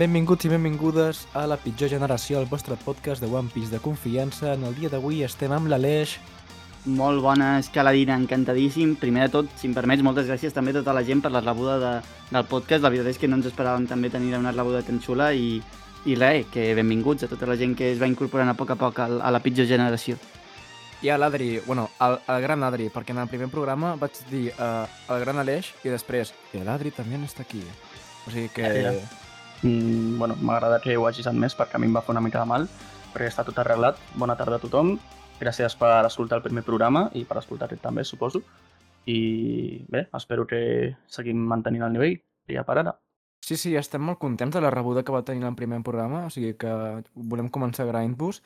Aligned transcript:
Benvinguts 0.00 0.46
i 0.46 0.48
benvingudes 0.48 1.18
a 1.36 1.42
la 1.44 1.58
pitjor 1.60 1.90
generació, 1.92 2.38
el 2.40 2.46
vostre 2.48 2.72
podcast 2.80 3.20
de 3.20 3.28
One 3.28 3.50
Piece 3.52 3.68
de 3.68 3.82
confiança. 3.84 4.54
En 4.54 4.62
el 4.64 4.72
dia 4.78 4.88
d'avui 4.88 5.18
estem 5.26 5.52
amb 5.52 5.68
l'Aleix. 5.68 6.14
Molt 6.88 7.20
bona 7.20 7.58
escaladina, 7.60 8.16
encantadíssim. 8.16 8.94
Primer 8.96 9.26
de 9.26 9.34
tot, 9.34 9.50
si 9.60 9.68
em 9.68 9.76
permets, 9.76 10.00
moltes 10.00 10.30
gràcies 10.30 10.56
també 10.56 10.72
a 10.72 10.78
tota 10.78 10.96
la 10.96 11.04
gent 11.04 11.20
per 11.20 11.34
la 11.34 11.44
rebuda 11.44 11.76
de, 11.82 11.92
del 12.30 12.48
podcast. 12.48 12.80
La 12.80 12.88
veritat 12.88 13.12
és 13.12 13.20
que 13.20 13.28
no 13.28 13.36
ens 13.36 13.50
esperàvem 13.52 13.84
també 13.92 14.08
tenir 14.08 14.32
una 14.40 14.56
rebuda 14.56 14.80
tan 14.88 15.04
xula 15.04 15.34
i, 15.36 15.60
i 16.08 16.16
res, 16.16 16.48
que 16.48 16.70
benvinguts 16.80 17.28
a 17.28 17.32
tota 17.36 17.52
la 17.52 17.60
gent 17.60 17.76
que 17.76 17.92
es 17.92 18.00
va 18.00 18.08
incorporant 18.08 18.48
a 18.48 18.56
poc 18.56 18.72
a 18.72 18.80
poc 18.80 19.04
a, 19.04 19.12
a 19.20 19.36
la 19.36 19.44
pitjor 19.44 19.68
generació. 19.68 20.16
I 21.04 21.12
a 21.12 21.20
l'Adri, 21.20 21.58
bueno, 21.66 21.90
al, 21.98 22.22
al 22.24 22.40
gran 22.40 22.64
Adri, 22.64 22.88
perquè 22.88 23.12
en 23.12 23.20
el 23.20 23.28
primer 23.28 23.52
programa 23.52 23.98
vaig 24.00 24.16
dir 24.32 24.46
uh, 24.56 24.86
el 25.12 25.26
gran 25.26 25.44
Aleix 25.44 25.74
i 25.84 25.92
després, 25.92 26.32
i 26.56 26.64
l'Adri 26.64 26.88
també 26.88 27.20
està 27.20 27.44
aquí. 27.44 27.60
O 28.24 28.30
sigui 28.32 28.48
que... 28.48 28.64
Ja, 28.64 28.94
ja. 28.96 29.28
Mm, 29.62 30.18
bueno, 30.18 30.36
m'agrada 30.40 30.80
que 30.80 30.96
ho 30.96 31.06
hagis 31.06 31.28
admès 31.28 31.56
perquè 31.56 31.76
a 31.76 31.80
mi 31.80 31.88
em 31.90 31.96
va 31.96 32.02
fer 32.04 32.14
una 32.14 32.24
mica 32.24 32.40
de 32.40 32.48
mal, 32.48 32.66
perquè 33.12 33.28
està 33.28 33.44
tot 33.44 33.58
arreglat. 33.60 34.00
Bona 34.16 34.36
tarda 34.36 34.56
a 34.56 34.62
tothom. 34.62 34.96
Gràcies 35.40 35.76
per 35.80 36.04
escoltar 36.06 36.40
el 36.40 36.44
primer 36.44 36.64
programa 36.64 37.08
i 37.16 37.24
per 37.24 37.38
escoltar 37.40 37.68
aquest 37.68 37.82
també, 37.84 38.04
suposo. 38.04 38.42
I 39.08 39.84
bé, 39.88 40.08
espero 40.16 40.46
que 40.46 40.96
seguim 41.08 41.40
mantenint 41.48 41.86
el 41.86 41.94
nivell 41.96 42.18
hi 42.50 42.58
ha 42.58 42.64
per 42.66 42.80
ara. 42.82 42.96
Sí, 43.40 43.56
sí, 43.56 43.72
estem 43.76 44.02
molt 44.04 44.20
contents 44.20 44.54
de 44.54 44.60
la 44.60 44.70
rebuda 44.70 45.02
que 45.02 45.12
va 45.12 45.24
tenir 45.24 45.46
el 45.48 45.56
primer 45.56 45.80
programa, 45.82 46.26
o 46.26 46.30
sigui 46.30 46.52
que 46.60 46.70
volem 47.14 47.48
començar 47.48 47.86
a 47.86 47.90
Grindbus. 47.90 48.42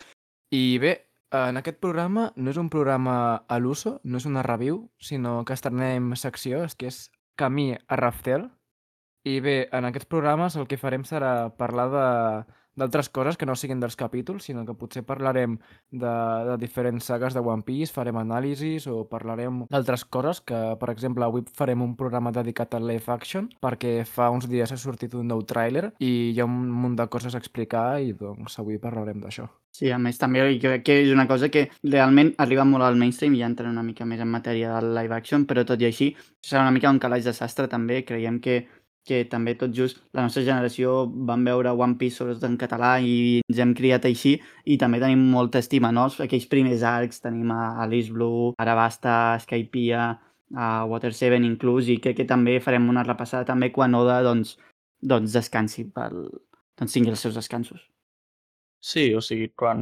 I 0.55 0.79
bé, 0.79 0.95
en 1.35 1.59
aquest 1.59 1.81
programa 1.83 2.29
no 2.37 2.53
és 2.53 2.61
un 2.63 2.71
programa 2.71 3.17
a 3.49 3.59
l'uso, 3.59 3.99
no 4.05 4.21
és 4.23 4.27
una 4.31 4.45
review, 4.47 4.85
sinó 5.03 5.43
que 5.45 5.57
estrenem 5.59 6.15
secció, 6.15 6.63
que 6.79 6.93
és 6.93 7.09
Camí 7.35 7.73
a 7.75 7.99
Raftel, 7.99 8.47
i 9.25 9.41
bé, 9.41 9.57
en 9.73 9.89
aquests 9.89 10.11
programes 10.11 10.57
el 10.61 10.69
que 10.69 10.81
farem 10.81 11.07
serà 11.09 11.49
parlar 11.57 11.89
de 11.93 12.05
d'altres 12.75 13.09
coses 13.09 13.37
que 13.39 13.47
no 13.47 13.55
siguin 13.55 13.81
dels 13.81 13.97
capítols, 13.97 14.49
sinó 14.49 14.65
que 14.67 14.75
potser 14.75 15.05
parlarem 15.07 15.57
de, 15.91 16.15
de 16.49 16.57
diferents 16.59 17.07
sagues 17.07 17.35
de 17.35 17.41
One 17.41 17.63
Piece, 17.67 17.93
farem 17.95 18.19
anàlisis 18.19 18.89
o 18.91 19.05
parlarem 19.11 19.63
d'altres 19.71 20.05
coses 20.05 20.43
que, 20.43 20.61
per 20.81 20.91
exemple, 20.91 21.25
avui 21.25 21.45
farem 21.55 21.85
un 21.87 21.95
programa 21.97 22.35
dedicat 22.35 22.75
a 22.75 22.83
live 22.83 23.13
action 23.15 23.49
perquè 23.63 24.01
fa 24.09 24.31
uns 24.35 24.49
dies 24.51 24.73
ha 24.75 24.81
sortit 24.81 25.15
un 25.15 25.31
nou 25.31 25.45
tràiler 25.47 25.93
i 26.03 26.33
hi 26.35 26.41
ha 26.41 26.49
un 26.49 26.71
munt 26.71 26.99
de 26.99 27.07
coses 27.07 27.35
a 27.35 27.43
explicar 27.43 28.01
i 28.03 28.13
doncs 28.19 28.59
avui 28.59 28.81
parlarem 28.83 29.23
d'això. 29.23 29.47
Sí, 29.75 29.89
a 29.91 29.99
més 29.99 30.19
també 30.19 30.43
crec 30.63 30.85
que 30.87 31.01
és 31.03 31.11
una 31.11 31.27
cosa 31.27 31.49
que 31.51 31.69
realment 31.83 32.35
arriba 32.39 32.67
molt 32.67 32.87
al 32.87 32.99
mainstream 32.99 33.35
i 33.35 33.43
ja 33.43 33.49
entra 33.51 33.71
una 33.71 33.83
mica 33.83 34.07
més 34.07 34.23
en 34.23 34.31
matèria 34.31 34.77
del 34.77 34.95
live 34.95 35.15
action, 35.17 35.47
però 35.51 35.65
tot 35.67 35.83
i 35.83 35.89
així 35.89 36.15
serà 36.43 36.63
una 36.63 36.75
mica 36.75 36.91
un 36.91 37.03
calaix 37.03 37.27
de 37.27 37.35
sastre 37.35 37.67
també, 37.71 38.05
creiem 38.07 38.39
que 38.43 38.65
que 39.05 39.23
també 39.31 39.55
tot 39.61 39.73
just 39.77 40.01
la 40.17 40.25
nostra 40.25 40.43
generació 40.47 41.05
vam 41.29 41.45
veure 41.45 41.73
One 41.77 41.99
Piece 42.01 42.19
sobretot 42.19 42.47
en 42.49 42.57
català 42.61 42.97
i 43.05 43.41
ens 43.45 43.61
hem 43.61 43.75
criat 43.77 44.09
així 44.09 44.37
i 44.65 44.79
també 44.81 45.01
tenim 45.03 45.27
molta 45.33 45.61
estima, 45.61 45.93
no? 45.93 46.09
Aquells 46.25 46.49
primers 46.51 46.85
arcs 46.89 47.21
tenim 47.25 47.53
a 47.53 47.75
Alice 47.85 48.13
Blue, 48.13 48.55
Arabasta, 48.59 49.37
Skypiea, 49.45 50.07
a 50.55 50.69
Water 50.89 51.13
7 51.13 51.41
inclús 51.45 51.89
i 51.89 51.99
crec 52.01 52.23
que 52.23 52.29
també 52.29 52.61
farem 52.65 52.89
una 52.89 53.05
repassada 53.07 53.49
també 53.49 53.71
quan 53.73 53.95
Oda 53.99 54.21
doncs, 54.25 54.57
doncs 55.01 55.35
descansi, 55.37 55.89
pel, 55.93 56.29
doncs 56.79 56.97
tingui 56.97 57.13
els 57.13 57.25
seus 57.27 57.37
descansos. 57.37 57.83
Sí, 58.85 59.15
o 59.17 59.21
sigui, 59.25 59.47
quan 59.57 59.79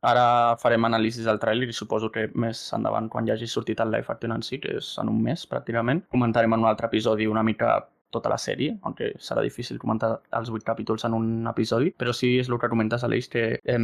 ara 0.00 0.56
farem 0.56 0.86
anàlisis 0.88 1.26
del 1.28 1.36
tràiler 1.42 1.66
i 1.68 1.74
suposo 1.76 2.08
que 2.12 2.30
més 2.40 2.62
endavant, 2.72 3.10
quan 3.12 3.26
ja 3.28 3.34
hagi 3.34 3.48
sortit 3.52 3.82
el 3.84 3.90
live 3.92 4.08
action 4.14 4.32
en 4.32 4.44
si, 4.46 4.56
que 4.62 4.78
és 4.78 4.94
en 5.02 5.10
un 5.12 5.18
mes 5.26 5.44
pràcticament, 5.50 6.00
comentarem 6.14 6.56
en 6.56 6.64
un 6.64 6.70
altre 6.70 6.88
episodi 6.88 7.28
una 7.28 7.42
mica 7.44 7.74
tota 8.14 8.30
la 8.32 8.38
sèrie, 8.38 8.76
aunque 8.82 9.12
serà 9.22 9.42
difícil 9.44 9.80
comentar 9.82 10.16
els 10.38 10.50
vuit 10.52 10.64
capítols 10.64 11.04
en 11.08 11.16
un 11.16 11.48
episodi, 11.50 11.92
però 11.98 12.14
sí 12.16 12.36
és 12.40 12.50
el 12.50 12.58
que 12.62 12.70
comentes, 12.72 13.04
Aleix, 13.04 13.28
que 13.32 13.44
eh, 13.58 13.78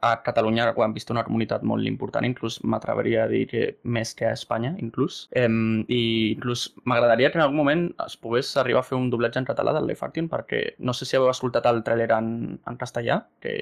a 0.00 0.12
Catalunya 0.26 0.70
ho 0.74 0.84
hem 0.84 0.96
vist 0.96 1.10
una 1.14 1.24
comunitat 1.26 1.64
molt 1.66 1.86
important, 1.86 2.26
inclús 2.26 2.60
m'atreveria 2.64 3.24
a 3.24 3.30
dir 3.30 3.44
que 3.50 3.64
més 3.84 4.14
que 4.16 4.28
a 4.28 4.34
Espanya, 4.38 4.74
inclús. 4.82 5.22
Eh, 5.36 5.48
I 5.48 6.02
inclús 6.34 6.68
m'agradaria 6.84 7.30
que 7.30 7.40
en 7.40 7.46
algun 7.46 7.60
moment 7.60 7.86
es 8.06 8.16
pogués 8.16 8.50
arribar 8.60 8.84
a 8.84 8.88
fer 8.88 8.98
un 8.98 9.10
doblatge 9.12 9.40
en 9.42 9.48
català 9.48 9.74
del 9.76 9.88
Life 9.90 10.04
Action, 10.06 10.28
perquè 10.32 10.62
no 10.78 10.94
sé 10.96 11.08
si 11.08 11.18
heu 11.18 11.28
escoltat 11.30 11.66
el 11.70 11.82
tràiler 11.86 12.10
en, 12.16 12.30
en 12.66 12.80
castellà, 12.80 13.22
que 13.40 13.54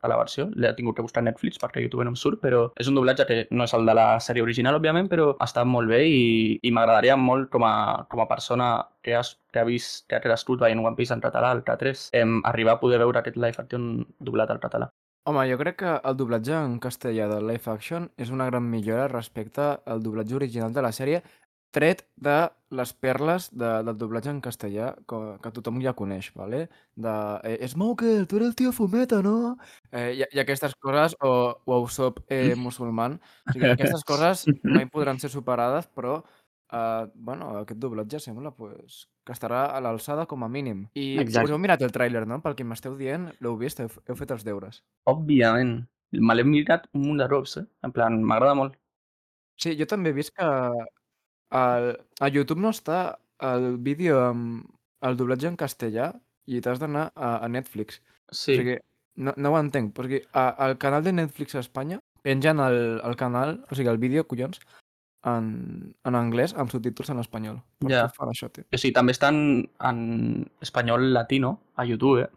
a 0.00 0.10
la 0.10 0.18
versió, 0.20 0.48
l'he 0.54 0.72
tingut 0.76 0.96
que 0.96 1.04
buscar 1.04 1.22
a 1.22 1.26
Netflix 1.28 1.60
perquè 1.60 1.80
a 1.80 1.84
YouTube 1.84 2.04
no 2.06 2.14
em 2.14 2.18
surt, 2.18 2.40
però 2.42 2.66
és 2.80 2.88
un 2.90 2.96
doblatge 2.98 3.26
que 3.28 3.40
no 3.50 3.66
és 3.66 3.74
el 3.76 3.86
de 3.88 3.96
la 3.96 4.06
sèrie 4.24 4.44
original, 4.44 4.78
òbviament, 4.80 5.10
però 5.12 5.32
està 5.44 5.64
molt 5.64 5.90
bé 5.92 6.02
i, 6.08 6.22
i 6.62 6.72
m'agradaria 6.74 7.18
molt 7.20 7.50
com 7.52 7.66
a, 7.68 7.74
com 8.10 8.24
a 8.24 8.28
persona 8.30 8.70
que, 9.02 9.14
has, 9.16 9.36
que 9.52 9.60
ha 9.60 9.68
vist, 9.68 10.06
que 10.08 10.16
ha 10.16 10.24
crescut 10.24 10.62
veient 10.64 10.80
One 10.84 10.96
Piece 10.96 11.14
en 11.14 11.24
català, 11.24 11.52
el 11.56 11.64
K3, 11.66 12.08
em, 12.22 12.40
arribar 12.48 12.78
a 12.78 12.82
poder 12.82 13.02
veure 13.02 13.20
aquest 13.20 13.38
live 13.40 13.60
action 13.62 13.92
doblat 14.18 14.50
al 14.50 14.62
català. 14.62 14.90
Home, 15.28 15.42
jo 15.50 15.58
crec 15.60 15.76
que 15.82 15.90
el 16.08 16.14
doblatge 16.16 16.54
en 16.56 16.78
castellà 16.80 17.26
del 17.28 17.44
live 17.44 17.68
action 17.68 18.06
és 18.16 18.30
una 18.32 18.46
gran 18.48 18.64
millora 18.72 19.04
respecte 19.10 19.66
al 19.84 20.00
doblatge 20.02 20.38
original 20.38 20.72
de 20.72 20.84
la 20.86 20.94
sèrie, 20.96 21.20
tret 21.70 22.04
de 22.16 22.50
les 22.70 22.92
perles 22.94 23.48
de, 23.50 23.68
del 23.86 23.96
doblatge 23.98 24.30
en 24.30 24.40
castellà 24.42 24.92
que, 25.08 25.18
que 25.42 25.52
tothom 25.54 25.80
ja 25.82 25.94
coneix, 25.98 26.30
¿vale? 26.38 26.68
de 26.94 27.14
eh, 27.44 27.68
Smoker, 27.68 28.26
tu 28.26 28.38
eres 28.38 28.50
el 28.50 28.56
tio 28.58 28.72
Fumeta, 28.72 29.20
no? 29.22 29.56
Eh, 29.90 30.20
i, 30.20 30.24
I 30.36 30.42
aquestes 30.42 30.76
coses, 30.78 31.16
o, 31.20 31.32
o 31.64 31.80
Usopp 31.82 32.22
eh, 32.28 32.54
musulman, 32.66 33.18
o 33.46 33.54
sigui, 33.54 33.70
aquestes 33.70 34.06
coses 34.06 34.46
mai 34.62 34.86
podran 34.90 35.18
ser 35.22 35.32
superades, 35.32 35.88
però 35.94 36.20
eh, 36.72 37.06
bueno, 37.14 37.50
aquest 37.62 37.80
doblatge 37.82 38.20
sembla 38.22 38.54
pues, 38.54 39.06
que 39.26 39.34
estarà 39.34 39.66
a 39.74 39.80
l'alçada 39.82 40.26
com 40.30 40.44
a 40.46 40.50
mínim. 40.50 40.86
I 40.94 41.18
Exacte. 41.22 41.50
us 41.50 41.54
heu 41.54 41.62
mirat 41.62 41.82
el 41.86 41.94
tràiler, 41.94 42.26
no? 42.26 42.38
Pel 42.44 42.58
que 42.58 42.66
m'esteu 42.66 42.94
dient, 42.98 43.30
l'heu 43.40 43.58
vist, 43.58 43.82
heu, 43.82 43.90
heu 44.06 44.18
fet 44.18 44.36
els 44.36 44.46
deures. 44.46 44.82
Òbviament. 45.10 45.80
Me 46.18 46.34
l'he 46.34 46.46
mirat 46.46 46.88
un 46.98 47.06
munt 47.06 47.20
de 47.22 47.26
cops, 47.30 47.60
eh? 47.60 47.66
En 47.86 47.92
plan, 47.94 48.16
m'agrada 48.26 48.56
molt. 48.58 48.78
Sí, 49.60 49.76
jo 49.78 49.86
també 49.86 50.10
he 50.10 50.16
vist 50.16 50.32
que 50.34 50.46
al, 51.50 51.92
a 52.20 52.28
YouTube 52.28 52.60
no 52.62 52.70
està 52.74 53.18
el 53.40 53.76
vídeo 53.78 54.20
amb 54.24 54.66
el 55.06 55.16
doblatge 55.16 55.48
en 55.48 55.56
castellà 55.56 56.10
i 56.50 56.60
t'has 56.60 56.80
d'anar 56.82 57.10
a, 57.14 57.38
a 57.44 57.48
Netflix. 57.48 58.00
Sí. 58.30 58.54
O 58.54 58.60
sigui, 58.60 58.76
no, 59.16 59.34
no 59.36 59.52
ho 59.52 59.58
entenc, 59.60 59.94
perquè 59.96 60.24
a, 60.32 60.50
al 60.66 60.76
canal 60.78 61.04
de 61.04 61.12
Netflix 61.16 61.54
a 61.56 61.64
Espanya 61.64 62.00
pengen 62.22 62.60
el, 62.60 63.00
el 63.04 63.16
canal, 63.16 63.64
o 63.70 63.74
sigui, 63.74 63.88
el 63.88 63.98
vídeo, 64.02 64.26
collons, 64.28 64.60
en, 65.28 65.94
en 66.08 66.16
anglès 66.16 66.54
amb 66.56 66.72
subtítols 66.72 67.10
en 67.12 67.20
espanyol. 67.20 67.58
Per 67.80 67.90
Ja. 67.92 68.06
fan 68.16 68.30
això, 68.32 68.48
tio? 68.52 68.64
Sigui, 68.72 68.92
també 68.96 69.12
està 69.16 69.28
en, 69.32 69.66
en 69.84 70.46
espanyol 70.64 71.10
latino 71.12 71.58
a 71.76 71.84
YouTube, 71.88 72.24
eh? 72.24 72.30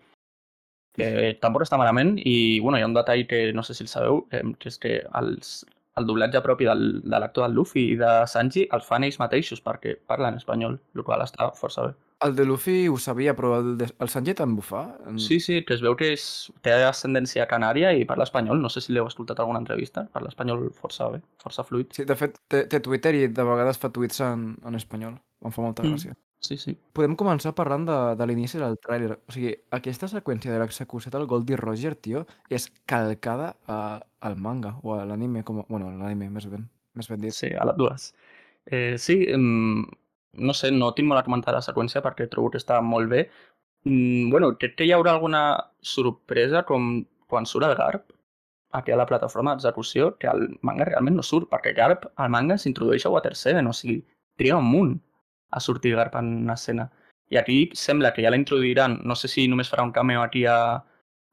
que 0.94 1.32
tampoc 1.42 1.64
està 1.66 1.78
malament 1.80 2.20
i 2.22 2.60
bueno, 2.62 2.78
hi 2.78 2.84
ha 2.84 2.88
un 2.88 2.94
detall 2.94 3.24
que 3.26 3.48
no 3.54 3.64
sé 3.66 3.74
si 3.74 3.82
el 3.82 3.90
sabeu, 3.90 4.28
eh, 4.30 4.44
que 4.62 4.70
és 4.70 4.78
que 4.78 4.92
els, 5.18 5.64
el 6.00 6.08
doblatge 6.08 6.42
propi 6.42 6.66
del, 6.66 7.02
de 7.04 7.20
l'actor 7.20 7.48
del 7.48 7.58
Luffy 7.58 7.92
i 7.94 8.00
de 8.00 8.14
Sanji 8.30 8.66
els 8.74 8.88
fan 8.88 9.06
ells 9.06 9.20
mateixos 9.22 9.62
perquè 9.62 9.96
parlen 10.10 10.40
espanyol, 10.40 10.80
el 10.96 11.06
qual 11.06 11.22
està 11.26 11.52
força 11.60 11.88
bé. 11.90 11.94
El 12.24 12.38
de 12.38 12.46
Luffy 12.48 12.88
ho 12.88 12.96
sabia, 12.98 13.34
però 13.36 13.58
el, 13.60 13.74
de, 13.78 13.90
el 14.00 14.10
Sanji 14.10 14.34
també 14.40 14.62
ho 14.62 14.66
fa. 14.66 14.84
Sí, 15.20 15.42
sí, 15.44 15.60
que 15.68 15.76
es 15.76 15.84
veu 15.84 15.98
que 16.00 16.14
és, 16.16 16.26
té 16.64 16.72
ascendència 16.88 17.46
canària 17.52 17.92
i 17.92 18.06
parla 18.08 18.24
espanyol. 18.24 18.62
No 18.64 18.72
sé 18.72 18.80
si 18.82 18.96
l'heu 18.96 19.10
escoltat 19.10 19.42
alguna 19.44 19.60
entrevista. 19.60 20.06
Parla 20.16 20.32
espanyol 20.32 20.70
força 20.78 21.10
bé, 21.12 21.20
força 21.44 21.68
fluid. 21.68 21.92
Sí, 21.92 22.08
de 22.08 22.16
fet, 22.16 22.40
té, 22.48 22.64
té 22.72 22.80
Twitter 22.80 23.12
i 23.20 23.28
de 23.28 23.48
vegades 23.50 23.82
fa 23.82 23.92
tuits 23.92 24.24
en, 24.24 24.54
en 24.64 24.80
espanyol. 24.80 25.20
Em 25.44 25.52
fa 25.52 25.66
molta 25.66 25.84
Mm. 25.84 26.16
Sí, 26.44 26.58
sí. 26.60 26.74
Podem 26.92 27.14
començar 27.16 27.54
parlant 27.56 27.86
de, 27.88 27.96
de 28.20 28.26
l'inici 28.28 28.60
del 28.60 28.76
tràiler. 28.84 29.14
O 29.30 29.32
sigui, 29.32 29.54
aquesta 29.78 30.10
seqüència 30.12 30.52
de 30.52 30.60
l'execució 30.60 31.12
del 31.14 31.24
Goldie 31.32 31.56
Roger, 31.60 31.94
tio, 31.96 32.26
és 32.52 32.66
calcada 32.90 33.54
a, 33.72 33.78
al 34.28 34.36
manga 34.36 34.74
o 34.84 34.98
a 34.98 35.06
l'anime, 35.08 35.44
com... 35.48 35.62
a- 35.62 35.66
Bueno, 35.70 35.88
a 35.88 35.96
l'anime, 36.02 36.28
més 36.30 36.50
ben, 36.52 36.66
més 37.00 37.08
ben 37.08 37.22
dit. 37.24 37.32
Sí, 37.38 37.54
a 37.56 37.64
les 37.70 37.78
dues. 37.80 38.10
Eh, 38.66 38.98
sí, 39.00 39.16
no 39.38 40.54
sé, 40.58 40.72
no 40.76 40.92
tinc 40.98 41.08
molt 41.10 41.22
a 41.22 41.26
comentar 41.28 41.54
la 41.56 41.62
seqüència 41.64 42.02
perquè 42.04 42.28
trobo 42.32 42.52
que 42.52 42.60
està 42.60 42.82
molt 42.84 43.08
bé. 43.12 43.24
Mm, 43.88 44.30
bueno, 44.34 44.52
crec 44.60 44.76
que 44.80 44.88
hi 44.88 44.92
haurà 44.96 45.14
alguna 45.16 45.46
sorpresa 45.84 46.64
com 46.68 47.06
quan 47.32 47.48
surt 47.50 47.66
el 47.70 47.76
Garp 47.80 48.12
aquí 48.74 48.92
a 48.92 48.98
la 48.98 49.06
plataforma 49.06 49.54
d'execució, 49.56 50.16
que 50.20 50.28
el 50.28 50.48
manga 50.66 50.88
realment 50.90 51.16
no 51.20 51.24
surt, 51.24 51.48
perquè 51.52 51.76
Garp 51.78 52.08
al 52.16 52.32
manga 52.34 52.58
s'introdueix 52.58 53.06
a 53.06 53.12
Water 53.14 53.36
7, 53.38 53.64
o 53.70 53.74
sigui, 53.78 54.00
triga 54.40 54.58
un 54.58 54.66
munt 54.72 54.94
a 55.54 55.60
sortir 55.62 55.96
Garp 55.96 56.16
en 56.20 56.50
escena. 56.50 56.90
I 57.30 57.38
aquí 57.38 57.58
sembla 57.74 58.14
que 58.14 58.24
ja 58.26 58.32
la 58.34 58.40
introduiran, 58.40 59.00
no 59.04 59.16
sé 59.16 59.30
si 59.32 59.48
només 59.48 59.70
farà 59.72 59.86
un 59.86 59.94
cameo 59.94 60.22
aquí 60.22 60.46
a, 60.46 60.58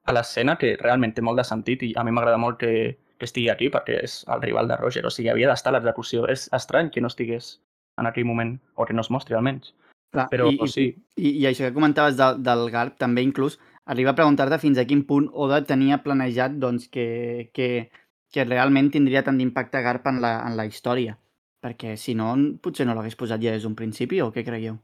a 0.04 0.14
l'escena, 0.16 0.56
que 0.60 0.76
realment 0.80 1.14
té 1.16 1.24
molt 1.24 1.40
de 1.40 1.46
sentit 1.48 1.82
i 1.88 1.92
a 1.96 2.04
mi 2.04 2.14
m'agrada 2.14 2.38
molt 2.40 2.60
que, 2.62 2.72
que 3.18 3.28
estigui 3.28 3.50
aquí 3.52 3.68
perquè 3.72 3.98
és 4.04 4.20
el 4.32 4.42
rival 4.44 4.70
de 4.70 4.78
Roger, 4.80 5.04
o 5.06 5.12
sigui, 5.12 5.32
havia 5.32 5.50
d'estar 5.50 5.74
a 5.74 5.78
l'execució. 5.78 6.26
És 6.30 6.48
estrany 6.56 6.92
que 6.94 7.02
no 7.04 7.10
estigués 7.12 7.58
en 8.00 8.08
aquell 8.08 8.28
moment, 8.28 8.56
o 8.76 8.86
que 8.86 8.96
no 8.96 9.04
es 9.04 9.10
mostri 9.12 9.36
almenys. 9.36 9.74
Clar, 10.10 10.26
Però 10.32 10.48
i, 10.50 10.56
i, 10.58 10.68
sí, 10.70 10.86
I, 11.16 11.34
I 11.42 11.48
això 11.50 11.68
que 11.68 11.76
comentaves 11.76 12.16
del, 12.18 12.40
del 12.42 12.64
Garp 12.72 12.96
també 12.98 13.22
inclús 13.22 13.60
arriba 13.90 14.14
a 14.14 14.18
preguntar-te 14.18 14.58
fins 14.62 14.78
a 14.78 14.86
quin 14.88 15.04
punt 15.06 15.28
Oda 15.32 15.60
tenia 15.66 16.00
planejat 16.02 16.56
doncs, 16.62 16.88
que, 16.90 17.50
que, 17.54 17.90
que 18.32 18.46
realment 18.48 18.90
tindria 18.90 19.22
tant 19.26 19.38
d'impacte 19.38 19.82
Garp 19.84 20.08
en 20.10 20.20
la, 20.24 20.38
en 20.48 20.56
la 20.58 20.66
història. 20.66 21.18
Perquè 21.60 21.96
si 22.00 22.14
no, 22.16 22.32
potser 22.62 22.86
no 22.88 22.94
l'hagués 22.96 23.18
posat 23.20 23.42
ja 23.42 23.52
des 23.52 23.66
d'un 23.66 23.76
principi, 23.76 24.20
o 24.24 24.30
què 24.32 24.44
creieu? 24.46 24.78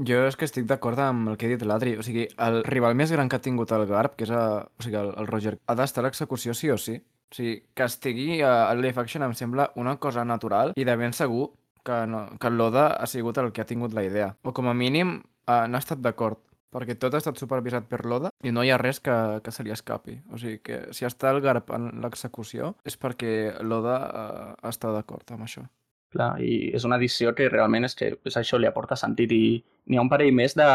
Jo 0.00 0.22
és 0.24 0.36
que 0.38 0.46
estic 0.48 0.64
d'acord 0.68 0.98
amb 1.02 1.32
el 1.32 1.36
que 1.36 1.48
ha 1.48 1.52
dit 1.52 1.62
l'Adri. 1.66 1.96
O 2.00 2.04
sigui, 2.06 2.26
el 2.40 2.62
rival 2.64 2.94
més 2.96 3.12
gran 3.12 3.28
que 3.28 3.36
ha 3.36 3.44
tingut 3.44 3.72
el 3.76 3.86
Garp, 3.90 4.14
que 4.16 4.24
és 4.24 4.32
a, 4.32 4.64
o 4.64 4.84
sigui, 4.84 4.96
el, 4.96 5.10
el 5.18 5.28
Roger, 5.28 5.56
ha 5.66 5.76
d'estar 5.76 6.04
a 6.04 6.08
l'execució 6.08 6.54
sí 6.56 6.70
o 6.70 6.78
sí. 6.80 6.96
O 7.30 7.36
sigui, 7.36 7.56
que 7.74 7.86
estigui 7.86 8.40
a, 8.40 8.70
a 8.70 8.76
live 8.78 9.02
action 9.02 9.26
em 9.26 9.34
sembla 9.36 9.70
una 9.76 9.98
cosa 10.02 10.24
natural 10.24 10.72
i 10.76 10.86
de 10.86 10.96
ben 10.96 11.12
segur 11.16 11.50
que, 11.84 12.06
no, 12.06 12.24
que 12.40 12.50
Loda 12.50 12.86
ha 12.94 13.06
sigut 13.06 13.38
el 13.38 13.52
que 13.52 13.62
ha 13.62 13.68
tingut 13.68 13.94
la 13.94 14.04
idea. 14.06 14.34
O 14.42 14.54
com 14.56 14.70
a 14.70 14.74
mínim 14.74 15.18
eh, 15.20 15.66
n'ha 15.68 15.82
estat 15.82 16.00
d'acord 16.00 16.40
perquè 16.70 16.94
tot 16.98 17.14
ha 17.14 17.18
estat 17.18 17.38
supervisat 17.38 17.88
per 17.90 18.04
l'Oda 18.06 18.30
i 18.46 18.52
no 18.54 18.62
hi 18.62 18.70
ha 18.70 18.78
res 18.78 19.00
que, 19.02 19.14
que 19.44 19.52
se 19.52 19.66
li 19.66 19.74
escapi. 19.74 20.20
O 20.30 20.38
sigui 20.38 20.60
que 20.64 20.80
si 20.96 21.06
està 21.06 21.34
el 21.34 21.42
Garp 21.44 21.72
en 21.76 21.90
l'execució 22.02 22.74
és 22.86 22.96
perquè 22.96 23.34
l'Oda 23.66 23.98
eh, 24.06 24.48
està 24.70 24.94
d'acord 24.94 25.34
amb 25.34 25.48
això. 25.48 25.66
Clar, 26.10 26.32
i 26.42 26.72
és 26.74 26.84
una 26.86 26.96
edició 26.98 27.30
que 27.38 27.48
realment 27.48 27.86
és 27.86 27.94
que 27.94 28.10
és 28.26 28.36
això 28.36 28.58
li 28.58 28.66
aporta 28.66 28.98
sentit 28.98 29.30
i 29.30 29.42
n'hi 29.86 29.98
ha 29.98 30.02
un 30.02 30.10
parell 30.10 30.34
més 30.34 30.56
de, 30.58 30.66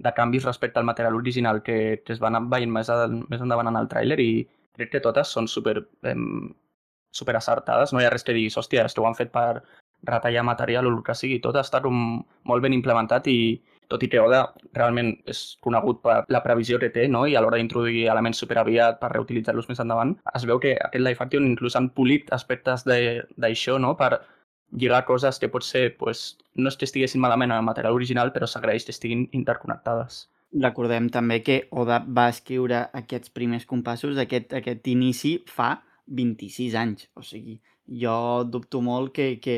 de 0.00 0.12
canvis 0.16 0.46
respecte 0.48 0.80
al 0.80 0.88
material 0.88 1.18
original 1.18 1.60
que, 1.62 2.00
que 2.04 2.14
es 2.16 2.20
van 2.22 2.48
veient 2.48 2.72
més, 2.72 2.88
a, 2.88 3.04
més 3.08 3.44
endavant 3.44 3.68
en 3.68 3.76
el 3.80 3.90
tràiler 3.90 4.18
i 4.24 4.30
crec 4.74 4.94
que 4.94 5.02
totes 5.04 5.28
són 5.36 5.48
super, 5.52 5.76
em, 6.08 6.54
super 7.12 7.36
acertades. 7.36 7.92
No 7.92 8.00
hi 8.00 8.08
ha 8.08 8.12
res 8.14 8.24
que 8.24 8.34
diguis, 8.36 8.56
hòstia, 8.56 8.86
és 8.88 8.96
que 8.96 9.04
ho 9.04 9.08
han 9.08 9.18
fet 9.18 9.30
per 9.34 9.62
retallar 10.04 10.44
material 10.44 10.88
o 10.88 10.94
el 10.96 11.02
que 11.04 11.14
sigui. 11.16 11.38
Tot 11.44 11.56
ha 11.56 11.64
estat 11.64 11.86
un, 11.88 12.24
molt 12.48 12.64
ben 12.64 12.74
implementat 12.76 13.28
i 13.32 13.38
tot 13.92 14.02
i 14.02 14.08
que 14.08 14.20
Oda 14.20 14.46
realment 14.76 15.12
és 15.30 15.42
conegut 15.64 16.00
per 16.04 16.22
la 16.32 16.40
previsió 16.44 16.78
que 16.80 16.90
té 16.92 17.04
no? 17.08 17.26
i 17.28 17.36
a 17.36 17.42
l'hora 17.44 17.60
d'introduir 17.60 18.06
elements 18.12 18.40
superaviat 18.40 18.96
per 19.00 19.12
reutilitzar-los 19.12 19.68
més 19.68 19.82
endavant, 19.84 20.14
es 20.34 20.46
veu 20.48 20.60
que 20.60 20.72
aquest 20.86 21.04
live 21.04 21.20
action 21.20 21.48
inclús 21.50 21.76
han 21.76 21.90
polit 21.92 22.32
aspectes 22.32 22.86
d'això 22.88 23.76
no? 23.78 23.92
per 24.00 24.24
lligar 24.74 25.04
coses 25.06 25.38
que 25.38 25.48
potser 25.48 25.96
pues, 25.96 26.36
no 26.54 26.70
és 26.70 26.76
que 26.78 26.86
estiguessin 26.88 27.22
malament 27.22 27.52
en 27.52 27.62
el 27.62 27.66
material 27.66 27.96
original, 27.96 28.32
però 28.34 28.48
s'agraeix 28.50 28.86
que 28.86 28.94
estiguin 28.94 29.28
interconnectades. 29.32 30.24
Recordem 30.54 31.08
també 31.10 31.40
que 31.42 31.64
Oda 31.74 31.98
va 32.06 32.28
escriure 32.30 32.84
aquests 32.94 33.32
primers 33.34 33.66
compassos, 33.66 34.18
aquest, 34.22 34.52
aquest 34.54 34.86
inici, 34.90 35.36
fa 35.50 35.76
26 36.06 36.76
anys. 36.78 37.08
O 37.18 37.24
sigui, 37.26 37.58
jo 38.04 38.16
dubto 38.46 38.80
molt 38.84 39.12
que, 39.16 39.40
que, 39.42 39.56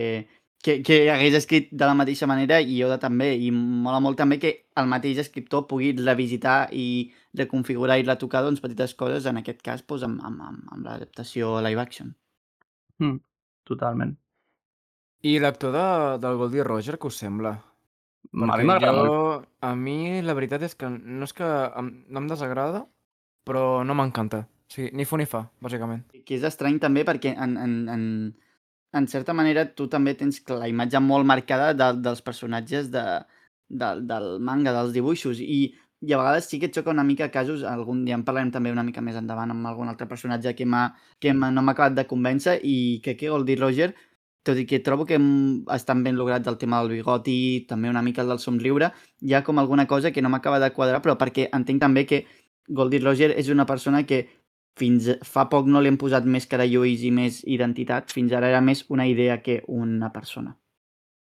que, 0.65 0.79
que 0.87 0.99
hagués 1.13 1.37
escrit 1.37 1.69
de 1.71 1.85
la 1.85 1.97
mateixa 1.99 2.29
manera 2.31 2.63
i 2.63 2.81
Oda 2.87 2.99
també. 3.03 3.35
I 3.37 3.53
mola 3.53 4.01
molt 4.01 4.17
també 4.21 4.41
que 4.41 4.55
el 4.77 4.89
mateix 4.89 5.21
escriptor 5.27 5.67
pugui 5.69 5.93
revisitar 6.01 6.59
i 6.73 7.13
reconfigurar 7.37 8.01
i 8.01 8.07
retocar 8.09 8.45
doncs, 8.47 8.65
petites 8.65 8.97
coses, 8.97 9.29
en 9.29 9.43
aquest 9.43 9.61
cas 9.65 9.85
doncs, 9.85 10.09
amb, 10.09 10.23
amb, 10.25 10.45
amb, 10.49 10.69
amb 10.73 10.89
l'adaptació 10.89 11.59
live 11.61 11.83
action. 11.83 12.15
Mm, 13.05 13.21
totalment. 13.69 14.17
I 15.27 15.39
l'actor 15.43 15.73
de, 15.75 15.85
del 16.23 16.37
Goldie 16.41 16.65
Roger, 16.67 16.99
què 17.01 17.09
us 17.11 17.19
sembla? 17.23 17.55
A 18.37 18.59
mi 18.59 18.67
m'agrada 18.69 18.91
jo, 18.93 19.05
molt. 19.07 19.47
a 19.65 19.71
mi 19.79 20.21
la 20.23 20.35
veritat 20.37 20.65
és 20.67 20.75
que 20.79 20.89
no 20.91 21.25
és 21.27 21.33
que 21.37 21.47
em, 21.47 21.89
no 22.11 22.21
em 22.23 22.27
desagrada, 22.31 22.83
però 23.47 23.83
no 23.87 23.95
m'encanta. 23.97 24.43
O 24.67 24.75
sigui, 24.75 24.91
ni 24.99 25.07
fu 25.07 25.17
ni 25.19 25.27
fa, 25.31 25.45
bàsicament. 25.63 26.03
Que 26.27 26.37
és 26.37 26.45
estrany 26.45 26.79
també 26.83 27.05
perquè 27.07 27.33
en, 27.39 27.55
en, 27.63 27.75
en, 27.95 28.05
en 28.99 29.07
certa 29.09 29.33
manera 29.37 29.65
tu 29.79 29.87
també 29.89 30.15
tens 30.19 30.43
la 30.51 30.69
imatge 30.69 31.01
molt 31.01 31.27
marcada 31.29 31.73
de, 31.79 31.91
dels 32.03 32.23
personatges 32.27 32.91
de, 32.93 33.05
de, 33.71 33.91
del 34.11 34.27
manga, 34.43 34.75
dels 34.75 34.93
dibuixos 34.97 35.39
i, 35.41 35.61
i 36.03 36.13
a 36.13 36.19
vegades 36.21 36.51
sí 36.51 36.59
que 36.61 36.67
et 36.69 36.75
xoca 36.77 36.91
una 36.93 37.07
mica 37.07 37.31
casos, 37.31 37.63
algun 37.65 38.03
dia 38.05 38.19
en 38.19 38.25
parlarem 38.27 38.51
també 38.53 38.75
una 38.75 38.85
mica 38.87 39.01
més 39.07 39.17
endavant 39.17 39.55
amb 39.55 39.71
algun 39.71 39.89
altre 39.89 40.11
personatge 40.11 40.53
que, 40.59 40.67
m'ha 40.67 40.89
que 41.23 41.33
m'ha- 41.33 41.53
no 41.55 41.63
m'ha 41.63 41.73
acabat 41.79 41.95
de 41.97 42.07
convèncer 42.11 42.59
i 42.67 43.01
que 43.07 43.17
que 43.17 43.31
Goldie 43.31 43.57
Roger, 43.63 43.95
tot 44.47 44.59
i 44.63 44.67
que 44.69 44.81
trobo 44.87 45.05
que 45.09 45.19
mm, 45.19 45.67
estan 45.75 46.05
ben 46.07 46.17
lograts 46.17 46.49
el 46.49 46.59
tema 46.61 46.81
del 46.81 46.95
bigoti, 46.95 47.67
també 47.69 47.91
una 47.91 48.05
mica 48.07 48.23
el 48.23 48.31
del 48.33 48.43
somriure, 48.43 48.93
hi 49.21 49.35
ha 49.35 49.43
com 49.45 49.59
alguna 49.59 49.87
cosa 49.91 50.13
que 50.13 50.23
no 50.23 50.31
m'acaba 50.33 50.61
de 50.63 50.73
quadrar, 50.77 51.03
però 51.03 51.17
perquè 51.19 51.49
entenc 51.53 51.83
també 51.83 52.07
que 52.07 52.25
Goldie 52.69 53.03
Roger 53.03 53.33
és 53.37 53.51
una 53.53 53.67
persona 53.67 54.05
que 54.07 54.25
fins 54.77 55.09
fa 55.25 55.47
poc 55.49 55.67
no 55.71 55.81
li 55.81 55.91
han 55.91 55.99
posat 56.01 56.27
més 56.29 56.47
cara 56.47 56.67
ulls 56.67 57.03
i 57.03 57.11
més 57.11 57.41
identitat, 57.49 58.13
fins 58.13 58.33
ara 58.33 58.51
era 58.53 58.61
més 58.61 58.85
una 58.93 59.07
idea 59.09 59.41
que 59.43 59.63
una 59.67 60.13
persona. 60.13 60.57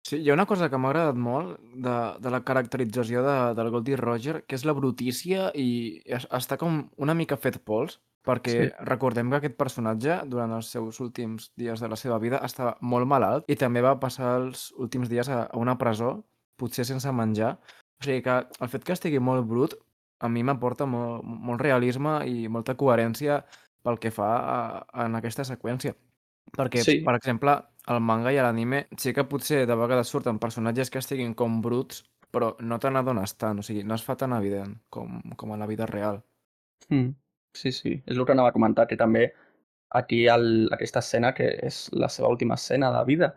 Sí, 0.02 0.18
hi 0.18 0.30
ha 0.30 0.34
una 0.34 0.46
cosa 0.50 0.68
que 0.70 0.78
m'ha 0.78 0.90
agradat 0.90 1.18
molt 1.18 1.58
de, 1.78 1.96
de 2.22 2.30
la 2.34 2.40
caracterització 2.42 3.22
de, 3.22 3.36
del 3.54 3.70
Goldie 3.70 3.98
Roger, 3.98 4.40
que 4.46 4.58
és 4.58 4.64
la 4.66 4.74
brutícia 4.74 5.50
i 5.54 6.02
es, 6.06 6.26
està 6.30 6.58
com 6.58 6.80
una 6.98 7.14
mica 7.14 7.38
fet 7.38 7.60
pols, 7.62 8.00
perquè 8.24 8.52
Sí. 8.68 8.72
recordem 8.86 9.30
que 9.30 9.36
aquest 9.36 9.56
personatge, 9.56 10.20
durant 10.26 10.52
els 10.52 10.66
seus 10.70 11.00
últims 11.00 11.52
dies 11.56 11.80
de 11.80 11.88
la 11.88 11.96
seva 11.96 12.18
vida, 12.18 12.40
estava 12.44 12.76
molt 12.80 13.06
malalt 13.06 13.44
i 13.50 13.56
també 13.56 13.80
va 13.82 13.98
passar 14.00 14.36
els 14.40 14.72
últims 14.78 15.08
dies 15.08 15.28
a, 15.28 15.44
a 15.46 15.58
una 15.58 15.76
presó, 15.78 16.24
potser 16.56 16.84
sense 16.86 17.10
menjar. 17.12 17.58
O 18.00 18.04
sigui 18.04 18.22
que 18.22 18.36
el 18.60 18.68
fet 18.68 18.84
que 18.84 18.92
estigui 18.94 19.18
molt 19.20 19.46
brut 19.46 19.74
a 20.20 20.28
mi 20.28 20.42
m'aporta 20.42 20.86
molt, 20.86 21.24
molt 21.24 21.60
realisme 21.60 22.20
i 22.30 22.48
molta 22.48 22.74
coherència 22.78 23.44
pel 23.82 23.98
que 23.98 24.10
fa 24.14 24.30
a, 24.38 25.04
en 25.06 25.14
aquesta 25.18 25.42
seqüència. 25.44 25.94
Perquè, 26.56 26.82
Sí. 26.84 27.00
per 27.02 27.14
exemple, 27.16 27.56
al 27.86 28.00
manga 28.00 28.32
i 28.32 28.38
a 28.38 28.42
l'anime 28.44 28.86
sí 28.98 29.12
que 29.12 29.24
potser 29.24 29.66
de 29.66 29.74
vegades 29.74 30.08
surten 30.08 30.38
personatges 30.38 30.90
que 30.90 30.98
estiguin 30.98 31.34
com 31.34 31.60
bruts, 31.62 32.04
però 32.32 32.56
no 32.60 32.78
te 32.78 32.90
n'adones 32.90 33.36
tant, 33.36 33.58
o 33.58 33.62
sigui, 33.62 33.82
no 33.84 33.94
es 33.94 34.04
fa 34.04 34.14
tan 34.16 34.32
evident 34.32 34.78
com, 34.90 35.20
com 35.36 35.52
a 35.52 35.56
la 35.56 35.66
vida 35.66 35.86
real. 35.86 36.22
Mm. 36.90 37.10
Sí, 37.54 37.72
sí, 37.72 37.98
és 38.06 38.16
el 38.16 38.24
que 38.26 38.32
anava 38.32 38.48
a 38.52 38.56
comentar, 38.56 38.86
que 38.88 38.96
també 38.96 39.26
aquí 39.92 40.26
el, 40.32 40.68
aquesta 40.72 41.02
escena, 41.04 41.32
que 41.36 41.50
és 41.66 41.84
la 41.92 42.08
seva 42.08 42.30
última 42.32 42.54
escena 42.56 42.88
de 42.94 43.02
vida, 43.04 43.34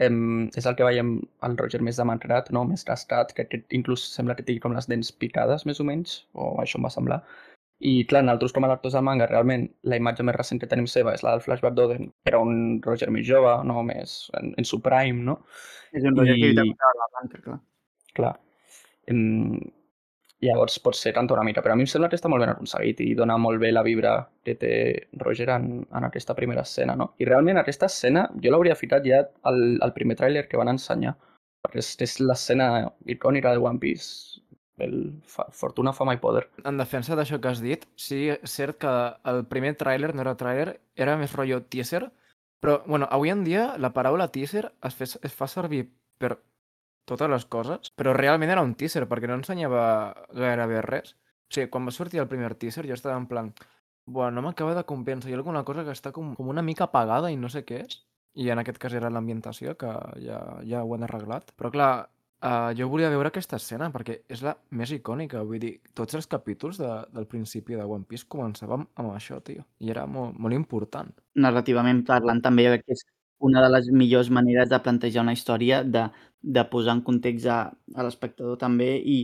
em, 0.00 0.46
és 0.56 0.64
el 0.66 0.76
que 0.78 0.86
veiem 0.86 1.18
el 1.44 1.56
Roger 1.58 1.82
més 1.84 1.98
demacrat, 2.00 2.48
no? 2.54 2.64
més 2.64 2.84
gastat, 2.88 3.34
que, 3.36 3.44
que 3.50 3.60
inclús 3.76 4.06
sembla 4.14 4.36
que 4.38 4.46
tingui 4.46 4.62
com 4.64 4.72
les 4.76 4.88
dents 4.88 5.12
picades, 5.12 5.66
més 5.68 5.80
o 5.80 5.84
menys, 5.84 6.22
o 6.32 6.54
això 6.62 6.80
em 6.80 6.88
va 6.88 6.94
semblar. 6.94 7.20
I 7.78 8.06
clar, 8.10 8.24
nosaltres 8.24 8.54
com 8.56 8.64
a 8.66 8.72
lectors 8.72 8.96
del 8.96 9.04
manga, 9.06 9.28
realment, 9.30 9.68
la 9.86 9.98
imatge 10.00 10.24
més 10.26 10.34
recent 10.34 10.58
que 10.58 10.66
tenim 10.70 10.88
seva 10.90 11.12
és 11.14 11.22
la 11.22 11.36
del 11.36 11.44
flashback 11.44 11.76
d'Oden, 11.76 12.08
però 12.26 12.40
un 12.42 12.80
Roger 12.82 13.10
més 13.14 13.26
jove, 13.28 13.52
no? 13.68 13.82
més 13.86 14.16
en, 14.40 14.54
en 14.58 14.66
su 14.66 14.80
prime, 14.82 15.22
no? 15.28 15.36
És 15.92 16.02
un 16.08 16.16
Roger 16.16 16.34
que 16.34 16.48
lluita 16.48 16.64
I- 16.64 16.72
contra 16.72 16.94
la 17.02 17.10
blanca, 17.12 17.42
clar. 17.44 17.58
Clar. 18.18 18.32
Em, 19.12 19.60
llavors 20.44 20.78
pot 20.82 20.96
ser 20.96 21.12
canta 21.16 21.34
una 21.34 21.44
mica, 21.46 21.62
però 21.64 21.74
a 21.74 21.78
mi 21.78 21.84
em 21.86 21.90
sembla 21.90 22.08
que 22.10 22.18
està 22.18 22.30
molt 22.30 22.44
ben 22.44 22.52
aconseguit 22.52 23.00
i 23.02 23.12
dona 23.18 23.38
molt 23.42 23.60
bé 23.62 23.72
la 23.72 23.82
vibra 23.86 24.12
que 24.46 24.54
té 24.60 24.72
Roger 25.22 25.48
en, 25.54 25.70
en 25.82 26.06
aquesta 26.06 26.36
primera 26.38 26.62
escena, 26.66 26.94
no? 26.96 27.12
I 27.18 27.26
realment 27.26 27.58
aquesta 27.58 27.88
escena 27.90 28.28
jo 28.42 28.52
l'hauria 28.54 28.78
ficat 28.78 29.06
ja 29.06 29.24
al, 29.50 29.62
al 29.82 29.94
primer 29.96 30.18
tràiler 30.20 30.46
que 30.48 30.60
van 30.60 30.70
ensenyar, 30.74 31.16
perquè 31.64 31.82
és, 31.82 31.94
és 32.06 32.18
l'escena 32.22 32.68
icònica 33.10 33.54
de 33.54 33.64
One 33.64 33.82
Piece, 33.82 34.40
el 34.78 34.98
fa, 35.26 35.48
Fortuna, 35.50 35.92
Fama 35.92 36.14
i 36.14 36.20
Poder. 36.22 36.44
En 36.64 36.78
defensa 36.78 37.18
d'això 37.18 37.40
que 37.42 37.50
has 37.50 37.62
dit, 37.64 37.88
sí, 37.98 38.28
és 38.30 38.54
cert 38.54 38.78
que 38.84 38.94
el 39.32 39.42
primer 39.50 39.74
tràiler 39.80 40.12
no 40.14 40.22
era 40.22 40.36
tràiler, 40.38 40.76
era 40.94 41.18
més 41.18 41.34
rotllo 41.34 41.64
teaser, 41.66 42.04
però, 42.62 42.80
bueno, 42.86 43.06
avui 43.10 43.30
en 43.30 43.42
dia 43.46 43.72
la 43.78 43.92
paraula 43.94 44.30
teaser 44.34 44.68
es, 44.86 44.94
fes, 44.94 45.18
es 45.22 45.34
fa 45.34 45.46
servir 45.50 45.88
per 46.18 46.36
totes 47.08 47.30
les 47.32 47.46
coses, 47.50 47.92
però 47.96 48.12
realment 48.16 48.52
era 48.52 48.64
un 48.64 48.74
teaser, 48.78 49.06
perquè 49.08 49.30
no 49.30 49.38
ensenyava 49.40 49.82
gairebé 50.36 50.82
res. 50.86 51.14
O 51.48 51.54
sigui, 51.54 51.70
quan 51.72 51.88
va 51.88 51.94
sortir 51.96 52.20
el 52.20 52.28
primer 52.28 52.54
teaser 52.60 52.86
jo 52.86 52.96
estava 52.96 53.16
en 53.16 53.26
plan, 53.30 53.52
bueno, 54.06 54.38
no 54.38 54.44
m'acaba 54.48 54.74
de 54.76 54.84
compensar, 54.88 55.30
hi 55.30 55.34
ha 55.36 55.40
alguna 55.40 55.64
cosa 55.64 55.84
que 55.84 55.94
està 55.96 56.12
com, 56.12 56.34
com 56.36 56.48
una 56.48 56.64
mica 56.64 56.88
apagada 56.88 57.32
i 57.32 57.36
no 57.40 57.50
sé 57.52 57.64
què 57.68 57.82
és. 57.86 58.02
I 58.38 58.52
en 58.54 58.60
aquest 58.60 58.78
cas 58.78 58.94
era 58.94 59.10
l'ambientació, 59.10 59.74
que 59.80 59.90
ja, 60.22 60.38
ja 60.68 60.84
ho 60.84 60.94
han 60.94 61.04
arreglat. 61.08 61.50
Però 61.58 61.72
clar, 61.74 61.90
uh, 62.44 62.70
jo 62.78 62.88
volia 62.92 63.10
veure 63.10 63.32
aquesta 63.32 63.58
escena 63.58 63.88
perquè 63.94 64.20
és 64.30 64.42
la 64.46 64.54
més 64.78 64.92
icònica. 64.94 65.42
Vull 65.48 65.60
dir, 65.62 65.72
tots 65.98 66.14
els 66.18 66.28
capítols 66.30 66.78
de, 66.80 66.90
del 67.14 67.26
principi 67.30 67.76
de 67.78 67.84
One 67.84 68.06
Piece 68.08 68.28
començàvem 68.30 68.86
amb 69.00 69.14
això, 69.14 69.40
tio. 69.44 69.66
I 69.82 69.92
era 69.94 70.06
molt, 70.06 70.38
molt 70.38 70.54
important. 70.54 71.12
narrativament 71.34 72.04
parlant 72.06 72.40
també 72.42 72.64
jo 72.66 72.74
crec 72.74 72.86
que 72.86 72.96
és 72.96 73.04
una 73.48 73.62
de 73.62 73.68
les 73.70 73.88
millors 73.94 74.30
maneres 74.34 74.68
de 74.70 74.80
plantejar 74.82 75.22
una 75.22 75.34
història, 75.36 75.82
de, 75.84 76.08
de 76.42 76.64
posar 76.70 76.96
en 76.96 77.04
context 77.06 77.46
a, 77.50 77.60
a 77.94 78.06
l'espectador 78.06 78.58
també 78.60 78.96
i 78.98 79.18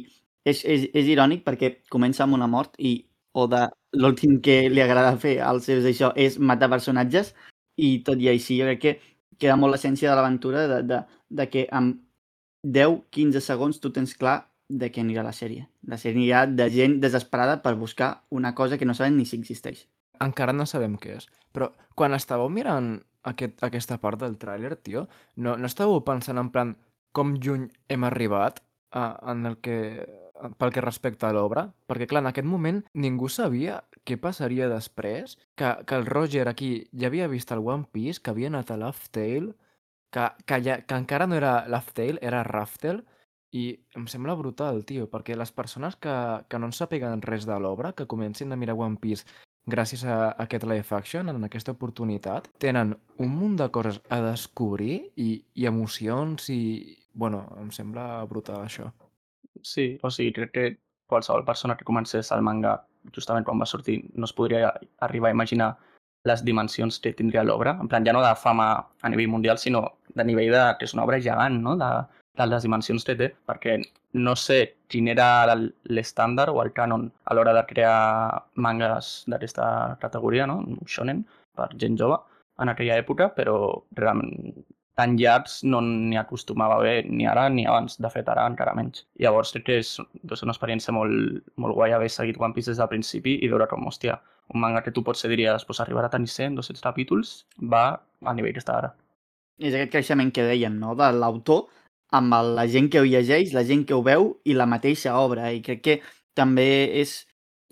és, 0.45 0.63
és, 0.65 0.89
és 0.93 1.11
irònic 1.11 1.45
perquè 1.47 1.73
comença 1.91 2.25
amb 2.25 2.37
una 2.37 2.51
mort 2.51 2.75
i 2.79 2.97
o 3.35 3.47
de 3.51 3.65
l'últim 3.99 4.39
que 4.43 4.69
li 4.71 4.83
agrada 4.83 5.17
fer 5.19 5.39
als 5.43 5.67
seus 5.71 5.87
això 5.89 6.13
és 6.17 6.39
matar 6.39 6.71
personatges 6.71 7.33
i 7.77 7.99
tot 8.07 8.21
i 8.23 8.31
així 8.31 8.59
jo 8.61 8.69
crec 8.69 8.83
que 8.83 8.97
queda 9.39 9.57
molt 9.59 9.75
l'essència 9.75 10.11
de 10.11 10.17
l'aventura 10.17 10.67
de, 10.71 10.83
de, 10.91 11.01
de 11.31 11.47
que 11.51 11.67
amb 11.73 12.01
10-15 12.65 13.43
segons 13.45 13.81
tu 13.81 13.91
tens 13.93 14.15
clar 14.17 14.45
de 14.69 14.89
què 14.91 15.03
anirà 15.03 15.25
la 15.25 15.35
sèrie. 15.37 15.67
La 15.91 15.99
sèrie 16.01 16.17
anirà 16.23 16.45
de 16.49 16.69
gent 16.73 16.97
desesperada 17.03 17.59
per 17.63 17.75
buscar 17.77 18.25
una 18.31 18.55
cosa 18.55 18.79
que 18.79 18.87
no 18.89 18.95
saben 18.95 19.19
ni 19.19 19.27
si 19.29 19.37
existeix. 19.37 19.85
Encara 20.25 20.55
no 20.57 20.65
sabem 20.67 20.97
què 20.97 21.19
és. 21.19 21.27
Però 21.53 21.69
quan 21.99 22.17
estàveu 22.17 22.49
mirant 22.49 22.97
aquest, 23.29 23.59
aquesta 23.67 23.99
part 24.01 24.23
del 24.23 24.39
tràiler, 24.41 24.77
tio, 24.81 25.07
no, 25.37 25.59
no 25.59 25.69
estàveu 25.69 26.01
pensant 26.07 26.41
en 26.41 26.51
plan 26.55 26.75
com 27.17 27.37
lluny 27.39 27.69
hem 27.89 28.05
arribat 28.05 28.61
a, 28.91 29.07
en 29.33 29.47
el 29.47 29.59
que, 29.65 29.79
pel 30.59 30.75
que 30.75 30.85
respecta 30.85 31.31
a 31.31 31.37
l'obra? 31.37 31.69
Perquè, 31.89 32.09
clar, 32.11 32.25
en 32.25 32.31
aquest 32.33 32.49
moment 32.51 32.83
ningú 32.95 33.31
sabia 33.33 33.81
què 34.05 34.19
passaria 34.21 34.69
després, 34.69 35.39
que, 35.57 35.71
que 35.87 35.99
el 35.99 36.07
Roger 36.11 36.49
aquí 36.51 36.73
ja 36.93 37.09
havia 37.09 37.31
vist 37.33 37.55
el 37.55 37.65
One 37.65 37.89
Piece, 37.93 38.21
que 38.21 38.35
havia 38.35 38.51
anat 38.53 38.75
a 38.75 38.79
Laugh 38.81 39.09
Tale, 39.15 39.55
que, 40.13 40.29
que, 40.45 40.61
ja, 40.67 40.81
que 40.85 40.99
encara 41.01 41.27
no 41.31 41.39
era 41.39 41.63
Laugh 41.71 41.95
Tale, 41.97 42.21
era 42.23 42.45
Raftel, 42.45 43.05
I 43.55 43.69
em 43.95 44.09
sembla 44.11 44.35
brutal, 44.35 44.81
tio, 44.83 45.07
perquè 45.07 45.37
les 45.39 45.53
persones 45.55 45.95
que, 46.03 46.13
que 46.51 46.59
no 46.59 46.67
en 46.67 46.73
sàpiguen 46.75 47.21
res 47.23 47.45
de 47.47 47.55
l'obra, 47.63 47.93
que 47.95 48.09
comencin 48.11 48.51
a 48.51 48.59
mirar 48.59 48.75
One 48.75 48.99
Piece 48.99 49.23
gràcies 49.71 50.03
a 50.05 50.35
aquest 50.43 50.67
live 50.67 50.97
action, 50.97 51.31
en 51.31 51.47
aquesta 51.47 51.73
oportunitat, 51.73 52.51
tenen 52.59 52.97
un 53.23 53.31
munt 53.31 53.57
de 53.61 53.69
coses 53.73 54.01
a 54.11 54.21
descobrir 54.27 54.97
i, 55.17 55.45
i 55.55 55.69
emocions 55.71 56.51
i... 56.51 56.61
Bueno, 57.15 57.45
em 57.63 57.71
sembla 57.71 58.25
brutal 58.31 58.65
això. 58.65 58.91
Sí, 59.63 59.95
o 60.03 60.11
sigui, 60.11 60.33
crec 60.35 60.53
que 60.53 60.65
qualsevol 61.07 61.45
persona 61.45 61.77
que 61.77 61.87
comencés 61.87 62.33
el 62.35 62.43
manga 62.43 62.75
justament 63.15 63.45
quan 63.47 63.61
va 63.61 63.69
sortir 63.69 64.01
no 64.15 64.25
es 64.29 64.33
podria 64.33 64.73
arribar 65.07 65.31
a 65.31 65.37
imaginar 65.37 65.75
les 66.25 66.43
dimensions 66.45 66.99
que 67.05 67.13
tindria 67.13 67.45
l'obra, 67.45 67.77
en 67.81 67.89
plan 67.89 68.05
ja 68.07 68.15
no 68.17 68.23
de 68.25 68.35
fama 68.41 68.69
a 69.03 69.09
nivell 69.13 69.29
mundial, 69.29 69.59
sinó 69.59 69.85
de 70.15 70.25
nivell 70.25 70.53
de 70.53 70.63
que 70.79 70.89
és 70.89 70.95
una 70.97 71.05
obra 71.05 71.21
gegant, 71.21 71.61
no? 71.63 71.77
de, 71.77 71.91
de 72.41 72.47
les 72.49 72.65
dimensions 72.65 73.05
que 73.05 73.17
té, 73.21 73.29
perquè 73.47 73.77
no 74.27 74.35
sé 74.35 74.59
quin 74.89 75.11
era 75.13 75.29
l'estàndard 75.55 76.55
o 76.55 76.63
el 76.63 76.73
canon 76.73 77.11
a 77.25 77.37
l'hora 77.37 77.53
de 77.53 77.65
crear 77.69 78.45
mangas 78.55 79.25
d'aquesta 79.29 79.67
categoria, 80.01 80.49
no? 80.49 80.63
shonen, 80.87 81.27
per 81.55 81.69
gent 81.77 82.01
jove, 82.01 82.19
en 82.63 82.73
aquella 82.73 82.97
època, 83.03 83.29
però 83.37 83.59
realment 84.01 84.65
tan 84.99 85.17
llargs 85.19 85.59
no 85.67 85.81
n'hi 85.83 86.19
acostumava 86.21 86.79
bé 86.83 86.95
ni 87.09 87.27
ara 87.27 87.49
ni 87.51 87.67
abans, 87.67 87.97
de 87.99 88.11
fet 88.11 88.29
ara 88.31 88.47
encara 88.51 88.75
menys. 88.79 89.05
Llavors 89.21 89.53
crec 89.55 89.67
que 89.69 89.79
és, 89.83 89.97
és 89.99 90.45
una 90.47 90.55
experiència 90.55 90.95
molt, 90.95 91.43
molt 91.59 91.75
guai 91.75 91.95
haver 91.97 92.11
seguit 92.11 92.39
One 92.41 92.55
Piece 92.55 92.71
des 92.71 92.83
del 92.83 92.91
principi 92.93 93.39
i 93.43 93.51
veure 93.51 93.67
com, 93.71 93.87
hòstia, 93.91 94.21
un 94.55 94.61
manga 94.61 94.83
que 94.85 94.93
tu 94.93 95.03
potser 95.03 95.31
diries 95.33 95.65
pues, 95.67 95.81
arribarà 95.83 96.11
a 96.11 96.15
tenir 96.15 96.31
100, 96.31 96.61
200 96.61 96.85
capítols, 96.85 97.35
va 97.59 97.87
a 98.25 98.35
nivell 98.37 98.55
que 98.55 98.63
està 98.63 98.79
ara. 98.79 98.95
És 99.59 99.75
aquest 99.75 99.93
creixement 99.93 100.33
que 100.35 100.47
dèiem, 100.47 100.79
no?, 100.79 100.95
de 100.99 101.11
l'autor 101.15 101.67
amb 102.15 102.35
la 102.57 102.67
gent 102.71 102.91
que 102.91 103.01
ho 103.03 103.07
llegeix, 103.07 103.55
la 103.55 103.65
gent 103.67 103.85
que 103.89 103.95
ho 103.97 104.03
veu 104.07 104.35
i 104.45 104.55
la 104.55 104.67
mateixa 104.71 105.17
obra. 105.19 105.51
I 105.51 105.63
crec 105.63 105.83
que 105.83 106.01
també 106.39 106.69
és... 107.01 107.23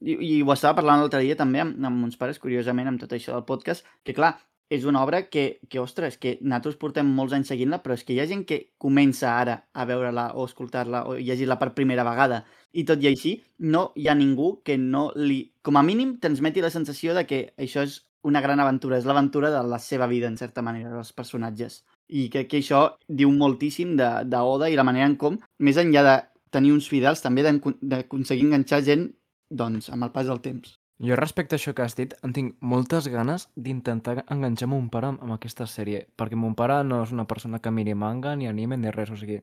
I, 0.02 0.16
i 0.18 0.30
ho 0.42 0.50
estava 0.50 0.80
parlant 0.80 0.98
l'altre 0.98 1.20
dia 1.22 1.36
també 1.38 1.60
amb, 1.62 1.76
amb 1.86 2.08
uns 2.08 2.18
pares, 2.18 2.40
curiosament, 2.42 2.88
amb 2.90 3.02
tot 3.02 3.12
això 3.14 3.36
del 3.36 3.44
podcast, 3.46 3.86
que 4.02 4.14
clar, 4.16 4.32
és 4.72 4.86
una 4.88 5.02
obra 5.04 5.26
que, 5.28 5.60
que 5.68 5.80
ostres, 5.82 6.16
que 6.16 6.38
nosaltres 6.40 6.78
portem 6.80 7.08
molts 7.16 7.34
anys 7.36 7.50
seguint-la, 7.52 7.82
però 7.84 7.96
és 7.98 8.04
que 8.08 8.14
hi 8.14 8.20
ha 8.22 8.28
gent 8.30 8.46
que 8.48 8.62
comença 8.80 9.34
ara 9.36 9.58
a 9.72 9.84
veure-la 9.88 10.30
o 10.38 10.46
escoltar-la 10.48 11.04
o 11.10 11.18
llegir-la 11.18 11.58
per 11.60 11.74
primera 11.76 12.06
vegada 12.08 12.42
i 12.72 12.86
tot 12.88 13.02
i 13.04 13.10
així 13.10 13.34
no 13.74 13.90
hi 13.96 14.08
ha 14.08 14.16
ningú 14.16 14.54
que 14.64 14.78
no 14.80 15.10
li, 15.16 15.42
com 15.62 15.76
a 15.76 15.84
mínim, 15.84 16.16
transmeti 16.22 16.64
la 16.64 16.72
sensació 16.72 17.16
de 17.18 17.26
que 17.28 17.42
això 17.60 17.84
és 17.84 18.00
una 18.24 18.40
gran 18.40 18.60
aventura, 18.62 18.96
és 18.98 19.06
l'aventura 19.08 19.50
de 19.50 19.62
la 19.68 19.80
seva 19.82 20.06
vida, 20.06 20.28
en 20.30 20.38
certa 20.38 20.62
manera, 20.62 20.92
dels 20.94 21.12
personatges. 21.12 21.82
I 22.08 22.28
crec 22.32 22.48
que 22.52 22.60
això 22.62 22.84
diu 23.08 23.32
moltíssim 23.34 23.96
d'Oda 23.98 24.70
i 24.70 24.78
la 24.78 24.86
manera 24.86 25.10
en 25.10 25.18
com, 25.20 25.40
més 25.58 25.80
enllà 25.82 26.04
de 26.06 26.20
tenir 26.54 26.72
uns 26.72 26.88
fidels, 26.88 27.24
també 27.24 27.44
d'aconseguir 27.44 28.46
enganxar 28.48 28.82
gent 28.86 29.10
doncs, 29.50 29.90
amb 29.92 30.08
el 30.08 30.14
pas 30.14 30.30
del 30.30 30.40
temps. 30.44 30.78
Jo 31.02 31.16
respecte 31.18 31.56
a 31.56 31.58
això 31.58 31.72
que 31.74 31.82
has 31.82 31.96
dit, 31.98 32.12
en 32.22 32.30
tinc 32.30 32.54
moltes 32.62 33.08
ganes 33.10 33.48
d'intentar 33.58 34.20
enganxar 34.30 34.68
mon 34.70 34.84
pare 34.92 35.08
amb, 35.10 35.22
amb 35.24 35.34
aquesta 35.34 35.66
sèrie, 35.66 36.04
perquè 36.14 36.38
mon 36.38 36.54
pare 36.54 36.76
no 36.86 37.00
és 37.02 37.10
una 37.10 37.24
persona 37.26 37.58
que 37.58 37.72
miri 37.74 37.96
manga 37.98 38.36
ni 38.38 38.46
anime 38.46 38.78
ni 38.78 38.92
res, 38.94 39.10
o 39.10 39.18
sigui, 39.18 39.40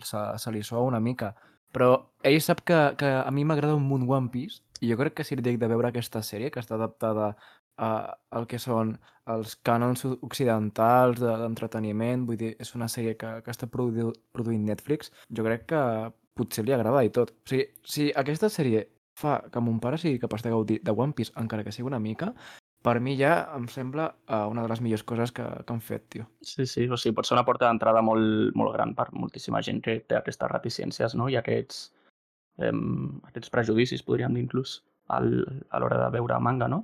se, 0.00 0.22
se 0.40 0.52
li 0.54 0.62
soa 0.64 0.80
una 0.88 1.02
mica. 1.04 1.34
Però 1.76 1.90
ell 2.24 2.40
sap 2.40 2.62
que, 2.64 2.78
que 2.96 3.10
a 3.18 3.28
mi 3.34 3.44
m'agrada 3.44 3.76
un 3.76 3.84
munt 3.90 4.08
One 4.08 4.32
Piece 4.32 4.62
i 4.80 4.88
jo 4.88 4.96
crec 4.96 5.18
que 5.18 5.28
si 5.28 5.36
li 5.36 5.44
dic 5.44 5.60
de 5.60 5.68
veure 5.68 5.90
aquesta 5.90 6.22
sèrie, 6.24 6.48
que 6.54 6.62
està 6.64 6.78
adaptada 6.78 7.34
a, 7.76 7.90
al 8.30 8.48
que 8.48 8.62
són 8.62 8.96
els 9.34 9.58
cànons 9.66 10.06
occidentals 10.14 11.20
d'entreteniment, 11.20 12.24
vull 12.24 12.40
dir, 12.40 12.54
és 12.60 12.72
una 12.78 12.88
sèrie 12.88 13.18
que, 13.20 13.40
que 13.44 13.52
està 13.52 13.68
produ 13.68 14.12
produint 14.32 14.64
Netflix, 14.70 15.12
jo 15.28 15.44
crec 15.44 15.68
que 15.74 15.84
potser 16.34 16.64
li 16.64 16.72
agrada 16.72 17.04
i 17.04 17.12
tot. 17.12 17.36
O 17.44 17.52
sigui, 17.52 17.68
si 17.84 18.08
aquesta 18.24 18.48
sèrie 18.48 18.86
fa 19.18 19.38
que 19.52 19.62
mon 19.62 19.80
pare 19.80 19.98
sigui 20.00 20.20
capaç 20.22 20.44
de 20.44 20.52
gaudir 20.54 20.78
de 20.82 20.92
One 20.92 21.14
Piece, 21.14 21.34
encara 21.40 21.64
que 21.64 21.72
sigui 21.72 21.88
una 21.90 22.02
mica, 22.02 22.32
per 22.84 22.98
mi 23.00 23.14
ja 23.16 23.34
em 23.56 23.66
sembla 23.72 24.10
uh, 24.28 24.44
una 24.52 24.62
de 24.62 24.68
les 24.68 24.80
millors 24.84 25.04
coses 25.08 25.32
que, 25.32 25.44
que 25.44 25.72
han 25.72 25.80
fet, 25.80 26.08
tio. 26.12 26.26
Sí, 26.44 26.66
sí, 26.68 26.84
o 26.84 26.98
sigui, 27.00 27.14
pot 27.16 27.28
ser 27.28 27.38
una 27.38 27.46
porta 27.48 27.70
d'entrada 27.70 28.02
molt, 28.04 28.52
molt 28.60 28.74
gran 28.74 28.92
per 28.98 29.08
moltíssima 29.16 29.62
gent 29.64 29.80
que 29.84 30.00
té 30.04 30.18
aquestes 30.18 30.50
reticències 30.52 31.14
no? 31.16 31.30
i 31.32 31.38
aquests, 31.40 31.86
eh, 32.60 32.74
aquests 33.30 33.54
prejudicis, 33.54 34.04
podríem 34.04 34.36
dir 34.36 34.44
inclús, 34.44 34.82
al, 35.08 35.30
a 35.70 35.80
l'hora 35.80 35.98
de 36.02 36.10
veure 36.16 36.38
manga, 36.40 36.68
no? 36.68 36.82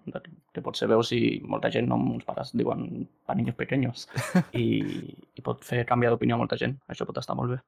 Que 0.52 0.62
potser 0.64 0.88
veus 0.90 1.12
i 1.16 1.40
molta 1.44 1.70
gent, 1.72 1.88
no, 1.88 1.98
uns 2.14 2.24
pares 2.28 2.52
diuen 2.56 3.06
pa 3.26 3.36
niños 3.36 3.56
pequeños 3.56 4.06
i, 4.56 4.66
i 5.36 5.44
pot 5.44 5.64
fer 5.64 5.84
canviar 5.88 6.12
d'opinió 6.14 6.36
a 6.36 6.42
molta 6.42 6.58
gent. 6.60 6.78
Això 6.88 7.08
pot 7.08 7.20
estar 7.20 7.36
molt 7.38 7.56
bé. 7.56 7.60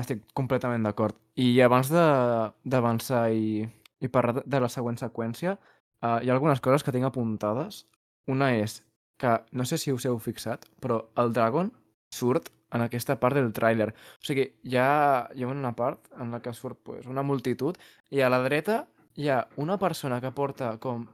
Estic 0.00 0.22
completament 0.32 0.84
d'acord. 0.86 1.16
I 1.36 1.60
abans 1.60 1.90
d'avançar 1.92 3.26
i, 3.36 3.64
i 4.00 4.08
parlar 4.08 4.42
de 4.44 4.60
la 4.60 4.70
següent 4.72 4.98
seqüència, 5.00 5.56
uh, 6.02 6.18
hi 6.22 6.30
ha 6.30 6.34
algunes 6.34 6.62
coses 6.64 6.84
que 6.84 6.92
tinc 6.94 7.06
apuntades. 7.08 7.84
Una 8.30 8.52
és 8.56 8.80
que, 9.20 9.38
no 9.52 9.64
sé 9.68 9.78
si 9.78 9.92
us 9.92 10.06
heu 10.08 10.18
fixat, 10.18 10.66
però 10.80 11.04
el 11.20 11.32
Dragon 11.36 11.70
surt 12.12 12.50
en 12.74 12.82
aquesta 12.82 13.16
part 13.22 13.38
del 13.38 13.52
tràiler. 13.54 13.90
O 14.18 14.26
sigui, 14.26 14.48
hi 14.66 14.78
ha, 14.80 15.28
hi 15.34 15.44
ha 15.44 15.50
una 15.50 15.74
part 15.78 16.10
en 16.20 16.34
la 16.34 16.40
que 16.42 16.54
surt 16.56 16.80
pues, 16.82 17.06
una 17.06 17.22
multitud 17.22 17.78
i 18.10 18.20
a 18.20 18.30
la 18.32 18.42
dreta 18.42 18.84
hi 19.14 19.28
ha 19.30 19.44
una 19.62 19.78
persona 19.78 20.20
que 20.20 20.32
porta 20.34 20.74
com... 20.82 21.06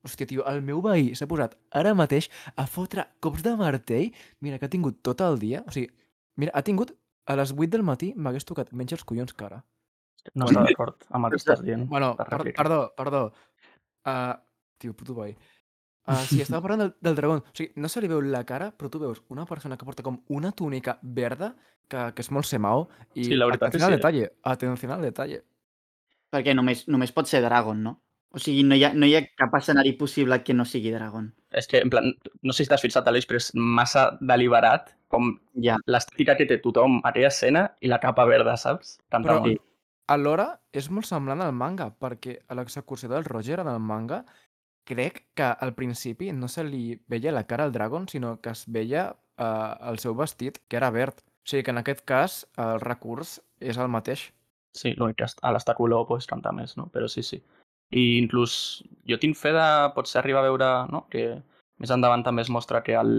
Hòstia, 0.00 0.24
tio, 0.24 0.44
el 0.48 0.62
meu 0.64 0.78
veí 0.80 1.10
s'ha 1.18 1.26
posat 1.28 1.58
ara 1.76 1.90
mateix 1.92 2.30
a 2.56 2.64
fotre 2.64 3.04
cops 3.20 3.42
de 3.44 3.52
martell. 3.58 4.14
Mira, 4.40 4.56
que 4.56 4.64
ha 4.64 4.72
tingut 4.72 5.02
tot 5.04 5.20
el 5.20 5.36
dia. 5.42 5.60
O 5.68 5.74
sigui, 5.74 5.90
mira, 6.40 6.54
ha 6.56 6.62
tingut 6.64 6.94
a 7.28 7.36
les 7.36 7.52
8 7.52 7.68
del 7.74 7.84
matí 7.84 8.14
m'hagués 8.16 8.48
tocat 8.48 8.72
menys 8.72 8.96
els 8.96 9.04
collons 9.04 9.36
que 9.36 9.44
ara. 9.44 9.60
No 10.34 10.48
està 10.50 10.64
d'acord 10.66 11.06
amb 11.10 11.28
el 11.28 11.34
que 11.34 11.40
estàs 11.40 11.62
dient. 11.64 11.86
Bueno, 11.90 12.12
per, 12.18 12.42
perdó, 12.56 12.80
perdó. 12.96 13.22
Uh, 14.06 14.34
tio, 14.80 14.94
puto 14.96 15.16
boi. 15.16 15.34
Uh, 16.06 16.20
sí, 16.26 16.40
estava 16.44 16.62
parlant 16.64 16.84
del, 16.84 16.92
del 17.00 17.18
dragón. 17.18 17.42
O 17.44 17.56
sigui, 17.56 17.72
no 17.80 17.90
se 17.92 18.02
li 18.02 18.10
veu 18.10 18.22
la 18.24 18.44
cara, 18.48 18.70
però 18.76 18.90
tu 18.92 19.00
veus 19.02 19.22
una 19.32 19.46
persona 19.48 19.78
que 19.78 19.88
porta 19.88 20.04
com 20.06 20.20
una 20.28 20.52
túnica 20.56 20.98
verda, 21.02 21.54
que, 21.90 22.10
que 22.14 22.24
és 22.24 22.30
molt 22.34 22.48
semao, 22.48 22.88
i 23.14 23.26
sí, 23.26 23.38
la 23.38 23.50
veritat 23.50 23.70
atenció 23.70 23.88
al 23.88 23.96
sí. 23.96 23.98
detalle, 23.98 24.30
atenció 24.52 24.94
al 24.94 25.08
detalle. 25.08 25.42
Perquè 26.30 26.54
només, 26.54 26.86
només 26.88 27.12
pot 27.14 27.26
ser 27.26 27.42
Dragon, 27.42 27.82
no? 27.82 27.96
O 28.30 28.38
sigui, 28.38 28.62
no 28.62 28.76
hi 28.78 28.84
ha, 28.86 28.92
no 28.94 29.08
hi 29.10 29.16
ha 29.18 29.24
cap 29.34 29.56
escenari 29.58 29.96
possible 29.98 30.38
que 30.46 30.54
no 30.54 30.64
sigui 30.68 30.92
Dragon. 30.94 31.26
És 31.58 31.66
que, 31.66 31.80
en 31.82 31.90
plan, 31.90 32.12
no 32.46 32.54
sé 32.54 32.62
si 32.62 32.70
t'has 32.70 32.84
fixat, 32.84 33.08
Aleix, 33.10 33.26
però 33.26 33.40
és 33.42 33.50
massa 33.58 34.12
deliberat 34.20 34.92
com 35.10 35.32
ja. 35.64 35.74
l'estètica 35.90 36.36
que 36.38 36.46
té 36.46 36.60
tothom 36.62 37.00
a 37.00 37.10
aquella 37.10 37.32
escena 37.32 37.64
i 37.82 37.90
la 37.90 37.98
capa 38.02 38.22
verda, 38.30 38.54
saps? 38.60 39.00
Tant 39.10 39.26
però 39.26 39.40
molt. 39.42 39.58
Alhora 40.10 40.46
és 40.76 40.90
molt 40.90 41.08
semblant 41.08 41.42
al 41.44 41.54
manga, 41.56 41.90
perquè 42.02 42.40
a 42.48 42.56
l'execució 42.58 43.10
del 43.10 43.26
Roger 43.28 43.60
en 43.62 43.70
el 43.70 43.80
manga 43.80 44.24
crec 44.90 45.24
que 45.38 45.46
al 45.46 45.74
principi 45.74 46.32
no 46.32 46.48
se 46.48 46.64
li 46.66 46.98
veia 47.08 47.32
la 47.32 47.46
cara 47.46 47.64
al 47.64 47.72
Dragon, 47.72 48.08
sinó 48.08 48.38
que 48.40 48.50
es 48.50 48.64
veia 48.66 49.10
eh, 49.38 49.74
el 49.90 50.00
seu 50.02 50.16
vestit, 50.18 50.58
que 50.68 50.80
era 50.80 50.90
verd. 50.90 51.22
O 51.22 51.50
sigui 51.50 51.64
que 51.64 51.74
en 51.74 51.80
aquest 51.80 52.04
cas 52.08 52.42
el 52.58 52.80
recurs 52.82 53.38
és 53.60 53.78
el 53.78 53.90
mateix. 53.92 54.28
Sí, 54.76 54.94
l'únic 54.98 55.18
que 55.22 55.26
a 55.26 55.52
l'estar 55.54 55.76
color 55.78 56.06
pues, 56.08 56.26
canta 56.30 56.52
més, 56.54 56.76
no? 56.78 56.88
Però 56.94 57.08
sí, 57.10 57.22
sí. 57.26 57.40
I 57.90 58.20
inclús 58.20 58.82
jo 59.10 59.18
tinc 59.18 59.38
fe 59.38 59.54
de 59.54 59.68
potser 59.96 60.20
arribar 60.20 60.44
a 60.44 60.46
veure 60.46 60.68
no? 60.94 61.06
que 61.10 61.24
més 61.82 61.90
endavant 61.90 62.22
també 62.22 62.44
es 62.44 62.52
mostra 62.52 62.84
que 62.86 62.94
el, 62.94 63.14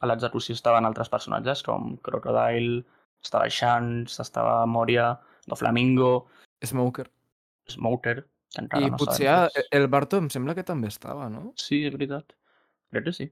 a 0.00 0.08
l'execució 0.10 0.56
estaven 0.56 0.88
altres 0.88 1.10
personatges 1.12 1.62
com 1.62 1.94
Crocodile, 2.02 2.82
estava 3.22 3.50
Shanks, 3.52 4.18
estava 4.24 4.64
Moria, 4.66 5.12
Doflamingo... 5.48 6.26
Smoker. 6.64 7.06
Smoker, 7.70 8.22
encara 8.58 8.86
I 8.86 8.90
no 8.90 8.98
potser 8.98 9.28
sabem. 9.28 9.66
el 9.76 9.86
Barto 9.92 10.18
em 10.18 10.30
sembla 10.32 10.54
que 10.56 10.64
també 10.66 10.88
estava, 10.88 11.28
no? 11.30 11.52
Sí, 11.60 11.84
és 11.86 11.92
veritat. 11.94 12.32
Crec 12.90 13.04
que 13.04 13.12
sí. 13.12 13.28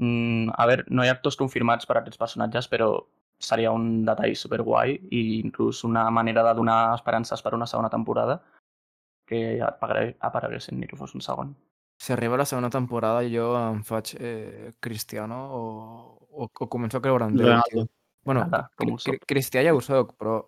Mm, 0.00 0.54
a 0.56 0.66
veure, 0.70 0.86
no 0.88 1.04
hi 1.04 1.10
ha 1.10 1.16
actors 1.18 1.36
confirmats 1.36 1.88
per 1.88 1.98
a 1.98 2.00
aquests 2.00 2.20
personatges, 2.20 2.68
però 2.72 2.94
seria 3.42 3.72
un 3.74 4.04
detall 4.06 4.36
superguai 4.38 4.94
i 5.10 5.22
inclús 5.40 5.82
una 5.84 6.06
manera 6.14 6.44
de 6.46 6.54
donar 6.54 6.94
esperances 6.94 7.42
per 7.42 7.52
una 7.58 7.66
segona 7.66 7.90
temporada 7.90 8.38
que 9.26 9.60
apareguessin 9.62 10.78
ni 10.80 10.86
que 10.86 10.96
fos 10.96 11.14
un 11.14 11.20
segon. 11.20 11.52
Si 11.98 12.12
arriba 12.12 12.38
la 12.38 12.46
segona 12.46 12.70
temporada 12.70 13.22
jo 13.28 13.52
em 13.58 13.82
faig 13.86 14.14
eh, 14.18 14.72
cristiano 14.80 15.42
o, 15.54 15.62
o, 16.30 16.48
o 16.48 16.68
començo 16.70 16.98
a 16.98 17.02
creure 17.02 17.28
en 17.28 17.36
Déu. 17.36 17.86
Bueno, 18.24 18.44
Nada, 18.46 18.68
com 18.78 18.94
cri 18.94 19.02
soc. 19.02 19.24
cristià 19.26 19.62
ja 19.66 19.74
ho 19.74 19.80
soc, 19.82 20.14
però 20.18 20.38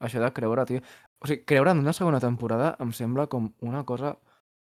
això 0.00 0.20
de 0.22 0.32
creure, 0.32 0.64
tio... 0.66 0.80
O 1.20 1.26
sigui, 1.28 1.44
creure 1.44 1.70
en 1.74 1.78
una 1.84 1.92
segona 1.92 2.20
temporada 2.20 2.74
em 2.80 2.92
sembla 2.96 3.26
com 3.28 3.52
una 3.60 3.84
cosa 3.84 4.14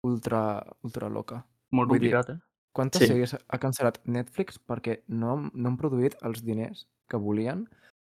ultra, 0.02 0.64
ultra 0.82 1.08
loca. 1.08 1.44
Molt 1.70 1.88
Vull 1.90 2.00
dir, 2.00 2.12
complicat, 2.12 2.36
eh? 2.36 2.44
Quantes 2.72 3.02
Sí. 3.02 3.08
sèries 3.08 3.34
ha 3.36 3.58
cancel·lat 3.58 4.00
Netflix 4.04 4.58
perquè 4.60 5.00
no, 5.08 5.32
han- 5.32 5.50
no 5.54 5.68
han 5.70 5.76
produït 5.78 6.14
els 6.22 6.42
diners 6.44 6.86
que 7.08 7.16
volien 7.16 7.66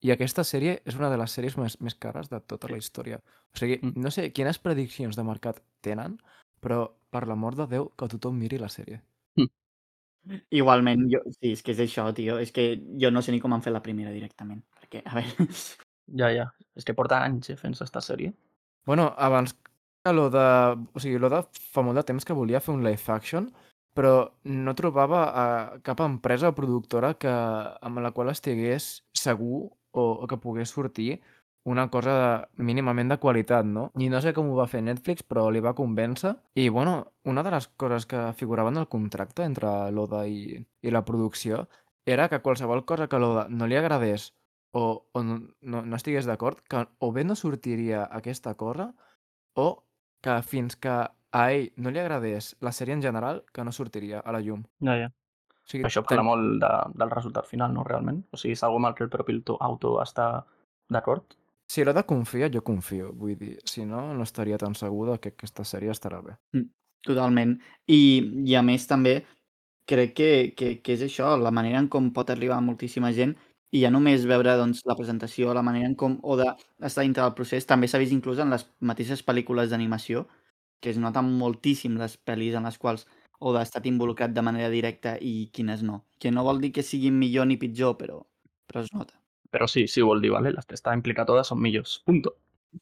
i 0.02 0.10
aquesta 0.12 0.42
sèrie 0.44 0.80
és 0.84 0.96
una 0.96 1.10
de 1.10 1.16
les 1.20 1.30
sèries 1.36 1.56
més, 1.60 1.78
més 1.80 1.94
cares 1.94 2.28
de 2.30 2.40
tota 2.40 2.68
la 2.68 2.78
història. 2.78 3.20
O 3.54 3.58
sigui, 3.58 3.78
Mm. 3.82 3.92
no 4.00 4.10
sé 4.10 4.32
quines 4.32 4.58
prediccions 4.58 5.16
de 5.16 5.22
mercat 5.24 5.62
tenen, 5.82 6.18
però 6.60 6.90
per 7.10 7.26
l'amor 7.28 7.54
de 7.56 7.66
Déu 7.66 7.90
que 7.96 8.08
tothom 8.08 8.36
miri 8.38 8.58
la 8.58 8.68
sèrie. 8.68 9.02
Igualment, 10.50 11.06
jo, 11.10 11.20
sí, 11.40 11.52
és 11.54 11.62
que 11.64 11.72
és 11.72 11.78
això, 11.80 12.04
tio. 12.14 12.38
És 12.38 12.52
que 12.52 12.74
jo 13.00 13.10
no 13.10 13.22
sé 13.22 13.32
ni 13.32 13.40
com 13.40 13.52
han 13.56 13.62
fet 13.64 13.72
la 13.72 13.80
primera 13.82 14.10
directament. 14.12 14.62
Perquè, 14.76 15.00
a 15.06 15.14
veure, 15.14 15.48
Ja, 16.16 16.30
ja. 16.34 16.50
És 16.76 16.86
que 16.86 16.94
porta 16.96 17.20
anys 17.24 17.52
eh, 17.52 17.58
fent 17.58 17.76
aquesta 17.76 18.02
sèrie. 18.04 18.32
Bueno, 18.86 19.10
abans 19.18 19.54
que 19.54 20.12
l'Oda... 20.14 20.76
O 20.94 21.02
sigui, 21.02 21.18
l'Oda 21.20 21.42
fa 21.74 21.84
molt 21.86 22.00
de 22.00 22.06
temps 22.08 22.24
que 22.26 22.36
volia 22.36 22.62
fer 22.64 22.74
un 22.74 22.84
live 22.86 23.12
action, 23.14 23.50
però 23.94 24.14
no 24.46 24.74
trobava 24.78 25.24
uh, 25.26 25.82
cap 25.86 26.00
empresa 26.04 26.50
o 26.50 26.56
productora 26.56 27.14
que, 27.18 27.32
amb 27.82 28.00
la 28.00 28.12
qual 28.16 28.30
estigués 28.32 29.02
segur 29.18 29.66
o, 29.66 30.02
o 30.22 30.26
que 30.30 30.38
pogués 30.40 30.70
sortir 30.70 31.20
una 31.64 31.90
cosa 31.90 32.12
de, 32.16 32.64
mínimament 32.64 33.10
de 33.12 33.18
qualitat, 33.20 33.66
no? 33.68 33.90
I 34.00 34.08
no 34.08 34.22
sé 34.24 34.32
com 34.32 34.48
ho 34.48 34.56
va 34.56 34.68
fer 34.70 34.80
Netflix, 34.86 35.26
però 35.26 35.48
li 35.52 35.60
va 35.60 35.76
convèncer. 35.76 36.32
I, 36.56 36.70
bueno, 36.72 37.12
una 37.28 37.44
de 37.44 37.52
les 37.52 37.68
coses 37.76 38.06
que 38.08 38.30
figuraven 38.38 38.78
en 38.78 38.86
el 38.86 38.88
contracte 38.88 39.44
entre 39.44 39.90
l'Oda 39.92 40.24
i, 40.26 40.56
i 40.56 40.94
la 40.94 41.04
producció 41.04 41.66
era 42.08 42.28
que 42.28 42.40
qualsevol 42.40 42.86
cosa 42.88 43.08
que 43.08 43.20
l'Oda 43.20 43.46
no 43.50 43.68
li 43.68 43.76
agradés 43.76 44.30
o, 44.72 45.06
o 45.12 45.22
no, 45.22 45.40
no, 45.60 45.82
no 45.82 45.96
estigués 45.96 46.26
d'acord, 46.26 46.60
que 46.68 46.84
o 46.98 47.12
bé 47.12 47.24
no 47.24 47.34
sortiria 47.36 48.04
aquesta 48.10 48.54
cosa 48.54 48.92
o 49.54 49.84
que 50.22 50.36
fins 50.42 50.76
que 50.76 50.92
a 51.32 51.42
ell 51.54 51.70
no 51.76 51.90
li 51.90 51.98
agradés 52.02 52.56
la 52.60 52.72
sèrie 52.74 52.94
en 52.94 53.02
general, 53.02 53.44
que 53.54 53.64
no 53.64 53.72
sortiria 53.72 54.20
a 54.20 54.32
la 54.32 54.40
llum. 54.40 54.64
Ja, 54.84 54.96
ja. 54.98 55.10
O 55.10 55.70
sigui, 55.70 55.84
Això 55.86 56.02
parla 56.02 56.24
molt 56.26 56.56
de, 56.62 56.70
del 56.98 57.10
resultat 57.10 57.46
final, 57.46 57.72
no, 57.74 57.84
realment? 57.86 58.24
O 58.34 58.38
sigui, 58.40 58.56
és 58.56 58.62
algo 58.66 58.80
amb 58.80 58.90
el 58.90 58.96
que 58.98 59.04
el 59.06 59.10
propi 59.12 59.36
autor- 59.60 60.00
està 60.02 60.44
d'acord? 60.90 61.36
Si 61.70 61.84
l'Oda 61.84 62.02
confia, 62.02 62.48
jo 62.50 62.64
confio. 62.66 63.12
Vull 63.14 63.36
dir, 63.38 63.58
si 63.64 63.84
no, 63.86 64.08
no 64.14 64.24
estaria 64.26 64.58
tan 64.58 64.74
segur 64.74 65.12
de 65.12 65.18
que 65.20 65.30
aquesta 65.30 65.62
sèrie 65.62 65.92
estarà 65.94 66.18
bé. 66.24 66.34
Totalment. 67.06 67.54
I, 67.86 68.00
i 68.50 68.56
a 68.58 68.62
més 68.66 68.88
també 68.90 69.20
crec 69.86 70.16
que, 70.18 70.30
que, 70.58 70.72
que 70.82 70.96
és 70.96 71.04
això, 71.06 71.36
la 71.38 71.52
manera 71.54 71.78
en 71.78 71.86
com 71.88 72.10
pot 72.12 72.30
arribar 72.30 72.58
a 72.58 72.64
moltíssima 72.64 73.12
gent 73.14 73.36
i 73.70 73.84
ja 73.84 73.90
només 73.94 74.26
veure 74.26 74.56
doncs, 74.58 74.82
la 74.88 74.96
presentació, 74.98 75.54
la 75.54 75.62
manera 75.62 75.86
en 75.86 75.94
com 75.98 76.18
Oda 76.22 76.56
està 76.82 77.04
dintre 77.06 77.22
del 77.22 77.36
procés, 77.38 77.66
també 77.66 77.88
s'ha 77.88 78.00
vist 78.02 78.14
inclús 78.14 78.40
en 78.42 78.50
les 78.50 78.66
mateixes 78.80 79.22
pel·lícules 79.26 79.70
d'animació, 79.70 80.26
que 80.80 80.90
es 80.90 80.98
noten 80.98 81.30
moltíssim 81.38 81.98
les 82.00 82.16
pel·lis 82.26 82.56
en 82.58 82.66
les 82.66 82.78
quals 82.78 83.06
Oda 83.40 83.62
ha 83.62 83.68
estat 83.68 83.86
involucrat 83.88 84.34
de 84.36 84.42
manera 84.44 84.68
directa 84.68 85.14
i 85.16 85.48
quines 85.54 85.84
no. 85.86 86.02
Que 86.20 86.32
no 86.34 86.44
vol 86.44 86.60
dir 86.60 86.74
que 86.76 86.84
siguin 86.84 87.16
millor 87.18 87.46
ni 87.48 87.56
pitjor, 87.56 87.96
però, 87.96 88.18
però 88.68 88.82
es 88.84 88.90
nota. 88.92 89.16
Però 89.50 89.66
sí, 89.66 89.86
sí 89.88 90.02
ho 90.02 90.10
vol 90.10 90.20
dir, 90.20 90.32
vale? 90.34 90.52
les 90.52 90.66
que 90.66 90.76
està 90.76 90.92
implicat 90.94 91.30
totes 91.30 91.48
són 91.48 91.62
millors. 91.62 91.98
Punto. 92.06 92.34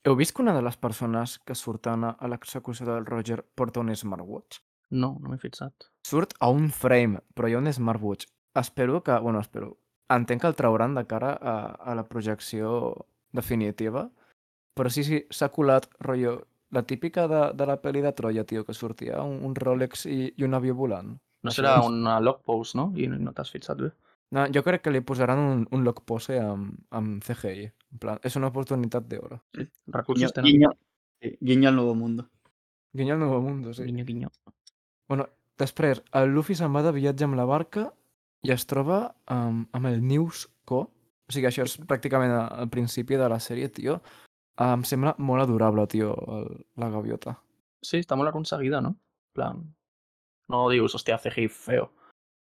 Heu 0.04 0.16
vist 0.18 0.35
que 0.37 0.42
una 0.42 0.52
de 0.57 0.64
les 0.64 0.76
persones 0.76 1.38
que 1.47 1.54
surten 1.57 2.04
a 2.11 2.28
l'execució 2.28 2.88
del 2.88 3.07
Roger 3.07 3.38
porta 3.57 3.80
un 3.80 3.95
smartwatch? 3.97 4.59
No, 4.90 5.14
no 5.23 5.30
m'he 5.30 5.38
fixat. 5.40 5.88
Surt 6.09 6.35
a 6.40 6.50
un 6.52 6.68
frame, 6.75 7.23
però 7.35 7.49
hi 7.49 7.54
ha 7.57 7.62
un 7.62 7.73
smartwatch. 7.73 8.26
Espero 8.59 9.02
que... 9.04 9.16
Bueno, 9.21 9.40
espero. 9.40 9.78
Entenc 10.09 10.41
que 10.43 10.49
el 10.49 10.57
trauran 10.57 10.95
de 10.97 11.05
cara 11.07 11.35
a, 11.37 11.57
a 11.91 11.95
la 11.95 12.05
projecció 12.09 13.07
definitiva, 13.33 14.09
però 14.75 14.91
sí, 14.91 15.05
sí, 15.05 15.21
s'ha 15.31 15.50
colat, 15.53 15.88
rotllo, 16.00 16.38
la 16.71 16.83
típica 16.88 17.27
de, 17.29 17.41
de 17.57 17.67
la 17.69 17.77
pel·li 17.83 18.00
de 18.05 18.12
Troia, 18.17 18.45
tio, 18.45 18.65
que 18.65 18.75
sortia 18.77 19.23
un, 19.23 19.41
un 19.45 19.55
Rolex 19.57 20.07
i, 20.07 20.33
i 20.37 20.45
un 20.45 20.55
avió 20.57 20.75
volant. 20.77 21.15
No 21.45 21.53
serà 21.55 21.79
una 21.87 22.19
log 22.21 22.43
post, 22.45 22.75
no? 22.77 22.91
I 22.97 23.07
no 23.09 23.33
t'has 23.37 23.50
fixat 23.53 23.81
bé. 23.81 23.91
No, 24.37 24.45
jo 24.53 24.61
crec 24.65 24.83
que 24.85 24.93
li 24.93 25.00
posaran 25.00 25.38
un, 25.41 25.61
un 25.73 25.85
log 25.87 26.03
pose 26.05 26.37
amb, 26.41 26.75
amb 26.93 27.23
CGI. 27.25 27.69
En 27.95 28.00
plan, 28.03 28.19
és 28.25 28.37
una 28.37 28.50
oportunitat 28.53 29.07
d'oro. 29.09 29.41
Recursos 29.88 30.29
Guiño, 30.29 30.35
tenen. 30.37 30.50
guiño, 30.50 30.73
sí, 31.23 31.37
guiño 31.41 31.69
al 31.71 31.77
nuevo 31.77 31.95
mundo. 31.95 32.29
Guiño 32.93 33.15
al 33.15 33.21
Nuevo 33.21 33.41
Mundo, 33.43 33.73
sí. 33.75 33.85
Guinyo, 33.85 34.05
guinyo. 34.05 34.29
Bueno, 35.09 35.29
després, 35.61 36.03
el 36.17 36.31
Luffy 36.33 36.55
se'n 36.57 36.73
va 36.75 36.83
de 36.83 36.93
viatge 36.97 37.27
amb 37.27 37.37
la 37.37 37.45
barca 37.49 37.93
i 38.47 38.52
es 38.54 38.66
troba 38.71 39.00
amb, 39.26 39.68
amb 39.75 39.90
el 39.90 40.00
News 40.04 40.47
Co. 40.68 40.85
O 41.29 41.35
sigui, 41.35 41.48
això 41.48 41.66
és 41.66 41.77
pràcticament 41.88 42.33
al 42.33 42.70
principi 42.72 43.18
de 43.20 43.29
la 43.29 43.40
sèrie, 43.42 43.68
tio. 43.72 43.98
Em 44.64 44.83
sembla 44.87 45.14
molt 45.18 45.44
adorable, 45.44 45.87
tio, 45.90 46.14
el, 46.35 46.48
la 46.81 46.88
gaviota. 46.92 47.37
Sí, 47.85 48.01
està 48.03 48.16
molt 48.18 48.33
aconseguida, 48.33 48.81
no? 48.85 48.94
En 48.96 49.37
plan... 49.37 49.64
No 50.48 50.64
dius, 50.72 50.94
hòstia, 50.96 51.18
CGI 51.20 51.48
feo. 51.53 51.90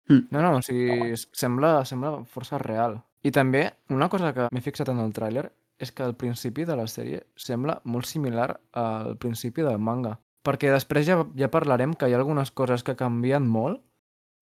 No, 0.10 0.42
no, 0.42 0.56
o 0.58 0.62
sigui, 0.66 1.16
sembla, 1.18 1.80
sembla 1.86 2.20
força 2.30 2.58
real. 2.62 3.00
I 3.26 3.34
també, 3.36 3.66
una 3.94 4.08
cosa 4.10 4.32
que 4.34 4.48
m'he 4.54 4.64
fixat 4.64 4.90
en 4.94 5.02
el 5.04 5.14
tràiler 5.14 5.48
és 5.80 5.92
que 5.96 6.06
el 6.06 6.16
principi 6.20 6.66
de 6.68 6.76
la 6.76 6.88
sèrie 6.92 7.24
sembla 7.40 7.80
molt 7.86 8.08
similar 8.10 8.50
al 8.78 9.16
principi 9.22 9.66
del 9.66 9.80
manga. 9.80 10.18
Perquè 10.46 10.72
després 10.72 11.08
ja, 11.08 11.20
ja 11.38 11.50
parlarem 11.52 11.94
que 11.94 12.08
hi 12.08 12.16
ha 12.16 12.20
algunes 12.20 12.52
coses 12.52 12.84
que 12.86 12.98
canvien 13.00 13.48
molt, 13.48 13.82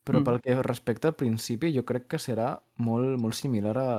però 0.08 0.22
Mm. 0.22 0.24
pel 0.30 0.42
que 0.42 0.56
respecta 0.64 1.10
al 1.12 1.16
principi 1.20 1.74
jo 1.76 1.84
crec 1.86 2.08
que 2.08 2.18
serà 2.24 2.54
molt, 2.80 3.18
molt 3.20 3.36
similar 3.36 3.76
a, 3.78 3.94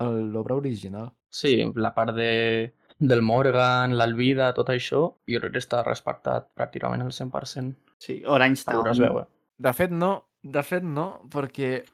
a 0.00 0.10
l'obra 0.10 0.56
original. 0.56 1.12
Sí, 1.28 1.52
la 1.76 1.92
part 1.94 2.16
de, 2.16 2.72
del 2.98 3.22
Morgan, 3.22 3.96
l'Alvida, 3.98 4.50
tot 4.56 4.72
això, 4.72 5.02
jo 5.28 5.40
crec 5.44 5.52
que 5.52 5.62
està 5.62 5.84
respectat 5.86 6.48
pràcticament 6.56 7.04
al 7.04 7.12
100%. 7.12 7.76
Sí, 8.00 8.22
Orange 8.26 8.64
es 8.90 8.98
veu, 8.98 9.20
eh? 9.20 9.26
De 9.60 9.72
fet, 9.76 9.92
no, 9.92 10.14
de 10.42 10.62
fet 10.64 10.82
no, 10.82 11.20
perquè 11.30 11.84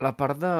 la 0.00 0.14
part 0.16 0.38
de, 0.38 0.54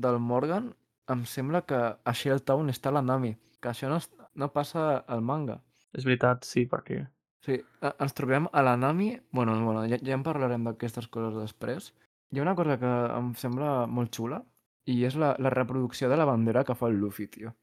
del 0.00 0.18
Morgan 0.18 0.70
em 1.12 1.24
sembla 1.28 1.60
que 1.68 1.76
a 1.76 2.12
Shell 2.16 2.40
Town 2.48 2.70
està 2.72 2.90
la 2.90 3.02
Nami, 3.04 3.34
que 3.60 3.68
això 3.68 3.90
no, 3.92 3.98
no 4.34 4.48
passa 4.54 5.04
al 5.06 5.20
manga. 5.20 5.58
És 5.92 6.06
veritat, 6.08 6.46
sí, 6.48 6.64
perquè... 6.66 7.02
Sí, 7.42 7.58
ens 7.90 8.14
trobem 8.14 8.46
a 8.52 8.62
la 8.62 8.76
Nami... 8.78 9.16
Bueno, 9.32 9.56
bueno 9.64 9.82
ja, 9.90 9.98
ja 9.98 10.14
en 10.14 10.22
parlarem 10.22 10.68
d'aquestes 10.68 11.08
coses 11.10 11.34
després. 11.40 11.90
Hi 12.30 12.38
ha 12.38 12.44
una 12.44 12.54
cosa 12.58 12.78
que 12.78 12.90
em 13.16 13.32
sembla 13.38 13.86
molt 13.90 14.14
xula 14.14 14.38
i 14.88 15.00
és 15.06 15.16
la, 15.18 15.32
la 15.38 15.50
reproducció 15.50 16.08
de 16.10 16.18
la 16.18 16.26
bandera 16.26 16.62
que 16.64 16.76
fa 16.78 16.88
el 16.90 17.00
Luffy, 17.00 17.26
tio. 17.30 17.54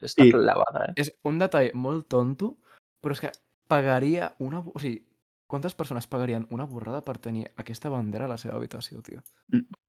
Està 0.00 0.24
clavada, 0.32 0.88
eh? 0.88 0.94
És 1.04 1.12
un 1.28 1.38
detall 1.40 1.70
molt 1.76 2.08
tonto, 2.12 2.54
però 3.00 3.16
és 3.16 3.22
que 3.22 3.32
pagaria 3.68 4.32
una... 4.44 4.62
O 4.64 4.80
sigui, 4.80 5.02
quantes 5.46 5.76
persones 5.76 6.08
pagarien 6.10 6.48
una 6.50 6.66
borrada 6.68 7.02
per 7.04 7.18
tenir 7.22 7.46
aquesta 7.56 7.92
bandera 7.92 8.26
a 8.26 8.32
la 8.32 8.40
seva 8.40 8.56
habitació, 8.56 9.02
tio? 9.04 9.22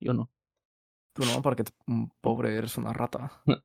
Jo 0.04 0.16
no. 0.16 0.30
Tu 1.18 1.26
no, 1.26 1.40
perquè 1.42 1.66
ets 1.66 1.74
un 1.90 2.06
pobre, 2.22 2.54
eres 2.56 2.78
una 2.78 2.94
rata. 2.94 3.32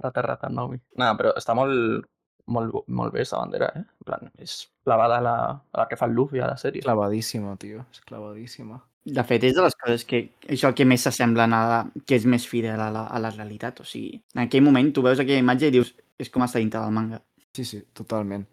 Rata, 0.00 0.22
rata, 0.24 0.48
no. 0.48 0.62
No, 0.96 1.06
però 1.18 1.34
està 1.36 1.52
molt, 1.54 2.06
molt, 2.52 2.74
molt 2.88 3.12
bé, 3.14 3.20
aquesta 3.22 3.40
bandera, 3.40 3.70
eh? 3.76 3.82
En 4.02 4.06
plan, 4.06 4.30
és 4.38 4.54
clavada 4.84 5.18
a 5.18 5.24
la, 5.24 5.34
a 5.72 5.82
la 5.82 5.88
que 5.88 5.96
fa 5.96 6.06
el 6.10 6.14
Luffy 6.18 6.40
a 6.42 6.48
la 6.50 6.56
sèrie. 6.60 6.82
Clavadíssima, 6.84 7.56
tio. 7.62 7.84
És 7.92 8.00
clavadíssima. 8.06 8.80
De 9.04 9.24
fet, 9.24 9.44
és 9.48 9.54
de 9.56 9.62
les 9.64 9.74
coses 9.80 10.04
que 10.04 10.18
això 10.52 10.74
que 10.76 10.84
més 10.84 11.00
s'assemblen 11.06 11.54
a 11.56 11.60
la, 11.70 11.80
que 12.06 12.18
és 12.20 12.26
més 12.28 12.44
fidel 12.46 12.80
a 12.84 12.90
la, 12.92 13.06
a 13.08 13.18
la 13.22 13.30
realitat. 13.32 13.80
O 13.80 13.84
sigui, 13.88 14.20
en 14.36 14.42
aquell 14.44 14.62
moment 14.66 14.92
tu 14.92 15.02
veus 15.06 15.18
aquella 15.22 15.40
imatge 15.40 15.70
i 15.70 15.74
dius 15.78 15.94
és 16.20 16.28
com 16.30 16.44
està 16.44 16.60
dintre 16.60 16.82
del 16.84 16.92
manga. 16.92 17.22
Sí, 17.56 17.64
sí, 17.64 17.80
totalment. 17.96 18.44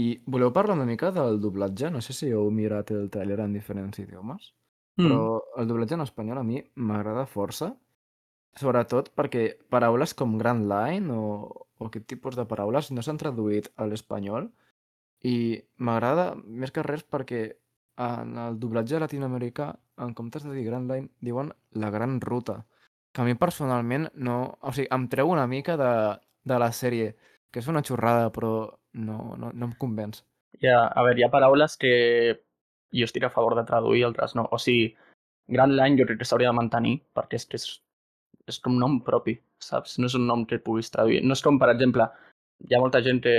I 0.00 0.06
voleu 0.26 0.50
parlar 0.56 0.78
una 0.78 0.88
mica 0.88 1.10
del 1.12 1.36
doblatge? 1.40 1.90
No 1.92 2.00
sé 2.00 2.14
si 2.16 2.30
heu 2.32 2.48
mirat 2.50 2.90
el 2.96 3.10
trailer 3.12 3.40
en 3.44 3.52
diferents 3.52 3.98
idiomes, 4.00 4.52
Mm. 4.96 5.06
però 5.08 5.40
el 5.56 5.66
doblatge 5.68 5.94
en 5.94 6.02
espanyol 6.04 6.38
a 6.38 6.42
mi 6.44 6.58
m'agrada 6.76 7.22
força, 7.24 7.70
sobretot 8.58 9.10
perquè 9.16 9.44
paraules 9.72 10.14
com 10.14 10.36
Grand 10.40 10.68
Line 10.68 11.12
o, 11.14 11.48
o 11.78 11.88
aquest 11.88 12.06
tipus 12.10 12.36
de 12.36 12.46
paraules 12.48 12.90
no 12.92 13.02
s'han 13.02 13.20
traduït 13.20 13.70
a 13.76 13.86
l'espanyol 13.88 14.50
i 15.24 15.62
m'agrada 15.78 16.32
més 16.44 16.72
que 16.74 16.84
res 16.84 17.04
perquè 17.04 17.42
en 18.02 18.36
el 18.38 18.58
doblatge 18.58 18.98
latinoamericà, 19.00 19.72
en 20.02 20.14
comptes 20.14 20.44
de 20.44 20.54
dir 20.54 20.64
Grand 20.66 20.90
Line, 20.90 21.10
diuen 21.20 21.52
la 21.78 21.90
Gran 21.90 22.20
Ruta, 22.20 22.64
que 23.12 23.20
a 23.22 23.24
mi 23.24 23.34
personalment 23.34 24.08
no... 24.14 24.58
O 24.60 24.72
sigui, 24.72 24.88
em 24.90 25.06
treu 25.12 25.30
una 25.30 25.46
mica 25.46 25.76
de, 25.76 25.92
de 26.48 26.58
la 26.58 26.72
sèrie, 26.72 27.12
que 27.52 27.60
és 27.60 27.68
una 27.68 27.84
xorrada, 27.84 28.30
però 28.32 28.52
no, 28.92 29.36
no, 29.36 29.52
no 29.52 29.68
em 29.68 29.74
convenç. 29.78 30.22
Ha, 30.64 30.78
a 30.88 31.04
veure, 31.04 31.20
hi 31.20 31.26
ha 31.26 31.32
paraules 31.32 31.76
que 31.80 31.92
jo 32.92 33.08
estic 33.08 33.28
a 33.28 33.32
favor 33.32 33.56
de 33.58 33.66
traduir, 33.68 34.04
altres 34.08 34.34
no. 34.38 34.46
O 34.50 34.58
sigui, 34.58 34.94
Grand 35.52 35.76
Line 35.76 36.00
jo 36.00 36.08
crec 36.08 36.22
que 36.22 36.28
s'hauria 36.28 36.52
de 36.52 36.58
mantenir, 36.58 36.96
perquè 37.16 37.40
és 37.40 37.46
que 37.48 37.60
és, 37.60 37.68
és 38.48 38.58
com 38.60 38.74
nom 38.78 39.00
propi, 39.04 39.36
saps? 39.62 39.98
No 39.98 40.06
és 40.10 40.14
un 40.18 40.26
nom 40.26 40.44
que 40.46 40.58
puguis 40.58 40.90
traduir. 40.90 41.22
No 41.24 41.32
és 41.36 41.42
com, 41.42 41.58
per 41.58 41.70
exemple, 41.70 42.08
hi 42.68 42.74
ha 42.74 42.80
molta 42.82 43.00
gent 43.02 43.20
que, 43.22 43.34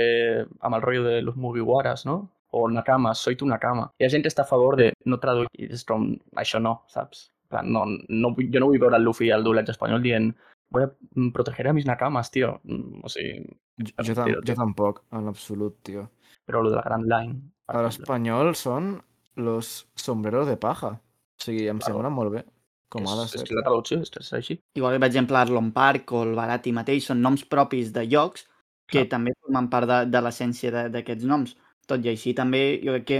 amb 0.60 0.74
el 0.78 0.82
rotllo 0.82 1.04
de 1.04 1.20
los 1.22 1.36
Mugiwaras, 1.36 2.06
no? 2.06 2.30
O 2.54 2.68
Nakama, 2.70 3.14
soy 3.18 3.36
tu 3.36 3.46
Nakama. 3.46 3.90
Hi 3.98 4.06
ha 4.06 4.10
gent 4.12 4.22
que 4.22 4.30
està 4.30 4.42
a 4.44 4.50
favor 4.50 4.76
de 4.76 4.92
no 5.10 5.18
traduir, 5.18 5.48
i 5.58 5.68
és 5.74 5.84
com, 5.84 6.12
això 6.38 6.60
no, 6.62 6.82
saps? 6.88 7.30
Plan, 7.50 7.66
no, 7.72 7.84
no, 8.08 8.30
jo 8.38 8.60
no 8.60 8.66
vull 8.70 8.78
veure 8.80 8.96
el 8.96 9.04
Luffy 9.04 9.30
al 9.34 9.44
doblatge 9.44 9.74
espanyol 9.74 10.02
dient 10.02 10.30
voy 10.74 10.84
a 10.86 10.88
mm, 10.88 11.28
proteger 11.34 11.68
a 11.68 11.72
mis 11.76 11.84
Nakamas, 11.86 12.30
tio. 12.34 12.60
Mm, 12.64 13.02
O 13.04 13.08
sigui, 13.12 13.44
Jo, 13.78 13.90
jo, 13.90 13.92
tam 13.96 14.04
sentir-ho, 14.06 14.40
jo 14.40 14.46
tio. 14.46 14.54
tampoc, 14.54 15.02
en 15.12 15.28
absolut, 15.28 15.76
tio. 15.82 16.08
però 16.46 16.60
el 16.64 16.70
de 16.70 16.76
la 16.76 16.82
Grand 16.82 17.04
Line... 17.10 17.40
A 17.68 17.80
l'espanyol 17.82 18.54
són 18.54 19.00
los 19.36 19.86
sombreros 19.96 20.46
de 20.46 20.56
paja. 20.60 20.90
O 21.00 21.42
sigui, 21.42 21.66
em 21.68 21.78
Claro. 21.78 21.94
sembla 21.94 22.10
molt 22.10 22.32
bé, 22.32 22.44
com 22.88 23.06
ha 23.08 23.14
de 23.22 23.28
ser. 23.28 23.42
és 23.42 23.48
que 23.48 23.54
la 23.56 23.62
traducció 23.66 24.00
és, 24.02 24.10
és 24.20 24.32
així. 24.32 24.58
Igual 24.78 24.94
que, 24.94 25.00
per 25.00 25.08
exemple, 25.08 25.36
Arlon 25.38 25.72
Park 25.72 26.12
o 26.12 26.22
el 26.22 26.34
Barati 26.34 26.72
mateix 26.72 27.06
són 27.10 27.22
noms 27.22 27.44
propis 27.44 27.92
de 27.92 28.04
llocs 28.06 28.46
que 28.86 29.00
Clar. 29.04 29.08
també 29.16 29.32
formen 29.40 29.68
part 29.72 29.88
de, 29.88 30.00
de 30.12 30.20
l'essència 30.20 30.70
de- 30.70 30.88
d'aquests 30.90 31.24
noms. 31.24 31.56
Tot 31.86 32.04
i 32.04 32.08
així, 32.12 32.34
també 32.34 32.80
jo 32.84 32.92
crec 32.92 33.06
que 33.06 33.18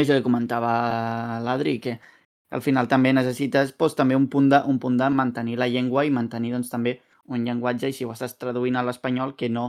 és 0.00 0.08
el 0.08 0.18
que 0.18 0.24
comentava 0.24 1.40
l'Adri, 1.44 1.78
que 1.80 1.98
al 2.50 2.60
final 2.64 2.88
també 2.88 3.12
necessites 3.12 3.74
doncs, 3.78 3.94
també 3.96 4.16
un 4.16 4.26
punt, 4.28 4.48
de, 4.48 4.60
un 4.66 4.78
punt 4.78 4.96
de 4.98 5.08
mantenir 5.10 5.56
la 5.58 5.68
llengua 5.68 6.04
i 6.04 6.10
mantenir 6.10 6.52
doncs, 6.52 6.68
també 6.72 7.00
un 7.28 7.44
llenguatge 7.44 7.88
i 7.88 7.92
si 7.92 8.04
ho 8.04 8.12
estàs 8.12 8.36
traduint 8.36 8.76
a 8.76 8.82
l'espanyol 8.82 9.36
que 9.36 9.48
no 9.48 9.68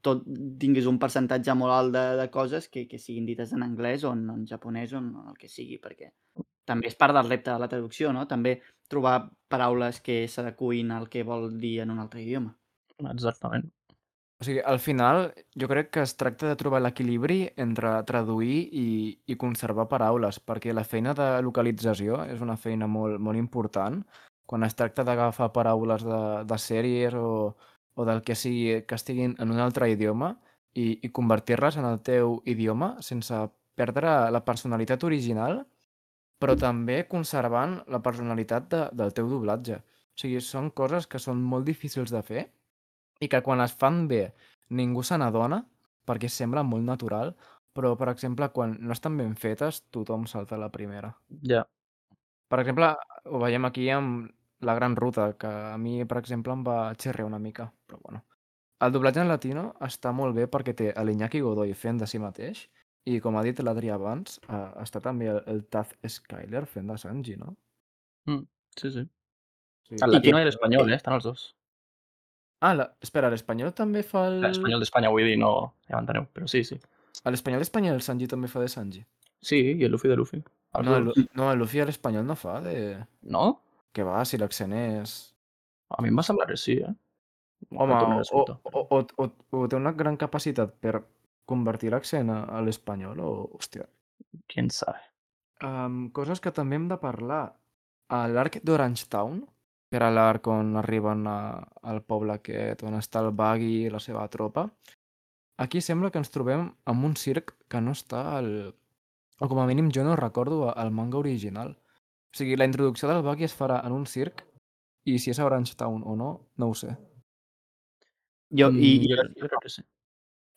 tot 0.00 0.22
tinguis 0.60 0.86
un 0.86 0.98
percentatge 1.02 1.52
molt 1.58 1.72
alt 1.74 1.92
de, 1.96 2.04
de 2.20 2.28
coses 2.30 2.68
que, 2.68 2.86
que 2.86 2.98
siguin 2.98 3.26
dites 3.26 3.52
en 3.52 3.64
anglès 3.66 4.04
o 4.04 4.12
en, 4.14 4.28
en 4.30 4.46
japonès 4.46 4.92
o 4.94 4.98
en 5.02 5.08
el 5.32 5.36
que 5.36 5.48
sigui, 5.48 5.80
perquè 5.82 6.12
també 6.64 6.90
és 6.90 6.98
part 6.98 7.14
del 7.16 7.30
repte 7.30 7.52
de 7.52 7.60
la 7.60 7.68
traducció, 7.68 8.12
no? 8.12 8.26
També 8.30 8.58
trobar 8.90 9.30
paraules 9.48 10.00
que 10.04 10.24
s'adecuïn 10.28 10.92
al 10.92 11.08
que 11.12 11.24
vol 11.24 11.50
dir 11.60 11.80
en 11.84 11.94
un 11.94 12.02
altre 12.02 12.22
idioma. 12.22 12.54
Exactament. 13.10 13.70
O 14.40 14.44
sigui, 14.44 14.60
al 14.66 14.80
final, 14.82 15.28
jo 15.60 15.68
crec 15.70 15.90
que 15.94 16.02
es 16.02 16.16
tracta 16.18 16.48
de 16.50 16.56
trobar 16.58 16.80
l'equilibri 16.82 17.38
entre 17.64 17.92
traduir 18.08 18.56
i, 18.76 18.88
i 19.30 19.36
conservar 19.40 19.86
paraules, 19.88 20.40
perquè 20.42 20.74
la 20.74 20.84
feina 20.84 21.14
de 21.14 21.28
localització 21.46 22.24
és 22.26 22.42
una 22.42 22.56
feina 22.58 22.88
molt, 22.90 23.20
molt 23.22 23.38
important. 23.38 24.02
Quan 24.44 24.66
es 24.66 24.74
tracta 24.76 25.04
d'agafar 25.06 25.52
paraules 25.54 26.04
de, 26.04 26.20
de 26.50 26.58
sèries 26.60 27.14
o, 27.16 27.54
o 27.94 28.04
del 28.04 28.20
que 28.26 28.34
sigui 28.34 28.82
que 28.88 28.98
estiguin 28.98 29.36
en 29.38 29.54
un 29.54 29.62
altre 29.62 29.88
idioma 29.92 30.34
i, 30.74 30.98
i 31.06 31.12
convertir-les 31.14 31.78
en 31.78 31.86
el 31.88 32.02
teu 32.02 32.40
idioma 32.44 32.96
sense 33.06 33.38
perdre 33.78 34.10
la 34.34 34.44
personalitat 34.44 35.06
original, 35.06 35.62
però 36.38 36.56
també 36.58 37.02
conservant 37.10 37.78
la 37.90 38.00
personalitat 38.04 38.68
de, 38.70 38.82
del 38.92 39.14
teu 39.16 39.28
doblatge. 39.30 39.80
O 39.80 40.20
sigui, 40.20 40.40
són 40.44 40.70
coses 40.70 41.08
que 41.10 41.20
són 41.22 41.42
molt 41.42 41.66
difícils 41.66 42.12
de 42.14 42.22
fer 42.22 42.44
i 43.20 43.28
que 43.30 43.42
quan 43.42 43.62
es 43.64 43.74
fan 43.78 44.04
bé 44.10 44.28
ningú 44.70 45.02
se 45.02 45.18
n'adona 45.18 45.62
perquè 46.04 46.28
sembla 46.28 46.62
molt 46.66 46.84
natural, 46.84 47.32
però, 47.74 47.94
per 47.98 48.10
exemple, 48.12 48.50
quan 48.54 48.76
no 48.80 48.92
estan 48.94 49.16
ben 49.18 49.34
fetes, 49.40 49.82
tothom 49.90 50.28
salta 50.30 50.58
la 50.60 50.70
primera. 50.70 51.10
Ja. 51.42 51.64
Per 52.48 52.60
exemple, 52.60 52.92
ho 53.24 53.40
veiem 53.42 53.64
aquí 53.66 53.88
amb 53.90 54.28
La 54.64 54.76
Gran 54.78 54.94
Ruta, 54.96 55.32
que 55.40 55.48
a 55.48 55.78
mi, 55.80 55.96
per 56.04 56.20
exemple, 56.20 56.52
em 56.54 56.62
va 56.64 56.94
xerrear 56.94 57.26
una 57.26 57.40
mica, 57.42 57.66
però 57.88 57.98
bueno. 58.04 58.22
El 58.84 58.92
doblatge 58.92 59.22
en 59.22 59.30
latino 59.30 59.64
està 59.82 60.12
molt 60.12 60.36
bé 60.36 60.46
perquè 60.50 60.74
té 60.76 60.92
l'Iñaki 61.06 61.40
Godoy 61.40 61.72
fent 61.78 61.98
de 62.02 62.08
si 62.10 62.20
mateix 62.20 62.66
i, 63.04 63.18
com 63.20 63.36
ha 63.36 63.42
dit 63.44 63.60
l'Adrià 63.60 63.98
abans, 63.98 64.38
eh, 64.48 64.62
està 64.82 65.02
també 65.04 65.28
el, 65.32 65.42
el 65.50 65.64
Taz 65.72 65.92
Skyler 66.16 66.64
fent 66.70 66.88
de 66.88 66.96
Sanji, 67.00 67.36
no? 67.40 67.52
Mm, 68.30 68.46
sí, 68.80 68.90
sí. 68.94 69.04
Sí. 69.84 69.98
El 70.00 70.14
latino 70.14 70.40
i 70.40 70.46
l'espanyol, 70.46 70.88
eh? 70.88 70.96
Estan 70.96 71.18
els 71.18 71.28
dos. 71.28 71.44
Ah, 72.64 72.72
la... 72.78 72.86
espera, 73.04 73.28
l'espanyol 73.32 73.74
també 73.76 74.00
fa 74.06 74.24
el... 74.30 74.40
L'espanyol 74.46 74.80
d'Espanya, 74.80 75.12
vull 75.12 75.28
dir, 75.28 75.36
no... 75.40 75.52
Ja 75.90 75.98
m'enteneu, 75.98 76.24
però 76.32 76.48
sí, 76.48 76.64
sí. 76.64 76.78
A 77.24 77.32
l'espanyol 77.32 77.62
espanyol 77.64 77.98
el 77.98 78.04
Sanji 78.06 78.28
també 78.30 78.48
fa 78.48 78.62
de 78.64 78.70
Sanji. 78.72 79.04
Sí, 79.44 79.60
i 79.74 79.84
el 79.84 79.92
Luffy 79.92 80.08
de 80.08 80.16
Luffy. 80.16 80.40
Els 80.74 80.88
No, 80.88 80.96
el, 80.96 81.28
no, 81.36 81.50
el 81.52 81.60
Luffy 81.60 81.84
a 81.84 81.88
l'espanyol 81.90 82.24
no 82.26 82.38
fa 82.40 82.56
de... 82.64 82.76
No? 83.36 83.44
Que 83.94 84.06
va, 84.06 84.24
si 84.24 84.40
l'accent 84.40 84.72
és... 84.80 85.18
A 85.92 86.00
mi 86.02 86.08
em 86.10 86.16
va 86.16 86.24
semblar 86.26 86.48
que 86.48 86.56
sí, 86.58 86.78
eh? 86.80 86.94
Home, 87.70 87.94
No 87.94 88.20
o, 88.20 88.44
o, 88.64 88.80
o, 88.80 88.98
o, 89.24 89.28
o 89.60 89.68
té 89.68 89.76
una 89.76 89.92
gran 89.96 90.16
capacitat 90.20 90.74
per 90.80 90.98
convertir 91.48 91.92
l'accent 91.92 92.30
a, 92.32 92.44
a 92.44 92.62
l'espanyol 92.64 93.20
o... 93.20 93.32
Hòstia. 93.58 93.86
Quién 94.50 94.70
sabe. 94.70 95.00
Um, 95.64 96.08
coses 96.12 96.40
que 96.40 96.52
també 96.52 96.76
hem 96.76 96.88
de 96.90 96.98
parlar. 97.00 97.44
A 98.12 98.26
l'arc 98.28 98.58
d'Orange 98.62 99.06
Town, 99.08 99.40
que 99.88 99.96
era 99.96 100.10
l'arc 100.12 100.46
on 100.52 100.74
arriben 100.76 101.24
a, 101.30 101.38
al 101.88 102.02
poble 102.04 102.36
aquest, 102.36 102.82
on 102.84 102.98
està 102.98 103.22
el 103.24 103.32
Buggy 103.32 103.70
i 103.86 103.92
la 103.92 104.00
seva 104.02 104.26
tropa, 104.28 104.66
aquí 105.56 105.80
sembla 105.80 106.10
que 106.12 106.20
ens 106.20 106.32
trobem 106.34 106.66
amb 106.90 107.08
un 107.08 107.16
circ 107.16 107.54
que 107.68 107.80
no 107.80 107.94
està 107.96 108.26
al... 108.38 108.50
O 109.42 109.48
com 109.50 109.58
a 109.58 109.66
mínim 109.66 109.88
jo 109.90 110.04
no 110.06 110.14
recordo 110.16 110.68
al 110.70 110.92
manga 110.94 111.18
original. 111.18 111.72
O 111.74 112.38
sigui, 112.38 112.58
la 112.60 112.68
introducció 112.68 113.08
del 113.08 113.24
Buggy 113.24 113.48
es 113.48 113.56
farà 113.56 113.80
en 113.86 113.96
un 113.96 114.04
circ 114.06 114.44
i 115.04 115.18
si 115.18 115.32
és 115.32 115.40
a 115.40 115.48
Orange 115.48 115.74
Town 115.80 116.04
o 116.06 116.14
no, 116.16 116.30
no 116.56 116.70
ho 116.70 116.76
sé. 116.78 116.94
Jo, 118.54 118.70
Mm, 118.70 118.78
i, 118.78 118.90
jo, 119.08 119.16
jo 119.16 119.48
crec 119.48 119.62
que 119.62 119.72
sí. 119.72 119.82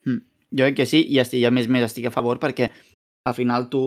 Mm. 0.05 0.21
Jo 0.51 0.67
crec 0.67 0.77
que 0.81 0.89
sí, 0.89 1.03
i 1.11 1.19
estic, 1.19 1.43
a 1.47 1.51
més, 1.51 1.67
més 1.67 1.85
estic 1.87 2.07
a 2.07 2.13
favor 2.13 2.39
perquè 2.39 2.69
al 3.27 3.35
final 3.35 3.67
tu, 3.71 3.83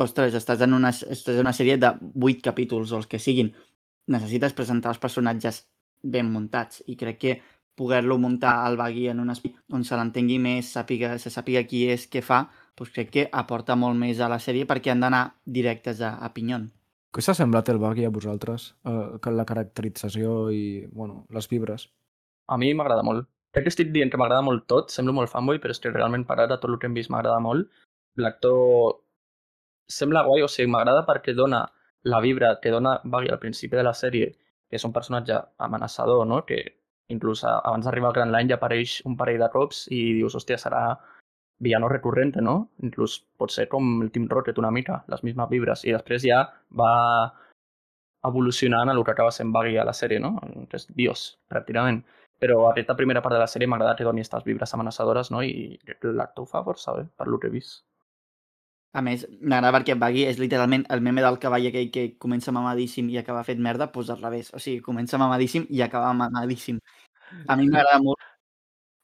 ostres, 0.00 0.34
estàs 0.34 0.62
en 0.64 0.76
una, 0.76 0.90
estàs 0.90 1.36
en 1.36 1.44
una 1.44 1.52
sèrie 1.56 1.76
de 1.80 1.90
8 2.14 2.44
capítols 2.44 2.92
o 2.92 3.02
els 3.02 3.10
que 3.10 3.20
siguin. 3.20 3.52
Necessites 4.10 4.56
presentar 4.56 4.92
els 4.94 5.02
personatges 5.02 5.64
ben 6.02 6.30
muntats 6.32 6.82
i 6.86 6.96
crec 7.00 7.20
que 7.20 7.34
poder-lo 7.74 8.18
muntar 8.18 8.54
al 8.64 8.76
Bagui 8.78 9.08
en 9.10 9.20
un 9.20 9.32
espai 9.32 9.54
on 9.74 9.84
se 9.84 9.96
l'entengui 9.98 10.38
més, 10.38 10.70
sàpiga, 10.76 11.16
se 11.18 11.32
sàpiga 11.32 11.64
qui 11.66 11.84
és, 11.90 12.06
què 12.10 12.22
fa, 12.22 12.44
doncs 12.78 12.92
crec 12.94 13.10
que 13.10 13.26
aporta 13.32 13.76
molt 13.76 13.98
més 13.98 14.20
a 14.20 14.30
la 14.30 14.38
sèrie 14.38 14.68
perquè 14.70 14.92
han 14.92 15.02
d'anar 15.02 15.24
directes 15.44 16.00
a, 16.00 16.14
a 16.22 16.30
Pinyon. 16.34 16.68
Què 17.14 17.22
us 17.22 17.30
ha 17.30 17.36
semblat 17.38 17.68
el 17.70 17.78
Buggy 17.78 18.06
a 18.06 18.10
vosaltres? 18.10 18.72
Que 19.22 19.30
la 19.30 19.46
caracterització 19.46 20.48
i, 20.50 20.64
bueno, 20.90 21.24
les 21.30 21.46
vibres. 21.50 21.88
A 22.50 22.58
mi 22.58 22.72
m'agrada 22.74 23.04
molt. 23.06 23.28
Crec 23.54 23.68
que 23.68 23.70
estic 23.70 23.90
dient 23.94 24.10
que 24.10 24.18
m'agrada 24.18 24.42
molt 24.42 24.64
tot, 24.70 24.90
semblo 24.90 25.12
molt 25.14 25.30
fanboy, 25.30 25.60
però 25.62 25.70
és 25.70 25.78
que 25.82 25.92
realment 25.94 26.24
per 26.26 26.40
ara 26.42 26.56
tot 26.58 26.70
el 26.72 26.78
que 26.82 26.88
hem 26.90 26.96
vist 26.98 27.10
m'agrada 27.14 27.38
molt. 27.42 27.68
L'actor 28.18 28.96
sembla 29.98 30.24
guai, 30.26 30.42
o 30.42 30.48
sigui, 30.50 30.70
m'agrada 30.72 31.04
perquè 31.06 31.36
dona 31.38 31.60
la 32.10 32.20
vibra 32.20 32.56
que 32.60 32.72
dona 32.74 32.96
Buggy 33.04 33.30
al 33.30 33.38
principi 33.38 33.78
de 33.78 33.84
la 33.86 33.94
sèrie, 33.94 34.32
que 34.68 34.80
és 34.80 34.84
un 34.84 34.92
personatge 34.92 35.38
amenaçador, 35.66 36.24
no? 36.26 36.40
que 36.48 36.58
inclús 37.14 37.44
abans 37.44 37.86
d'arribar 37.86 38.10
al 38.10 38.16
Grand 38.18 38.34
Line 38.34 38.50
ja 38.50 38.58
apareix 38.58 38.96
un 39.06 39.14
parell 39.16 39.38
de 39.44 39.50
cops 39.52 39.84
i 39.92 40.00
dius, 40.18 40.34
hòstia, 40.34 40.58
serà 40.58 40.82
villano 41.64 41.88
recurrente, 41.88 42.42
no? 42.42 42.56
Inclús 42.82 43.20
pot 43.38 43.52
ser 43.54 43.68
com 43.70 44.02
el 44.02 44.10
Team 44.10 44.26
Rocket 44.32 44.58
una 44.58 44.72
mica, 44.74 45.02
les 45.12 45.22
mismes 45.22 45.48
vibres, 45.52 45.84
i 45.86 45.94
després 45.94 46.24
ja 46.26 46.40
va 46.80 46.90
evolucionant 48.26 48.90
a 48.90 48.96
el 48.96 49.04
que 49.04 49.14
acaba 49.14 49.30
sent 49.36 49.52
Buggy 49.54 49.78
a 49.78 49.86
la 49.86 49.94
sèrie, 49.94 50.18
no? 50.18 50.34
És 50.72 50.88
Dios, 50.96 51.26
pràcticament. 51.52 52.02
Però 52.44 52.60
aquesta 52.68 52.96
primera 52.98 53.22
part 53.24 53.38
de 53.38 53.40
la 53.40 53.48
sèrie 53.48 53.70
m'agrada 53.70 53.96
que 53.96 54.04
doni 54.04 54.20
aquestes 54.20 54.44
vibres 54.44 54.74
amenaçadores, 54.76 55.30
no? 55.32 55.40
I 55.40 55.78
l'actor 56.02 56.44
ho 56.44 56.50
fa 56.50 56.60
força 56.66 56.92
bé, 56.92 57.06
per 57.16 57.26
lo 57.32 57.38
que 57.40 57.48
he 57.48 57.54
vist. 57.54 57.86
A 58.94 59.00
més, 59.02 59.24
m'agrada 59.40 59.72
perquè 59.78 59.96
Baggy 59.98 60.26
és 60.28 60.36
literalment 60.38 60.84
el 60.94 61.00
meme 61.02 61.24
del 61.24 61.40
cavall 61.42 61.70
aquell 61.70 61.88
que 61.94 62.04
comença 62.20 62.52
mamadíssim 62.54 63.08
i 63.10 63.16
acaba 63.18 63.46
fet 63.48 63.62
merda, 63.68 63.88
doncs 63.94 64.12
al 64.12 64.20
revés. 64.20 64.52
O 64.52 64.60
sigui, 64.60 64.84
comença 64.84 65.18
mamadíssim 65.18 65.64
i 65.70 65.80
acaba 65.82 66.12
mamadíssim. 66.20 66.78
A 67.48 67.56
mi 67.56 67.66
m'agrada 67.70 67.98
molt. 68.04 68.28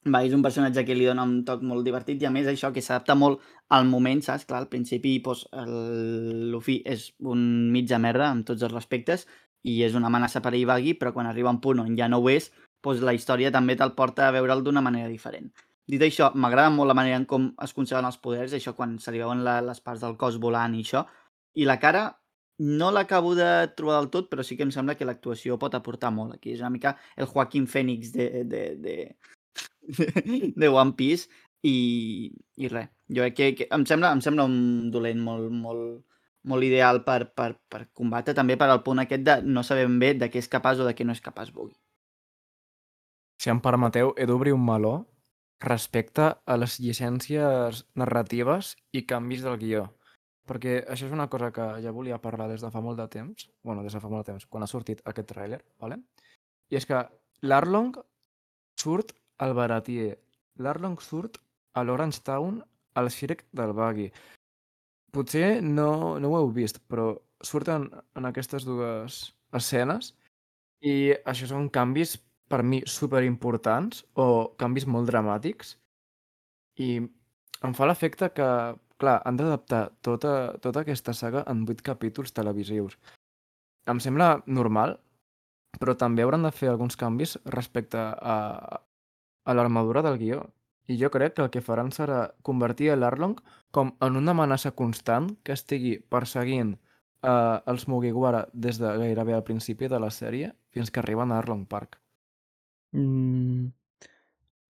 Baggy 0.05 0.31
és 0.31 0.37
un 0.37 0.45
personatge 0.45 0.85
que 0.89 0.95
li 0.97 1.09
dona 1.09 1.25
un 1.29 1.43
toc 1.49 1.65
molt 1.67 1.85
divertit 1.85 2.23
i 2.23 2.29
a 2.29 2.31
més 2.33 2.47
això 2.49 2.71
que 2.73 2.85
s'adapta 2.85 3.17
molt 3.17 3.43
al 3.77 3.89
moment, 3.89 4.23
saps? 4.25 4.47
Clar, 4.49 4.63
al 4.63 4.71
principi 4.73 5.19
doncs, 5.25 5.47
el 5.65 6.51
Luffy 6.53 6.79
és 6.89 7.11
un 7.21 7.43
mitja 7.73 7.99
merda 8.01 8.31
en 8.33 8.45
tots 8.49 8.63
els 8.65 8.73
respectes 8.73 9.27
i 9.65 9.83
és 9.85 9.97
una 9.99 10.09
amenaça 10.09 10.41
per 10.41 10.55
a 10.55 10.67
Baggy, 10.73 10.95
però 11.01 11.13
quan 11.13 11.27
arriba 11.27 11.51
un 11.51 11.61
punt 11.61 11.83
on 11.83 11.97
ja 11.99 12.09
no 12.09 12.23
ho 12.23 12.31
és, 12.31 12.53
doncs 12.85 13.03
la 13.07 13.15
història 13.17 13.51
també 13.55 13.77
te'l 13.77 13.97
porta 13.97 14.29
a 14.29 14.35
veure'l 14.37 14.65
d'una 14.65 14.83
manera 14.85 15.09
diferent. 15.09 15.51
Dit 15.91 16.03
això, 16.07 16.31
m'agrada 16.35 16.71
molt 16.71 16.89
la 16.89 16.95
manera 16.95 17.19
en 17.19 17.27
com 17.27 17.51
es 17.65 17.75
conserven 17.75 18.07
els 18.07 18.21
poders, 18.23 18.55
això 18.55 18.77
quan 18.79 18.99
se 19.03 19.13
li 19.13 19.19
veuen 19.23 19.43
la, 19.47 19.59
les 19.65 19.81
parts 19.83 20.05
del 20.05 20.17
cos 20.21 20.39
volant 20.39 20.77
i 20.79 20.85
això. 20.85 21.05
I 21.59 21.67
la 21.67 21.81
cara 21.83 22.05
no 22.61 22.91
l'acabo 22.93 23.35
de 23.35 23.49
trobar 23.77 23.99
del 23.99 24.11
tot, 24.15 24.29
però 24.31 24.45
sí 24.45 24.57
que 24.57 24.67
em 24.67 24.71
sembla 24.75 24.95
que 24.95 25.09
l'actuació 25.09 25.59
pot 25.59 25.75
aportar 25.75 26.13
molt 26.15 26.37
aquí. 26.37 26.53
És 26.55 26.61
una 26.61 26.71
mica 26.71 26.95
el 27.17 27.27
Joaquín 27.27 27.67
Phoenix 27.67 28.13
de, 28.13 28.45
de, 28.45 28.63
de, 28.85 28.97
de 30.61 30.69
One 30.69 30.95
Piece 30.97 31.29
i, 31.63 32.31
i 32.57 32.69
res. 32.69 32.91
Jo 33.09 33.25
crec 33.25 33.37
que, 33.37 33.51
que 33.59 33.69
em, 33.75 33.87
sembla, 33.89 34.13
em 34.13 34.21
sembla 34.25 34.47
un 34.47 34.91
dolent 34.93 35.25
molt, 35.25 35.51
molt, 35.51 36.03
molt 36.53 36.69
ideal 36.69 37.03
per, 37.05 37.23
per, 37.37 37.55
per 37.69 37.87
combatre, 37.97 38.37
també 38.37 38.57
per 38.61 38.71
al 38.71 38.85
punt 38.85 39.03
aquest 39.03 39.25
de 39.27 39.41
no 39.43 39.65
sabem 39.67 39.99
bé 40.03 40.15
de 40.21 40.31
què 40.31 40.41
és 40.45 40.53
capaç 40.53 40.85
o 40.85 40.89
de 40.89 40.95
què 40.97 41.07
no 41.09 41.17
és 41.17 41.25
capaç 41.25 41.51
Buggy. 41.57 41.75
Si 43.41 43.49
em 43.49 43.61
permeteu, 43.65 44.13
he 44.21 44.27
d'obrir 44.29 44.53
un 44.53 44.65
meló 44.67 45.07
respecte 45.65 46.27
a 46.45 46.57
les 46.61 46.75
llicències 46.81 47.85
narratives 47.97 48.75
i 48.93 49.07
canvis 49.09 49.47
del 49.47 49.57
guió. 49.63 49.87
Perquè 50.45 50.81
això 50.93 51.07
és 51.09 51.15
una 51.15 51.29
cosa 51.33 51.49
que 51.55 51.67
ja 51.81 51.95
volia 51.97 52.21
parlar 52.21 52.51
des 52.51 52.61
de 52.61 52.71
fa 52.75 52.83
molt 52.85 53.01
de 53.01 53.07
temps, 53.09 53.49
bueno, 53.65 53.85
des 53.87 53.97
de 53.97 54.01
fa 54.03 54.11
molt 54.13 54.27
de 54.27 54.33
temps, 54.33 54.45
quan 54.45 54.65
ha 54.65 54.69
sortit 54.69 55.01
aquest 55.09 55.31
tràiler, 55.33 55.63
¿vale? 55.81 56.03
i 56.71 56.77
és 56.79 56.87
que 56.87 57.01
l'Arlong 57.43 57.97
surt 58.79 59.15
al 59.43 59.55
Baratier, 59.59 60.19
l'Arlong 60.61 61.01
surt 61.03 61.41
a 61.75 61.85
l'Orange 61.85 62.23
Town 62.27 62.61
al 62.95 63.11
circ 63.11 63.47
del 63.57 63.73
Buggy. 63.73 64.11
Potser 65.11 65.61
no, 65.65 66.19
no 66.21 66.31
ho 66.31 66.39
heu 66.39 66.51
vist, 66.55 66.79
però 66.87 67.15
surten 67.43 67.89
en 68.15 68.29
aquestes 68.29 68.67
dues 68.69 69.23
escenes 69.57 70.13
i 70.85 71.15
això 71.25 71.49
són 71.51 71.71
canvis 71.73 72.19
per 72.51 72.65
mi 72.67 72.83
superimportants 72.87 74.05
o 74.19 74.27
canvis 74.59 74.87
molt 74.91 75.09
dramàtics 75.11 75.77
i 76.83 76.97
em 77.67 77.77
fa 77.77 77.87
l'efecte 77.87 78.31
que, 78.35 78.49
clar, 79.01 79.19
han 79.25 79.39
d'adaptar 79.39 79.83
tota, 80.07 80.35
tota 80.65 80.83
aquesta 80.83 81.15
saga 81.15 81.45
en 81.53 81.65
vuit 81.69 81.83
capítols 81.85 82.35
televisius. 82.37 82.97
Em 83.91 84.01
sembla 84.01 84.41
normal, 84.47 84.97
però 85.79 85.95
també 85.97 86.25
hauran 86.25 86.47
de 86.47 86.53
fer 86.55 86.71
alguns 86.71 86.97
canvis 87.01 87.37
respecte 87.55 88.01
a, 88.01 88.37
a 89.45 89.55
l'armadura 89.55 90.03
del 90.03 90.19
guió. 90.19 90.43
I 90.91 90.97
jo 90.99 91.11
crec 91.15 91.37
que 91.37 91.45
el 91.47 91.53
que 91.55 91.63
faran 91.63 91.93
serà 91.95 92.23
convertir 92.43 92.91
l'Arlong 92.97 93.39
com 93.71 93.93
en 94.03 94.17
una 94.19 94.35
amenaça 94.35 94.73
constant 94.75 95.31
que 95.47 95.55
estigui 95.55 95.99
perseguint 96.11 96.75
eh, 96.75 97.59
els 97.71 97.87
Mugiwara 97.87 98.47
des 98.53 98.81
de 98.83 98.91
gairebé 99.05 99.37
al 99.37 99.47
principi 99.47 99.89
de 99.89 100.01
la 100.03 100.11
sèrie 100.11 100.51
fins 100.75 100.91
que 100.91 101.05
arriben 101.05 101.31
a 101.31 101.39
Arlong 101.39 101.69
Park. 101.69 102.00
Mm, 102.93 103.71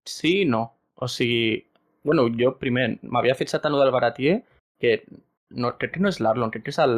sí 0.06 0.40
i 0.42 0.46
no. 0.46 0.64
O 0.96 1.08
sigui, 1.08 1.66
bueno, 2.04 2.28
jo 2.36 2.56
primer 2.60 2.92
m'havia 3.02 3.38
fixat 3.40 3.66
en 3.66 3.78
el 3.78 3.86
del 3.86 3.94
Baratier, 3.96 4.40
que 4.80 5.04
no, 5.50 5.76
crec 5.78 5.96
que 5.96 6.04
no 6.04 6.12
és 6.12 6.20
l'Arlon, 6.20 6.52
crec 6.52 6.68
que 6.68 6.74
és 6.76 6.82
el, 6.84 6.98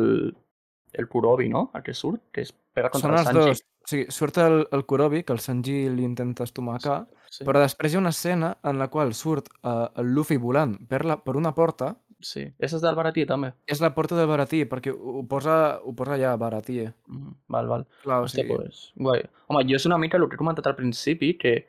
el 0.94 1.08
Kurobi, 1.08 1.50
no? 1.50 1.70
El 1.78 1.84
que 1.86 1.94
surt, 1.98 2.24
que 2.34 2.46
es 2.48 2.54
pega 2.74 2.90
contra 2.90 3.10
Són 3.10 3.20
el 3.20 3.28
Sanji. 3.28 3.48
dos. 3.52 3.66
O 3.82 3.90
sigui, 3.90 4.06
surt 4.14 4.38
el, 4.42 4.62
el 4.72 4.86
Kurobi, 4.86 5.24
que 5.26 5.34
el 5.34 5.42
Sanji 5.42 5.78
li 5.90 6.06
intenta 6.06 6.46
estomacar, 6.46 7.02
Sí, 7.32 7.46
però 7.48 7.62
després 7.64 7.94
hi 7.94 7.96
ha 7.96 8.02
una 8.02 8.12
escena 8.12 8.52
en 8.68 8.76
la 8.78 8.90
qual 8.92 9.14
surt 9.16 9.48
uh, 9.64 9.88
el 10.02 10.10
Luffy 10.12 10.36
volant 10.36 10.74
per, 10.90 11.06
la, 11.08 11.16
per 11.24 11.38
una 11.40 11.54
porta, 11.56 11.94
sí. 12.22 12.46
És 12.60 12.74
del 12.82 12.96
Baratier, 12.96 13.26
també. 13.28 13.54
és 13.68 13.82
la 13.82 13.94
porta 13.96 14.16
del 14.16 14.28
Baratie, 14.28 14.66
perquè 14.70 14.94
ho, 14.94 15.24
posa, 15.28 15.80
ho 15.84 15.94
posa 15.96 16.14
allà, 16.16 16.38
Baratie. 16.38 16.94
Mm, 17.08 17.36
val, 17.48 17.68
val. 17.68 17.86
Clar, 18.04 18.22
Hòstia, 18.24 18.44
sigui, 18.44 18.56
pues, 18.58 18.92
guai. 18.96 19.24
Home, 19.48 19.64
jo 19.70 19.76
és 19.76 19.86
una 19.86 19.98
mica 19.98 20.18
el 20.18 20.28
que 20.30 20.36
he 20.36 20.42
comentat 20.42 20.68
al 20.68 20.76
principi, 20.76 21.34
que 21.38 21.68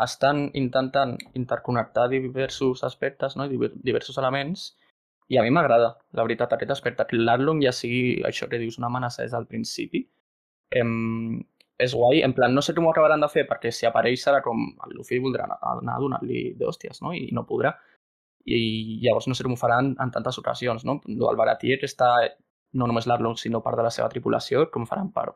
estan 0.00 0.50
intentant 0.54 1.16
interconnectar 1.34 2.08
diversos 2.10 2.82
aspectes, 2.84 3.36
no? 3.36 3.48
Diver- 3.48 3.72
diversos 3.74 4.18
elements, 4.18 4.76
i 5.28 5.38
a 5.38 5.42
mi 5.42 5.50
m'agrada, 5.50 5.96
la 6.12 6.22
veritat, 6.26 6.52
aquest 6.52 6.70
aspecte, 6.74 7.06
que 7.08 7.16
l'Arlong 7.16 7.62
ja 7.62 7.72
sigui 7.72 8.22
això 8.26 8.48
que 8.48 8.58
dius, 8.58 8.76
una 8.78 8.88
amenaça 8.90 9.22
des 9.22 9.32
del 9.32 9.46
principi. 9.46 10.02
Em, 10.70 11.40
és 11.78 11.94
guai, 11.94 12.22
en 12.22 12.32
plan, 12.34 12.52
no 12.54 12.62
sé 12.62 12.74
com 12.74 12.86
ho 12.86 12.90
acabaran 12.90 13.20
de 13.22 13.28
fer, 13.28 13.46
perquè 13.48 13.70
si 13.72 13.86
apareix 13.86 14.22
serà 14.24 14.42
com 14.42 14.60
el 14.86 14.92
Luffy 14.96 15.18
voldrà 15.22 15.44
anar 15.48 15.94
a 15.96 15.98
donar-li 16.02 16.54
d'hòsties, 16.58 17.00
no? 17.02 17.12
I 17.14 17.30
no 17.32 17.46
podrà. 17.46 17.74
I 18.44 19.00
llavors 19.04 19.26
no 19.28 19.34
sé 19.34 19.44
com 19.46 19.54
ho 19.54 19.60
faran 19.60 19.94
en 20.00 20.10
tantes 20.12 20.38
ocasions, 20.38 20.84
no? 20.84 21.00
El 21.08 21.40
que 21.80 21.88
està 21.88 22.10
no 22.74 22.88
només 22.90 23.06
l'Arlong, 23.06 23.38
sinó 23.38 23.62
part 23.62 23.78
de 23.78 23.86
la 23.86 23.92
seva 23.94 24.10
tripulació, 24.10 24.66
com 24.70 24.86
faran 24.86 25.10
per, 25.14 25.30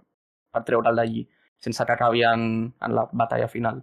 per 0.53 0.64
treure'l 0.66 0.99
d'allí 0.99 1.25
sense 1.59 1.85
que 1.85 1.92
acabi 1.92 2.23
en, 2.23 2.75
en 2.81 2.94
la 2.94 3.09
batalla 3.12 3.49
final. 3.49 3.83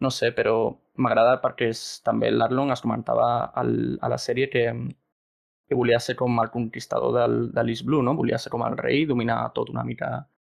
No 0.00 0.10
sé, 0.10 0.32
però 0.36 0.74
m'agrada 1.00 1.38
perquè 1.42 1.70
és, 1.72 1.82
també 2.04 2.30
l'Arlong 2.30 2.72
es 2.74 2.82
comentava 2.84 3.28
al, 3.60 3.74
a 4.02 4.10
la 4.12 4.18
sèrie 4.20 4.50
que, 4.52 4.64
que 5.68 5.78
volia 5.78 6.00
ser 6.00 6.16
com 6.16 6.40
el 6.42 6.50
conquistador 6.50 7.14
del, 7.18 7.36
de 7.54 7.64
l'East 7.64 7.86
Blue, 7.88 8.02
no? 8.02 8.16
Volia 8.18 8.38
ser 8.38 8.52
com 8.52 8.64
el 8.66 8.76
rei, 8.80 9.04
dominar 9.06 9.40
tot 9.56 9.70
una 9.72 9.84
mica, 9.84 10.10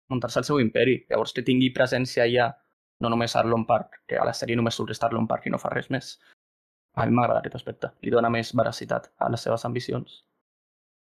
muntar-se 0.09 0.41
el 0.43 0.49
seu 0.49 0.59
imperi. 0.61 0.99
Llavors 1.09 1.33
que 1.33 1.45
tingui 1.45 1.71
presència 1.75 2.25
allà, 2.25 2.49
no 3.01 3.09
només 3.13 3.35
Arlong 3.35 3.65
Park, 3.65 4.03
que 4.07 4.19
a 4.19 4.27
la 4.27 4.35
sèrie 4.35 4.59
només 4.59 4.75
surt 4.75 4.93
Arlong 5.03 5.27
Park 5.27 5.47
i 5.47 5.53
no 5.53 5.61
fa 5.61 5.71
res 5.73 5.89
més. 5.89 6.17
A 6.99 7.05
mi 7.07 7.15
m'agrada 7.15 7.39
aquest 7.39 7.55
aspecte. 7.55 7.93
Li 8.03 8.11
dona 8.11 8.29
més 8.33 8.51
veracitat 8.59 9.11
a 9.17 9.29
les 9.31 9.45
seves 9.47 9.65
ambicions. 9.65 10.23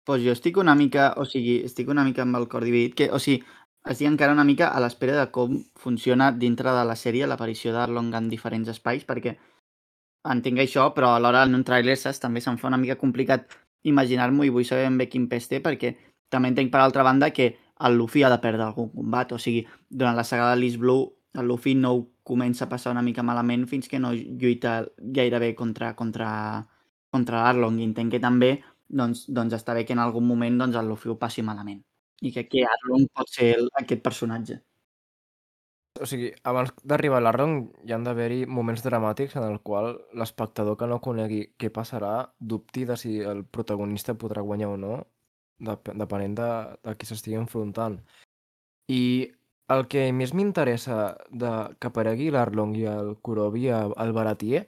pues 0.09 0.23
jo 0.23 0.31
estic 0.31 0.57
una 0.57 0.73
mica, 0.73 1.13
o 1.21 1.23
sigui, 1.25 1.59
estic 1.67 1.89
una 1.93 2.03
mica 2.03 2.23
amb 2.23 2.37
el 2.39 2.47
cor 2.49 2.63
dividit, 2.65 2.95
que, 2.97 3.11
o 3.13 3.19
sigui, 3.21 3.43
estic 3.85 4.07
encara 4.09 4.33
una 4.33 4.45
mica 4.47 4.69
a 4.73 4.79
l'espera 4.81 5.13
de 5.19 5.25
com 5.35 5.59
funciona 5.77 6.31
dintre 6.31 6.71
de 6.73 6.85
la 6.89 6.95
sèrie 6.97 7.27
l'aparició 7.29 7.73
d'Arlong 7.75 8.15
en 8.17 8.29
diferents 8.31 8.71
espais, 8.73 9.05
perquè 9.05 9.35
entenc 10.33 10.63
això, 10.63 10.87
però 10.95 11.11
alhora 11.13 11.43
en 11.45 11.53
un 11.59 11.63
trailer, 11.67 11.97
saps, 11.97 12.23
també 12.23 12.41
se'm 12.41 12.57
fa 12.57 12.71
una 12.71 12.81
mica 12.81 12.97
complicat 12.97 13.53
imaginar-m'ho 13.83 14.47
i 14.47 14.49
vull 14.55 14.65
saber 14.65 14.87
ben 14.87 14.97
bé 14.97 15.09
quin 15.13 15.29
pes 15.29 15.47
té, 15.51 15.61
perquè 15.61 15.93
també 16.29 16.49
entenc 16.55 16.73
per 16.73 16.81
altra 16.81 17.05
banda 17.05 17.29
que 17.29 17.51
el 17.85 17.95
Luffy 17.95 18.23
ha 18.23 18.33
de 18.33 18.41
perdre 18.41 18.65
algun 18.65 18.89
combat, 18.89 19.31
o 19.31 19.37
sigui, 19.37 19.67
durant 19.89 20.17
la 20.17 20.25
saga 20.25 20.49
de 20.49 20.59
l'East 20.59 20.81
Blue 20.81 21.05
el 21.33 21.45
Luffy 21.47 21.75
no 21.75 21.93
ho 21.93 22.05
comença 22.23 22.65
a 22.65 22.69
passar 22.69 22.91
una 22.93 23.03
mica 23.05 23.23
malament 23.23 23.67
fins 23.69 23.89
que 23.89 23.99
no 23.99 24.13
lluita 24.13 24.81
gairebé 24.97 25.53
contra, 25.55 25.93
contra, 25.95 26.29
contra 27.11 27.43
l'Arlong 27.43 27.79
entenc 27.85 28.15
que 28.15 28.23
també 28.23 28.55
doncs, 28.89 29.27
doncs 29.29 29.53
està 29.59 29.75
bé 29.77 29.85
que 29.85 29.93
en 29.93 30.01
algun 30.01 30.25
moment 30.25 30.57
doncs, 30.57 30.77
el 30.79 30.89
Luffy 30.89 31.09
ho 31.09 31.19
passi 31.21 31.45
malament 31.45 31.83
i 32.21 32.33
que, 32.35 32.47
que 32.49 32.65
Arlong 32.65 33.07
pot 33.13 33.29
ser 33.31 33.53
el, 33.57 33.69
aquest 33.81 34.03
personatge. 34.03 34.59
o 35.99 36.05
sigui, 36.07 36.29
abans 36.47 36.71
d'arribar 36.87 37.19
a 37.19 37.23
l'Arlong 37.25 37.55
hi 37.85 37.93
han 37.93 38.05
d'haver-hi 38.07 38.45
moments 38.47 38.83
dramàtics 38.85 39.35
en 39.39 39.45
el 39.45 39.59
qual 39.65 39.97
l'espectador 40.15 40.77
que 40.79 40.87
no 40.87 40.99
conegui 41.03 41.41
què 41.59 41.71
passarà 41.75 42.13
dubti 42.39 42.85
de 42.89 42.97
si 42.97 43.17
el 43.19 43.43
protagonista 43.45 44.15
podrà 44.15 44.41
guanyar 44.41 44.69
o 44.75 44.77
no, 44.77 44.93
dep 45.59 45.91
depenent 46.01 46.37
de, 46.39 46.49
de 46.85 46.95
qui 46.95 47.09
s'estigui 47.09 47.39
enfrontant. 47.39 47.99
I 48.89 49.01
el 49.69 49.85
que 49.87 50.07
més 50.15 50.33
m'interessa 50.33 51.15
de 51.29 51.49
que 51.79 51.89
aparegui 51.89 52.29
l'Arlong 52.33 52.75
i 52.79 52.85
el 52.89 53.15
Kurobi 53.21 53.67
al 53.71 54.13
Baratier 54.15 54.65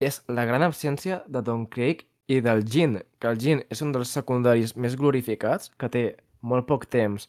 és 0.00 0.20
la 0.28 0.44
gran 0.46 0.62
absència 0.62 1.22
de 1.26 1.42
Don 1.42 1.66
Craig 1.66 2.04
i 2.30 2.40
del 2.40 2.64
Jin, 2.64 2.98
que 3.20 3.28
el 3.28 3.40
Jin 3.40 3.62
és 3.70 3.82
un 3.84 3.92
dels 3.92 4.12
secundaris 4.14 4.76
més 4.76 4.96
glorificats, 4.96 5.70
que 5.78 5.90
té 5.92 6.04
molt 6.40 6.66
poc 6.68 6.86
temps 6.92 7.26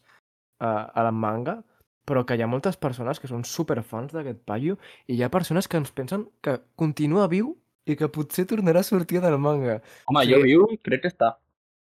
uh, 0.62 0.86
a 0.88 1.04
la 1.04 1.12
manga, 1.12 1.58
però 2.06 2.22
que 2.24 2.36
hi 2.36 2.42
ha 2.44 2.48
moltes 2.48 2.78
persones 2.78 3.18
que 3.20 3.28
són 3.28 3.42
superfans 3.44 4.14
d'aquest 4.14 4.38
paio 4.46 4.76
i 5.10 5.16
hi 5.16 5.22
ha 5.24 5.30
persones 5.32 5.66
que 5.68 5.80
ens 5.80 5.90
pensen 5.90 6.28
que 6.40 6.60
continua 6.78 7.26
viu 7.28 7.56
i 7.86 7.96
que 7.98 8.08
potser 8.10 8.46
tornarà 8.50 8.82
a 8.82 8.86
sortir 8.86 9.20
del 9.22 9.38
manga. 9.38 9.80
Home, 10.06 10.24
Sí. 10.24 10.32
jo 10.32 10.40
viu, 10.42 10.66
crec 10.82 11.02
que 11.02 11.10
està. 11.12 11.36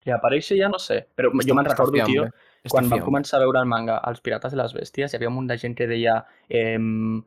Que 0.02 0.12
apareix 0.14 0.48
ja 0.58 0.68
no 0.68 0.78
sé, 0.82 1.06
però 1.14 1.30
jo 1.30 1.54
me'n 1.54 1.66
recordo, 1.66 2.04
tio, 2.06 2.26
quan 2.70 2.88
vam 2.88 3.00
començar 3.02 3.38
a 3.38 3.42
veure 3.42 3.58
el 3.60 3.66
manga 3.70 4.00
Els 4.08 4.20
Pirates 4.20 4.52
de 4.52 4.58
les 4.60 4.74
Bèsties, 4.74 5.12
hi 5.12 5.16
havia 5.18 5.28
un 5.32 5.34
munt 5.40 5.48
de 5.50 5.56
gent 5.58 5.74
que 5.78 5.86
deia 5.90 6.20
ehm, 6.48 7.22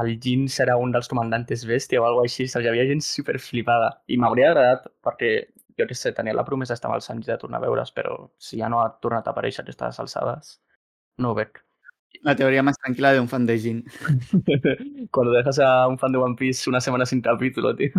el 0.00 0.16
Jin 0.20 0.48
serà 0.50 0.74
un 0.80 0.90
dels 0.90 1.06
comandantes 1.08 1.62
bèstia 1.68 2.00
o 2.02 2.06
alguna 2.08 2.26
així? 2.26 2.48
Hi 2.50 2.66
havia 2.66 2.86
gent 2.88 3.02
super 3.06 3.38
flipada. 3.38 3.92
I 4.10 4.16
m'hauria 4.18 4.48
agradat 4.50 4.88
perquè, 5.06 5.30
jo 5.78 5.86
què 5.86 5.94
sé, 5.94 6.10
tenia 6.16 6.34
la 6.34 6.42
promesa 6.44 6.74
d'estar 6.74 6.90
amb 6.90 6.96
el 6.98 7.04
Sanji 7.06 7.30
de 7.30 7.36
tornar 7.38 7.60
a 7.60 7.66
veure's, 7.66 7.92
però 7.94 8.16
si 8.38 8.58
ja 8.58 8.68
no 8.68 8.80
ha 8.82 8.88
tornat 9.00 9.28
a 9.28 9.30
aparèixer 9.30 9.62
aquestes 9.62 10.00
alçades, 10.02 10.56
no 11.22 11.30
ho 11.30 11.38
veig. 11.38 11.62
La 12.26 12.34
teoria 12.34 12.62
més 12.66 12.78
tranquil·la 12.82 13.12
d'un 13.14 13.26
fan 13.30 13.46
de 13.46 13.56
Jin. 13.58 13.84
Cuando 15.14 15.32
dejas 15.32 15.58
a 15.60 15.86
un 15.86 15.98
fan 15.98 16.12
de 16.12 16.18
One 16.18 16.36
Piece 16.38 16.70
una 16.70 16.80
setmana 16.80 17.06
sin 17.06 17.20
capítulo, 17.22 17.74
tío. 17.76 17.90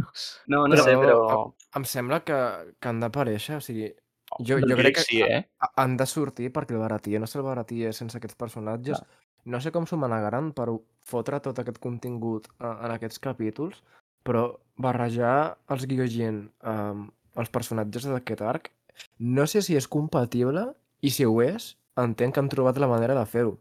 No, 0.47 0.67
no 0.67 0.75
Però- 0.75 0.83
sé, 0.83 0.95
però... 0.97 1.53
Em 1.75 1.83
sembla 1.83 2.21
que, 2.27 2.37
que 2.79 2.89
han 2.89 2.99
d'aparèixer, 3.03 3.57
o 3.59 3.61
sigui, 3.63 3.93
jo, 4.39 4.59
jo 4.59 4.75
crec 4.75 4.95
que 4.95 5.01
sí, 5.05 5.21
eh? 5.21 5.45
ha- 5.59 5.71
han 5.83 5.97
de 5.97 6.05
sortir 6.05 6.51
perquè 6.53 6.75
el 6.75 6.81
Baratier 6.83 7.19
no 7.19 7.25
és 7.29 7.35
el 7.35 7.93
sense 7.93 8.17
aquests 8.17 8.35
personatges. 8.35 9.03
No 9.45 9.61
sé 9.61 9.71
com 9.71 9.85
s'ho 9.85 9.97
manegaran 9.97 10.53
per 10.53 10.67
fotre 11.05 11.39
tot 11.39 11.59
aquest 11.59 11.77
contingut 11.79 12.47
eh, 12.59 12.65
en 12.65 12.91
aquests 12.91 13.19
capítols, 13.19 13.83
però 14.25 14.57
barrejar 14.75 15.57
els 15.69 15.85
Gyojin 15.87 16.49
amb 16.61 17.11
els 17.35 17.49
personatges 17.49 18.07
d'aquest 18.09 18.41
arc, 18.41 18.71
no 19.19 19.45
sé 19.47 19.61
si 19.61 19.75
és 19.75 19.87
compatible 19.87 20.73
i 21.01 21.11
si 21.11 21.25
ho 21.27 21.41
és, 21.43 21.75
entenc 21.99 22.33
que 22.33 22.41
han 22.41 22.49
trobat 22.49 22.79
la 22.81 22.89
manera 22.89 23.15
de 23.17 23.25
fer-ho, 23.29 23.59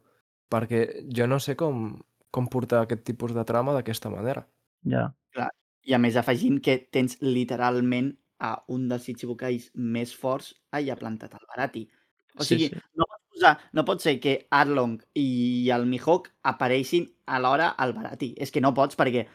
perquè 0.50 1.04
jo 1.10 1.26
no 1.26 1.40
sé 1.42 1.56
com, 1.58 2.00
com 2.30 2.48
portar 2.48 2.84
aquest 2.84 3.04
tipus 3.04 3.34
de 3.34 3.44
trama 3.44 3.74
d'aquesta 3.76 4.10
manera. 4.10 4.46
Ja. 4.82 5.10
I 5.84 5.92
a 5.92 6.00
més 6.00 6.16
afegint 6.16 6.62
que 6.64 6.78
tens 6.90 7.18
literalment 7.20 8.14
a 8.40 8.54
un 8.68 8.88
dels 8.88 9.08
Ichibukais 9.08 9.70
més 9.74 10.14
forts 10.16 10.54
allà 10.72 10.96
plantat 10.98 11.34
al 11.34 11.46
Barati. 11.48 11.84
O 12.38 12.42
Sí, 12.42 12.54
sigui, 12.56 12.68
sí. 12.68 12.80
no 12.98 13.06
pots 13.06 13.24
posar, 13.34 13.52
no 13.72 13.84
pot 13.84 14.00
ser 14.02 14.18
que 14.20 14.46
Arlong 14.50 14.98
i 15.14 15.70
el 15.70 15.86
Mihawk 15.86 16.30
apareixin 16.42 17.06
alhora 17.26 17.68
al 17.78 17.92
Barati. 17.94 18.34
És 18.36 18.50
que 18.50 18.60
no 18.60 18.74
pots 18.74 18.96
perquè 18.98 19.26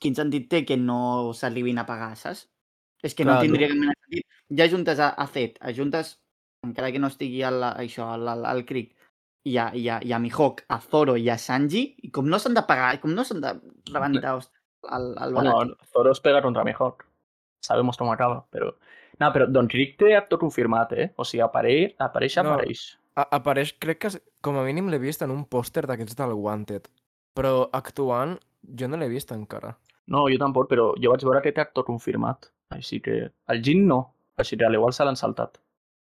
quin 0.00 0.14
sentit 0.14 0.48
té 0.50 0.64
que 0.66 0.76
no 0.76 1.32
s'arribin 1.34 1.78
a 1.78 1.86
pagar, 1.86 2.16
saps? 2.16 2.48
És 3.02 3.14
que 3.14 3.24
no 3.24 3.36
Clar, 3.36 3.42
tindria 3.46 3.68
cap 3.70 3.76
mena 3.78 3.92
de 3.94 4.00
sentit. 4.04 4.26
Ja 4.58 4.66
juntes 4.68 4.98
a, 4.98 5.08
a 5.14 5.26
Zed, 5.26 5.58
ajuntes, 5.60 6.16
encara 6.66 6.90
que 6.92 6.98
no 6.98 7.06
estigui 7.12 7.42
al, 7.46 7.62
això, 7.78 8.08
al, 8.14 8.26
al, 8.28 8.44
al 8.46 8.64
Creek, 8.66 8.94
i 9.46 9.56
a, 9.56 9.68
i, 9.74 9.86
a, 9.88 10.00
i 10.02 10.12
a 10.12 10.18
Mihawk, 10.18 10.64
a 10.68 10.80
Zoro 10.82 11.14
i 11.16 11.28
a 11.30 11.38
Sanji, 11.38 11.84
i 12.02 12.10
com 12.10 12.26
no 12.28 12.38
s'han 12.42 12.54
de 12.58 12.62
pagar, 12.66 12.98
com 13.00 13.14
no 13.14 13.22
s'han 13.24 13.40
de 13.40 13.52
rebentar 13.92 14.34
host- 14.36 14.52
al, 14.90 15.12
al 15.18 15.32
Barati. 15.34 15.54
Bueno, 15.54 15.76
Zoro 15.92 16.10
es 16.12 16.20
pega 16.20 16.42
contra 16.42 16.64
Mihawk. 16.64 17.06
Sabemos 17.60 17.96
cómo 17.96 18.12
acaba, 18.12 18.44
però... 18.50 18.72
No, 19.18 19.32
però 19.34 19.48
Don 19.50 19.68
Rick 19.68 19.96
té 19.98 20.12
actor 20.14 20.38
confirmat, 20.38 20.92
eh? 20.92 21.08
O 21.16 21.24
sigui, 21.26 21.42
apareix, 21.42 21.94
apareix, 21.98 22.36
No. 22.38 22.52
apareix. 22.54 22.82
A 23.18 23.24
apareix, 23.34 23.72
crec 23.82 23.98
que 23.98 24.10
com 24.46 24.56
a 24.60 24.62
mínim 24.62 24.88
l'he 24.92 24.98
vist 25.02 25.22
en 25.26 25.32
un 25.34 25.44
pòster 25.44 25.82
d'aquests 25.90 26.14
del 26.14 26.36
Wanted, 26.38 26.86
però 27.34 27.68
actuant 27.74 28.36
jo 28.62 28.86
no 28.86 28.96
l'he 28.96 29.08
vist 29.10 29.32
encara. 29.34 29.72
No, 30.06 30.28
jo 30.30 30.38
tampoc, 30.38 30.68
però 30.70 30.92
jo 31.02 31.10
vaig 31.10 31.24
veure 31.26 31.42
que 31.42 31.50
té 31.52 31.60
actor 31.60 31.84
confirmat. 31.84 32.46
Així 32.70 33.00
que... 33.02 33.32
El 33.48 33.62
Jin 33.64 33.86
no. 33.88 34.14
Així 34.38 34.56
que 34.56 34.70
l'igual 34.70 34.94
se 34.94 35.04
l'han 35.04 35.18
saltat. 35.18 35.58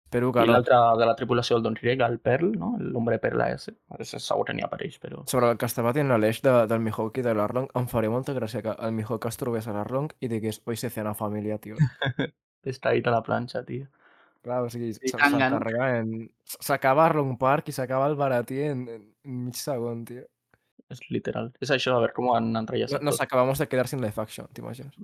Que 0.10 0.18
I 0.20 0.48
no. 0.50 0.54
l'altre 0.56 0.76
de 0.98 1.06
la 1.06 1.14
tripulació 1.16 1.56
del 1.58 1.64
Don 1.64 1.76
Rick, 1.78 2.02
el 2.02 2.18
Pearl, 2.20 2.52
no? 2.58 2.72
L'hombre 2.80 3.20
Perla 3.20 3.52
ese. 3.54 3.76
Ese 4.00 4.20
segur 4.20 4.46
que 4.48 4.54
n'hi 4.58 4.64
apareix, 4.66 4.98
però... 5.00 5.22
Sobre 5.30 5.52
el 5.52 5.58
que 5.62 5.68
estava 5.70 5.94
dient 5.94 6.10
l'Aleix 6.10 6.42
de, 6.42 6.54
del 6.68 6.80
Mihawk 6.82 7.18
i 7.22 7.22
de 7.26 7.34
l'Arlong, 7.38 7.68
em 7.78 7.88
faria 7.88 8.10
molta 8.10 8.34
gràcia 8.34 8.64
que 8.66 8.74
el 8.74 8.92
Mihawk 8.98 9.26
es 9.30 9.38
trobés 9.38 9.68
a 9.70 9.74
l'Arlong 9.76 10.10
i 10.20 10.28
digués 10.32 10.62
hoy 10.66 10.78
se 10.82 10.90
cena 10.90 11.14
familia, 11.14 11.60
tio. 11.62 11.78
Està 12.66 12.90
ahí 12.96 13.04
a 13.06 13.12
la 13.14 13.22
planxa, 13.24 13.62
tio. 13.66 13.86
Clar, 14.42 14.64
o 14.66 14.70
sigui, 14.74 14.90
I 14.96 15.12
se- 15.12 15.18
tanga, 15.18 15.30
se'l 15.46 15.54
no? 15.54 15.60
carrega 15.60 15.88
en... 16.00 16.12
S'acaba 16.58 17.06
Arlong 17.06 17.38
Park 17.38 17.70
i 17.70 17.76
s'acaba 17.76 18.08
el 18.10 18.16
Barati 18.16 18.62
en, 18.66 18.86
en 18.90 19.40
mig 19.46 19.56
segon, 19.60 20.06
tio. 20.10 20.26
És 20.90 21.04
literal. 21.14 21.52
És 21.62 21.70
això, 21.76 21.94
a 21.94 22.02
veure 22.02 22.16
com 22.18 22.32
han 22.34 22.48
No, 22.56 22.64
enrellesat 22.64 23.04
nos 23.06 23.20
tot. 23.20 23.28
acabamos 23.28 23.60
de 23.62 23.68
quedar 23.70 23.86
sin 23.88 24.02
live 24.02 24.18
action, 24.24 24.48
t'imagines? 24.58 24.96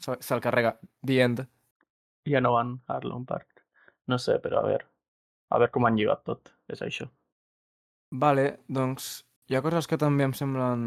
Se- 0.00 0.16
Se'l 0.24 0.40
carrega. 0.40 0.78
The 1.04 1.20
end. 1.26 1.44
Ja 2.24 2.40
no 2.40 2.54
van 2.54 2.78
a 2.86 2.96
Arlong 2.96 3.26
Park. 3.28 3.57
No 4.08 4.18
sé, 4.18 4.38
però 4.42 4.62
a 4.62 4.66
veure. 4.66 4.88
A 5.52 5.60
veure 5.60 5.72
com 5.72 5.86
han 5.88 5.96
lligat 5.96 6.24
tot. 6.28 6.52
És 6.68 6.82
això. 6.84 7.08
Vale, 8.10 8.50
doncs 8.68 9.08
hi 9.48 9.56
ha 9.56 9.64
coses 9.64 9.88
que 9.88 10.00
també 10.00 10.24
em 10.24 10.34
semblen 10.36 10.82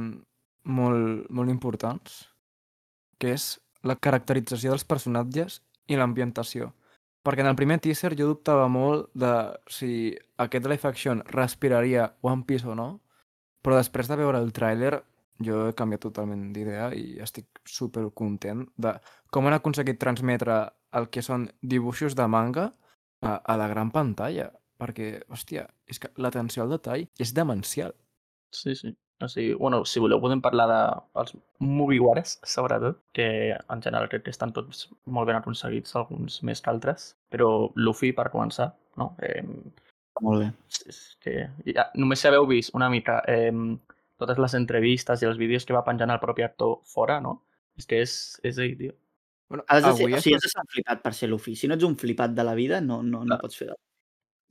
molt, 0.66 1.28
molt 1.30 1.50
importants, 1.54 2.24
que 3.22 3.34
és 3.38 3.56
la 3.86 3.98
caracterització 3.98 4.74
dels 4.74 4.86
personatges 4.86 5.62
i 5.90 5.98
l'ambientació. 5.98 6.72
Perquè 7.22 7.44
en 7.44 7.52
el 7.52 7.58
primer 7.58 7.78
teaser 7.82 8.16
jo 8.18 8.32
dubtava 8.32 8.66
molt 8.70 9.10
de 9.14 9.32
si 9.70 10.10
aquest 10.42 10.66
live 10.70 10.90
action 10.90 11.22
respiraria 11.30 12.12
One 12.26 12.46
Piece 12.50 12.66
o 12.66 12.76
no, 12.78 12.90
però 13.62 13.78
després 13.78 14.10
de 14.10 14.18
veure 14.18 14.42
el 14.42 14.54
tràiler 14.54 14.96
jo 15.46 15.68
he 15.68 15.76
canviat 15.78 16.04
totalment 16.06 16.50
d'idea 16.54 16.92
i 16.98 17.18
estic 17.22 17.62
super 17.66 18.08
content 18.18 18.66
de 18.78 18.94
com 19.34 19.48
han 19.48 19.58
aconseguit 19.58 20.00
transmetre 20.02 20.58
el 20.98 21.08
que 21.10 21.24
són 21.26 21.48
dibuixos 21.62 22.18
de 22.18 22.28
manga 22.30 22.72
a, 23.22 23.36
a 23.38 23.58
la 23.58 23.68
gran 23.72 23.92
pantalla. 23.92 24.50
Perquè, 24.82 25.22
hòstia, 25.30 25.68
és 25.86 26.00
que 26.02 26.10
l'atenció 26.18 26.64
al 26.64 26.72
detall 26.74 27.04
és 27.22 27.34
demencial. 27.38 27.94
Sí, 28.52 28.74
sí. 28.76 28.96
O 29.22 29.28
sigui, 29.30 29.52
bueno, 29.54 29.84
si 29.86 30.02
voleu 30.02 30.18
podem 30.20 30.40
parlar 30.42 30.66
dels 31.14 31.36
Mugiwares, 31.62 32.40
sobretot, 32.42 32.98
que 33.14 33.28
en 33.54 33.82
general 33.86 34.08
crec 34.10 34.24
que 34.26 34.34
estan 34.34 34.50
tots 34.56 34.88
molt 35.06 35.30
ben 35.30 35.38
aconseguits, 35.38 35.94
alguns 35.96 36.40
més 36.42 36.64
que 36.66 36.72
altres, 36.74 37.12
però 37.30 37.70
Luffy, 37.76 38.10
per 38.18 38.32
començar, 38.34 38.72
no? 38.98 39.12
Eh, 39.22 39.44
Molt 40.22 40.42
bé. 40.42 40.48
és- 40.74 40.82
és 40.90 41.00
que 41.22 41.36
ja, 41.76 41.86
només 41.94 42.20
si 42.20 42.28
haveu 42.28 42.48
vist 42.50 42.74
una 42.74 42.90
mica 42.90 43.22
eh, 43.28 43.54
totes 44.18 44.38
les 44.42 44.54
entrevistes 44.58 45.22
i 45.22 45.26
els 45.30 45.38
vídeos 45.38 45.66
que 45.66 45.74
va 45.78 45.86
penjant 45.86 46.10
el 46.10 46.20
propi 46.20 46.42
actor 46.42 46.80
fora, 46.86 47.20
no? 47.22 47.44
És 47.78 47.86
que 47.86 48.02
és, 48.02 48.40
és 48.44 48.58
ell, 48.58 48.76
tio. 48.78 48.98
Bueno, 49.52 49.66
Has 49.68 49.84
de 49.84 49.90
ser, 49.92 50.06
o 50.08 50.22
sigui, 50.24 50.36
has 50.38 50.46
de 50.46 50.48
ser 50.48 50.62
un 50.62 50.70
flipat 50.72 51.02
per 51.04 51.12
ser 51.14 51.28
Luffy. 51.28 51.58
Si 51.60 51.68
no 51.68 51.76
ets 51.76 51.84
un 51.84 51.98
flipat 52.00 52.32
de 52.32 52.44
la 52.48 52.54
vida, 52.56 52.78
no, 52.80 53.02
no, 53.04 53.26
no 53.26 53.34
Clar. 53.34 53.40
pots 53.42 53.58
fer 53.60 53.68
res. 53.68 53.80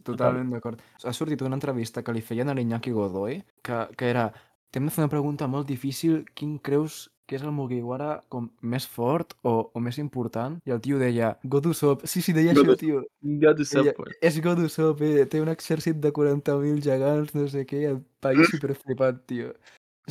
Totalment 0.05 0.53
d'acord. 0.53 0.83
Ha 1.05 1.13
sortit 1.17 1.41
una 1.45 1.57
entrevista 1.57 2.03
que 2.05 2.13
li 2.13 2.21
feien 2.21 2.53
a 2.53 2.55
l'Iñaki 2.57 2.93
Godoy, 2.93 3.39
que, 3.65 3.79
que 3.97 4.11
era 4.13 4.27
t'hem 4.71 4.85
de 4.85 4.93
fer 4.93 5.07
una 5.07 5.13
pregunta 5.13 5.49
molt 5.49 5.73
difícil, 5.73 6.21
quin 6.37 6.59
creus 6.61 7.07
que 7.31 7.39
és 7.39 7.47
el 7.47 7.53
Mugiwara 7.57 8.11
com 8.29 8.51
més 8.61 8.85
fort 8.91 9.33
o, 9.47 9.71
o 9.73 9.81
més 9.81 9.97
important? 10.03 10.61
I 10.69 10.77
el 10.77 10.85
tio 10.85 11.01
deia, 11.01 11.33
God 11.49 11.71
Usopp. 11.73 12.05
Sí, 12.05 12.21
sí, 12.27 12.37
deia 12.37 12.53
God 12.59 12.75
això, 12.75 12.79
tio. 12.85 13.03
T'ho 13.23 13.85
Deia, 13.87 13.95
és 14.29 14.41
God 14.45 14.65
Usopp, 14.67 15.01
eh? 15.07 15.27
té 15.31 15.41
un 15.41 15.49
exèrcit 15.53 16.01
de 16.03 16.13
40.000 16.13 16.85
gegants, 16.85 17.33
no 17.39 17.49
sé 17.49 17.65
què, 17.71 17.87
el 17.95 18.03
país 18.21 18.53
superflipat, 18.53 19.25
tio. 19.31 19.55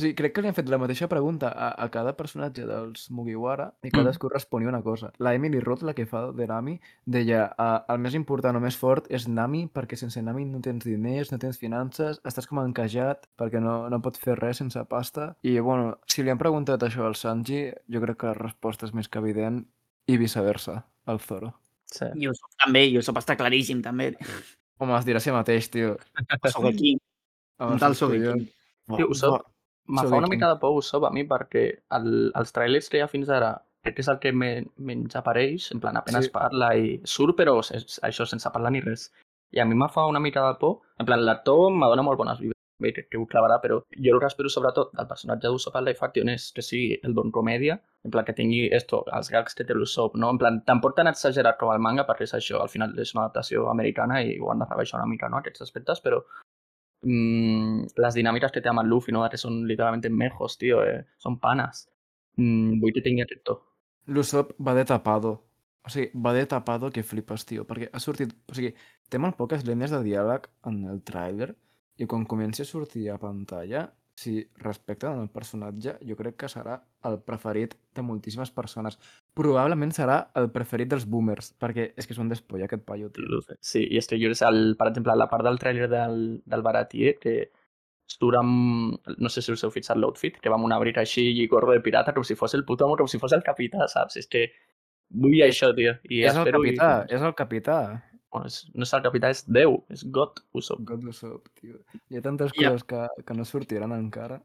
O 0.00 0.02
sigui, 0.02 0.14
crec 0.16 0.32
que 0.32 0.40
li 0.40 0.48
han 0.48 0.54
fet 0.56 0.70
la 0.72 0.78
mateixa 0.80 1.08
pregunta 1.12 1.50
a, 1.52 1.66
a 1.76 1.86
cada 1.92 2.14
personatge 2.16 2.64
dels 2.64 3.10
Mugiwara 3.12 3.66
i 3.84 3.90
cadascú 3.92 4.30
responia 4.32 4.70
una 4.70 4.80
cosa. 4.80 5.10
La 5.20 5.34
Emily 5.36 5.60
Roth, 5.60 5.82
la 5.84 5.92
que 5.92 6.06
fa 6.08 6.22
de 6.32 6.46
Nami, 6.48 6.78
deia 7.04 7.42
"Ah, 7.58 7.84
el 7.92 7.98
més 8.00 8.14
important 8.16 8.56
o 8.56 8.62
més 8.64 8.78
fort 8.80 9.10
és 9.12 9.28
Nami 9.28 9.66
perquè 9.68 9.98
sense 10.00 10.22
Nami 10.24 10.46
no 10.48 10.62
tens 10.64 10.86
diners, 10.88 11.32
no 11.32 11.38
tens 11.38 11.58
finances, 11.60 12.22
estàs 12.24 12.48
com 12.48 12.62
encajat 12.64 13.28
perquè 13.36 13.60
no, 13.60 13.90
no 13.92 14.00
pots 14.00 14.18
fer 14.24 14.38
res 14.40 14.56
sense 14.62 14.80
pasta. 14.88 15.36
I, 15.42 15.58
bueno, 15.60 15.98
si 16.06 16.22
li 16.24 16.30
han 16.32 16.40
preguntat 16.40 16.80
això 16.82 17.04
al 17.04 17.14
Sanji, 17.14 17.66
jo 17.92 18.00
crec 18.00 18.16
que 18.24 18.32
la 18.32 18.38
resposta 18.40 18.86
és 18.88 18.94
més 18.96 19.08
que 19.12 19.20
evident 19.20 19.66
i 20.08 20.16
viceversa, 20.16 20.80
al 21.04 21.20
Zoro. 21.20 21.52
Sí. 21.84 22.06
I 22.16 22.28
Usopp 22.32 22.56
també, 22.64 22.86
i 22.88 22.96
Usopp 22.96 23.18
està 23.20 23.36
claríssim, 23.36 23.82
també. 23.82 24.14
Home, 24.80 24.96
es 24.96 25.04
dirà 25.04 25.20
a 25.20 25.20
si 25.20 25.30
mateix, 25.30 25.68
tio. 25.68 25.98
Sogeking, 26.48 26.98
Home, 27.58 27.72
un 27.74 27.78
tal. 27.82 27.94
Sogeking. 27.94 28.46
Tio, 28.96 29.08
Usopp, 29.12 29.44
me 29.90 30.04
fa 30.06 30.16
una 30.16 30.28
mica 30.30 30.48
de 30.52 30.60
por 30.62 30.76
Usopp 30.78 31.04
a 31.08 31.10
mi 31.10 31.24
perquè 31.28 31.64
el, 31.98 32.30
els 32.34 32.52
trailers 32.56 32.88
que 32.88 32.98
hi 33.00 33.02
ha 33.04 33.08
fins 33.10 33.28
ara 33.28 33.56
crec 33.82 33.96
que 33.96 34.02
és 34.04 34.08
el 34.12 34.18
que 34.20 34.32
me, 34.36 34.50
menys 34.76 35.16
apareix, 35.16 35.70
en 35.72 35.80
plan, 35.80 35.96
apenas 35.96 36.26
Sí. 36.26 36.30
parla 36.34 36.74
i 36.76 37.00
surt, 37.04 37.36
però 37.38 37.58
es, 37.60 37.98
això 38.04 38.26
sense 38.28 38.50
parlar 38.52 38.72
ni 38.72 38.80
res. 38.84 39.10
I 39.56 39.60
a 39.60 39.64
mi 39.64 39.74
me 39.74 39.88
fa 39.88 40.04
una 40.06 40.20
mica 40.20 40.46
de 40.46 40.58
por, 40.60 40.80
en 40.98 41.06
plan, 41.06 41.24
l'actor 41.24 41.70
me 41.72 41.86
dona 41.88 42.02
molt 42.02 42.18
bones 42.18 42.38
vibes, 42.38 42.54
bé, 42.80 42.92
crec 42.92 43.08
que 43.10 43.18
ho 43.18 43.24
clavarà, 43.26 43.56
però 43.60 43.80
jo 43.96 44.12
el 44.14 44.20
que 44.20 44.28
espero 44.28 44.48
sobretot 44.52 44.92
del 44.96 45.08
personatge 45.08 45.48
d'Usopp 45.48 45.76
al 45.76 45.84
live 45.88 45.98
action 46.06 46.28
és 46.28 46.50
que 46.52 46.62
sigui 46.62 47.00
el 47.02 47.14
don 47.14 47.32
comèdia, 47.32 47.80
en 48.04 48.10
plan, 48.10 48.24
que 48.24 48.32
tingui 48.36 48.68
esto, 48.72 49.02
els 49.16 49.28
gags 49.32 49.54
que 49.56 49.64
té 49.64 49.74
l'Usopp, 49.74 50.14
no? 50.16 50.30
En 50.30 50.38
plan, 50.38 50.60
tampoc 50.68 50.94
tan 50.96 51.08
exagerat 51.08 51.58
com 51.58 51.72
el 51.72 51.80
manga, 51.80 52.06
perquè 52.08 52.28
és 52.28 52.36
això, 52.38 52.60
al 52.60 52.68
final 52.68 52.94
és 52.98 53.14
una 53.14 53.24
adaptació 53.24 53.66
americana 53.70 54.22
i 54.22 54.38
ho 54.38 54.52
han 54.52 54.60
de 54.60 54.68
rebaixar 54.70 55.00
una 55.00 55.08
mica, 55.08 55.28
no?, 55.28 55.40
aquests 55.40 55.62
aspectes, 55.66 56.00
però 56.04 56.22
mm, 57.02 57.92
les 58.04 58.18
dinàmiques 58.18 58.52
que 58.52 58.62
amb 58.68 58.82
el 58.82 58.90
Luffy, 58.90 59.12
no?, 59.12 59.26
que 59.30 59.40
són 59.40 59.62
literalment 59.68 60.04
mejos, 60.12 60.56
tio, 60.58 60.82
eh? 60.84 61.04
són 61.18 61.38
panes. 61.40 61.86
Mm, 62.36 62.80
vull 62.82 62.94
que 62.96 63.04
tingui 63.04 63.24
aquest 63.24 63.44
to. 63.44 63.60
L'Usopp 64.06 64.56
va 64.58 64.74
de 64.74 64.84
tapado. 64.84 65.36
O 65.80 65.90
va 66.20 66.32
de 66.36 66.44
tapado 66.46 66.90
que 66.90 67.02
flipes, 67.02 67.46
tio. 67.46 67.64
Perquè 67.64 67.88
ha 67.92 68.00
sortit... 68.00 68.32
O 68.48 68.54
sigui, 68.54 68.74
té 69.08 69.18
molt 69.18 69.36
poques 69.36 69.64
línies 69.64 69.90
de 69.94 70.02
diàleg 70.04 70.46
en 70.68 70.84
el 70.92 71.00
tràiler 71.06 71.54
i 72.00 72.06
quan 72.06 72.24
comenci 72.24 72.62
a 72.62 72.68
sortir 72.68 73.08
a 73.10 73.18
pantalla, 73.20 73.86
si 74.20 74.34
respecten 74.60 75.16
el 75.22 75.28
personatge, 75.32 75.94
jo 76.04 76.16
crec 76.18 76.36
que 76.42 76.48
serà 76.52 76.74
el 77.08 77.16
preferit 77.24 77.76
de 77.96 78.02
moltíssimes 78.04 78.50
persones. 78.52 78.98
Probablement 79.36 79.94
serà 79.96 80.18
el 80.36 80.50
preferit 80.52 80.90
dels 80.90 81.06
boomers, 81.08 81.54
perquè 81.60 81.86
és 81.96 82.08
que 82.08 82.12
és 82.16 82.20
un 82.20 82.28
despolla 82.28 82.66
aquest 82.68 82.84
paio, 82.88 83.08
tio. 83.14 83.40
Sí, 83.64 83.86
i 83.86 84.00
és 84.00 84.10
que 84.10 84.18
jo, 84.20 84.32
el, 84.50 84.60
per 84.76 84.90
exemple, 84.90 85.16
la 85.16 85.30
part 85.30 85.46
del 85.46 85.60
tràiler 85.62 85.88
del, 85.88 86.20
del 86.44 86.66
Baratier, 86.66 87.14
que 87.22 87.34
surt 88.10 88.40
amb, 88.40 88.98
no 89.22 89.30
sé 89.32 89.40
si 89.40 89.54
us 89.54 89.64
heu 89.64 89.72
fixat 89.72 89.96
l'outfit, 89.96 90.36
que 90.42 90.52
va 90.52 90.58
amb 90.58 90.68
una 90.68 90.76
abric 90.80 90.98
així 91.00 91.30
i 91.40 91.46
gorro 91.48 91.72
de 91.72 91.80
pirata 91.84 92.12
com 92.12 92.26
si 92.26 92.36
fos 92.36 92.56
el 92.58 92.66
puto 92.68 92.84
amo, 92.84 92.98
com 93.00 93.08
si 93.08 93.22
fos 93.22 93.32
el 93.36 93.46
capità, 93.46 93.86
saps? 93.88 94.18
És 94.20 94.28
que 94.28 94.48
vull 95.10 95.40
això, 95.46 95.72
tio. 95.76 95.96
I 96.10 96.24
és 96.28 96.36
el 96.36 96.50
capità, 96.52 96.92
I... 97.06 97.14
és 97.16 97.24
el 97.24 97.36
capità. 97.38 97.80
Bueno, 98.30 98.46
és, 98.46 98.60
no 98.74 98.86
és 98.86 98.92
el 98.94 99.02
capità, 99.02 99.30
és 99.34 99.40
Déu, 99.50 99.80
és 99.90 100.04
God 100.14 100.38
Usopp. 100.54 100.84
God 100.86 101.08
Usopp, 101.10 101.48
tio. 101.58 101.80
Hi 102.10 102.16
ha 102.18 102.22
tantes 102.22 102.52
Ja. 102.54 102.70
coses 102.70 102.84
que, 102.84 103.00
que 103.26 103.34
no 103.34 103.44
sortiran 103.44 103.92
encara. 103.96 104.40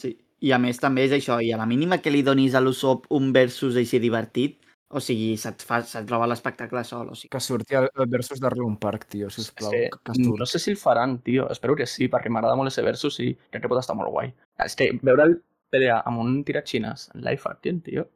Sí. 0.00 0.14
I 0.40 0.52
a 0.54 0.58
més 0.62 0.78
també 0.78 1.04
és 1.04 1.12
això, 1.12 1.40
i 1.42 1.50
a 1.52 1.58
la 1.58 1.66
mínima 1.66 1.98
que 1.98 2.10
li 2.14 2.22
donis 2.22 2.54
a 2.54 2.60
l'Usopp 2.62 3.06
un 3.10 3.32
versus 3.34 3.76
així 3.76 3.98
divertit, 3.98 4.60
o 4.88 5.00
sigui, 5.04 5.34
se't, 5.36 5.60
fa, 5.66 5.82
se't 5.84 6.08
roba 6.08 6.28
l'espectacle 6.30 6.80
sol, 6.86 7.10
o 7.10 7.14
sigui. 7.18 7.28
Que 7.34 7.40
surti 7.44 7.74
el, 7.76 7.90
el 7.92 8.06
versus 8.08 8.40
d'Arlon 8.40 8.78
Park, 8.80 9.04
tio, 9.12 9.28
sisplau. 9.28 9.72
És 9.74 9.90
Que, 9.90 9.98
que, 9.98 10.14
surti. 10.14 10.38
no 10.38 10.46
sé 10.46 10.58
si 10.62 10.70
el 10.70 10.78
faran, 10.80 11.18
tio. 11.26 11.50
Espero 11.50 11.74
que 11.76 11.86
sí, 11.86 12.08
perquè 12.08 12.30
m'agrada 12.30 12.56
molt 12.56 12.70
ese 12.72 12.82
versus 12.86 13.18
i 13.20 13.34
crec 13.50 13.62
que 13.66 13.68
pot 13.68 13.82
estar 13.82 13.96
molt 13.98 14.08
guai. 14.14 14.32
És 14.64 14.74
que 14.78 14.92
veure 15.02 15.26
el 15.28 15.34
PDA 15.68 15.98
amb 16.06 16.22
un 16.22 16.38
tiratxines 16.48 17.10
en 17.14 17.20
live 17.26 17.42
action, 17.50 17.82
tio, 17.84 18.06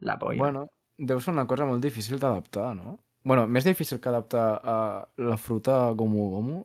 la 0.00 0.18
polla. 0.18 0.38
Bueno, 0.42 0.64
deu 0.98 1.20
ser 1.20 1.34
una 1.36 1.46
cosa 1.46 1.66
molt 1.68 1.84
difícil 1.84 2.18
d'adaptar, 2.18 2.72
no? 2.74 2.96
Bueno, 3.24 3.46
més 3.46 3.64
difícil 3.68 4.00
que 4.00 4.08
adaptar 4.08 4.60
a 4.64 4.76
la 5.20 5.36
fruta 5.36 5.90
Gomu 5.92 6.28
Gomu 6.34 6.60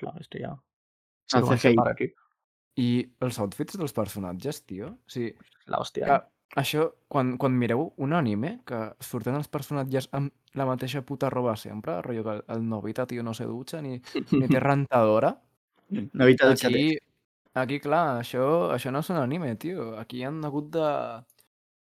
Clar, 0.00 0.14
és 0.20 0.28
que 0.28 0.40
ja... 0.42 0.54
CGI. 1.30 1.74
aquí. 1.90 2.08
i 2.76 2.88
els 3.24 3.38
outfits 3.40 3.76
dels 3.78 3.92
personatges, 3.96 4.62
tio. 4.66 4.86
O 4.94 5.10
sigui, 5.10 5.32
La 5.66 5.78
hòstia. 5.80 6.06
que 6.06 6.60
això, 6.60 6.90
quan, 7.08 7.36
quan 7.40 7.52
mireu 7.58 7.92
un 7.96 8.12
anime 8.12 8.60
que 8.68 8.78
surten 9.00 9.34
els 9.34 9.48
personatges 9.48 10.08
amb 10.12 10.32
la 10.54 10.66
mateixa 10.68 11.02
puta 11.02 11.30
roba 11.30 11.56
sempre, 11.56 12.00
rotllo 12.02 12.22
que 12.24 12.34
el, 12.36 12.42
el 12.56 12.68
Novita, 12.68 13.06
tio, 13.06 13.22
no 13.22 13.34
se 13.34 13.44
dutxa 13.44 13.80
ni, 13.82 13.96
ni 14.32 14.48
té 14.48 14.60
rentadora, 14.60 15.34
No 15.88 16.24
evita 16.24 16.48
de 16.48 16.54
aquí, 16.66 16.98
aquí, 17.54 17.78
clar, 17.80 18.18
això, 18.20 18.72
això 18.74 18.90
no 18.90 19.00
és 19.04 19.10
un 19.10 19.16
anime, 19.20 19.54
tio. 19.56 19.92
Aquí 20.00 20.24
han 20.26 20.44
hagut 20.44 20.70
de, 20.74 20.88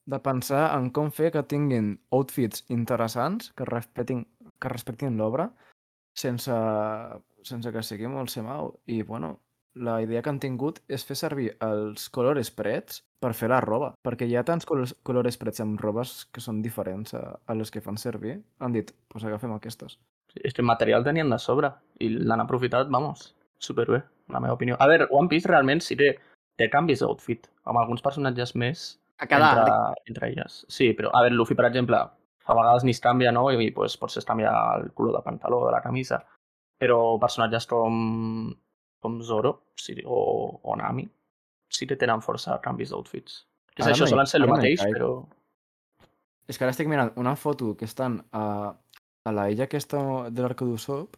de 0.05 0.19
pensar 0.21 0.67
en 0.77 0.91
com 0.93 1.09
fer 1.11 1.31
que 1.33 1.43
tinguin 1.49 1.95
outfits 2.13 2.65
interessants, 2.73 3.51
que 3.57 3.65
respectin, 3.65 4.25
que 4.61 4.69
respectin 4.71 5.17
l'obra, 5.17 5.49
sense, 6.13 6.53
sense 7.43 7.73
que 7.73 7.83
sigui 7.83 8.09
molt 8.11 8.31
semau. 8.33 8.75
I, 8.85 9.01
bueno, 9.03 9.39
la 9.75 10.01
idea 10.01 10.21
que 10.21 10.31
han 10.31 10.39
tingut 10.39 10.79
és 10.87 11.03
fer 11.05 11.17
servir 11.19 11.49
els 11.65 12.07
colors 12.09 12.47
spreads 12.47 13.01
per 13.19 13.33
fer 13.35 13.49
la 13.51 13.61
roba, 13.63 13.93
perquè 14.05 14.27
hi 14.29 14.35
ha 14.37 14.45
tants 14.47 14.65
colors, 14.65 14.95
spreads 15.35 15.63
amb 15.63 15.81
robes 15.81 16.17
que 16.31 16.43
són 16.43 16.61
diferents 16.63 17.15
a, 17.17 17.23
a 17.45 17.55
les 17.57 17.71
que 17.71 17.83
fan 17.83 17.97
servir. 17.97 18.37
Han 18.59 18.75
dit, 18.77 18.93
doncs 18.93 19.11
pues 19.11 19.25
agafem 19.27 19.55
aquestes. 19.55 19.97
És 20.43 20.53
que 20.53 20.63
material 20.63 21.03
tenien 21.03 21.29
de 21.31 21.39
sobre 21.39 21.71
i 22.03 22.09
l'han 22.11 22.43
aprofitat, 22.43 22.91
vamos, 22.91 23.33
superbé, 23.59 24.03
la 24.29 24.41
meva 24.43 24.55
opinió. 24.55 24.77
A 24.79 24.87
veure, 24.91 25.07
One 25.11 25.31
Piece 25.31 25.49
realment 25.49 25.81
sí 25.83 25.97
que 25.99 26.13
té 26.59 26.69
canvis 26.71 27.01
d'outfit, 27.03 27.49
amb 27.65 27.79
alguns 27.81 28.03
personatges 28.03 28.55
més 28.55 28.93
A 29.17 29.27
cada 29.27 29.49
entre, 29.51 29.73
entre 30.11 30.27
elles. 30.29 30.65
Sí, 30.67 30.93
però 30.93 31.09
a 31.13 31.21
veure, 31.23 31.35
Luffy, 31.35 31.55
per 31.55 31.65
exemple, 31.69 31.97
a 32.45 32.53
vegades 32.53 32.83
ni 32.83 32.91
es 32.91 32.99
canvia, 33.01 33.31
no? 33.31 33.47
I 33.51 33.71
pues, 33.71 33.95
potser 33.97 34.19
es 34.21 34.25
canvia 34.27 34.51
el 34.77 34.91
color 34.93 35.15
de 35.17 35.23
pantaló 35.23 35.65
de 35.65 35.71
la 35.71 35.81
camisa. 35.81 36.19
Però 36.77 37.17
personatges 37.19 37.65
com, 37.71 38.51
com 38.99 39.21
Zoro 39.23 39.53
sí, 39.79 39.95
o, 40.05 40.59
o 40.61 40.75
Nami 40.75 41.07
sí 41.71 41.87
que 41.87 41.95
tenen 41.95 42.21
força 42.21 42.59
canvis 42.61 42.91
d'outfits. 42.91 43.45
Que 43.73 43.81
és 43.81 43.87
Ara 43.87 43.95
això, 43.95 44.03
no 44.03 44.07
hi- 44.07 44.13
solen 44.13 44.27
ser 44.27 44.41
el 44.41 44.47
no 44.47 44.55
mateix, 44.57 44.83
però... 44.91 45.09
És 46.47 46.57
que 46.59 46.65
ara 46.67 46.73
estic 46.75 46.87
mirant 46.91 47.13
una 47.17 47.35
foto 47.39 47.71
que 47.79 47.87
estan 47.87 48.19
a, 48.31 48.75
a 49.25 49.31
la 49.33 49.47
illa 49.49 49.65
aquesta 49.65 50.29
de 50.29 50.43
l'arc 50.43 50.61
d'Usopp 50.61 51.15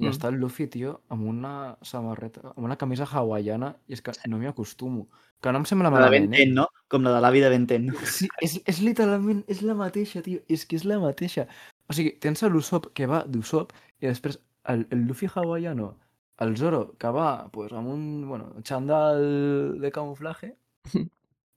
i 0.00 0.04
Mm. 0.06 0.10
està 0.10 0.28
el 0.28 0.40
Luffy, 0.40 0.66
tio, 0.66 1.00
amb 1.08 1.22
una 1.28 1.76
samarreta, 1.82 2.48
amb 2.56 2.64
una 2.66 2.76
camisa 2.76 3.04
hawaiana 3.06 3.76
i 3.86 3.92
és 3.94 4.02
que 4.02 4.12
no 4.28 4.38
m'hi 4.38 4.46
acostumo. 4.50 5.08
Que 5.40 5.52
no 5.52 5.58
em 5.58 5.64
sembla 5.64 5.90
La 5.90 5.96
de 5.96 6.00
malament, 6.00 6.30
Ben 6.30 6.38
10, 6.40 6.48
eh? 6.48 6.52
no? 6.52 6.66
Com 6.88 7.02
la 7.04 7.12
de 7.14 7.20
l'avi 7.20 7.40
de 7.40 7.48
Ben 7.50 7.66
10. 7.66 7.94
Sí, 8.04 8.28
és, 8.40 8.60
és 8.66 8.80
literalment, 8.82 9.44
és 9.46 9.62
la 9.62 9.74
mateixa, 9.74 10.22
tio. 10.22 10.40
És 10.48 10.66
que 10.66 10.76
és 10.76 10.84
la 10.84 10.98
mateixa. 10.98 11.46
O 11.88 11.92
sigui, 11.92 12.16
tens 12.18 12.42
l'Usopp 12.42 12.90
que 12.94 13.06
va 13.06 13.24
d'Usopp 13.28 13.72
i 14.00 14.06
després 14.06 14.40
el, 14.66 14.86
el 14.90 15.06
Luffy 15.06 15.28
hawaiano 15.34 15.94
el 16.40 16.56
Zoro 16.56 16.96
que 16.98 17.06
va 17.14 17.48
pues, 17.52 17.72
amb 17.72 17.88
un 17.88 18.26
bueno, 18.28 18.54
xandall 18.64 19.78
de 19.80 19.90
camuflaje 19.92 20.56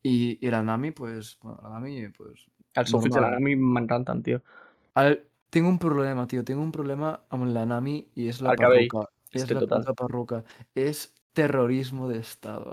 i, 0.03 0.37
i 0.41 0.51
la 0.51 0.61
Nami, 0.61 0.91
pues, 0.91 1.37
bueno, 1.41 1.59
la 1.63 1.69
Nami, 1.69 2.09
pues, 2.09 2.45
Els 2.75 2.93
outfits 2.93 3.15
de 3.15 3.21
normal. 3.21 3.39
l'anime 3.39 3.73
m'encanten, 3.73 4.21
tio. 4.23 4.41
El, 4.95 5.17
tinc 5.49 5.67
un 5.67 5.77
problema, 5.79 6.25
tio, 6.27 6.43
tinc 6.43 6.59
un 6.59 6.71
problema 6.71 7.13
amb 7.29 7.45
la 7.53 7.65
Nami 7.65 7.97
i 8.15 8.27
és 8.29 8.41
la 8.41 8.51
El 8.51 8.57
cabell. 8.57 8.87
perruca. 8.89 9.09
És 9.33 9.45
que 9.45 9.53
la 9.53 9.59
total. 9.61 9.83
puta 9.83 9.93
perruca. 9.93 10.43
És 10.75 11.13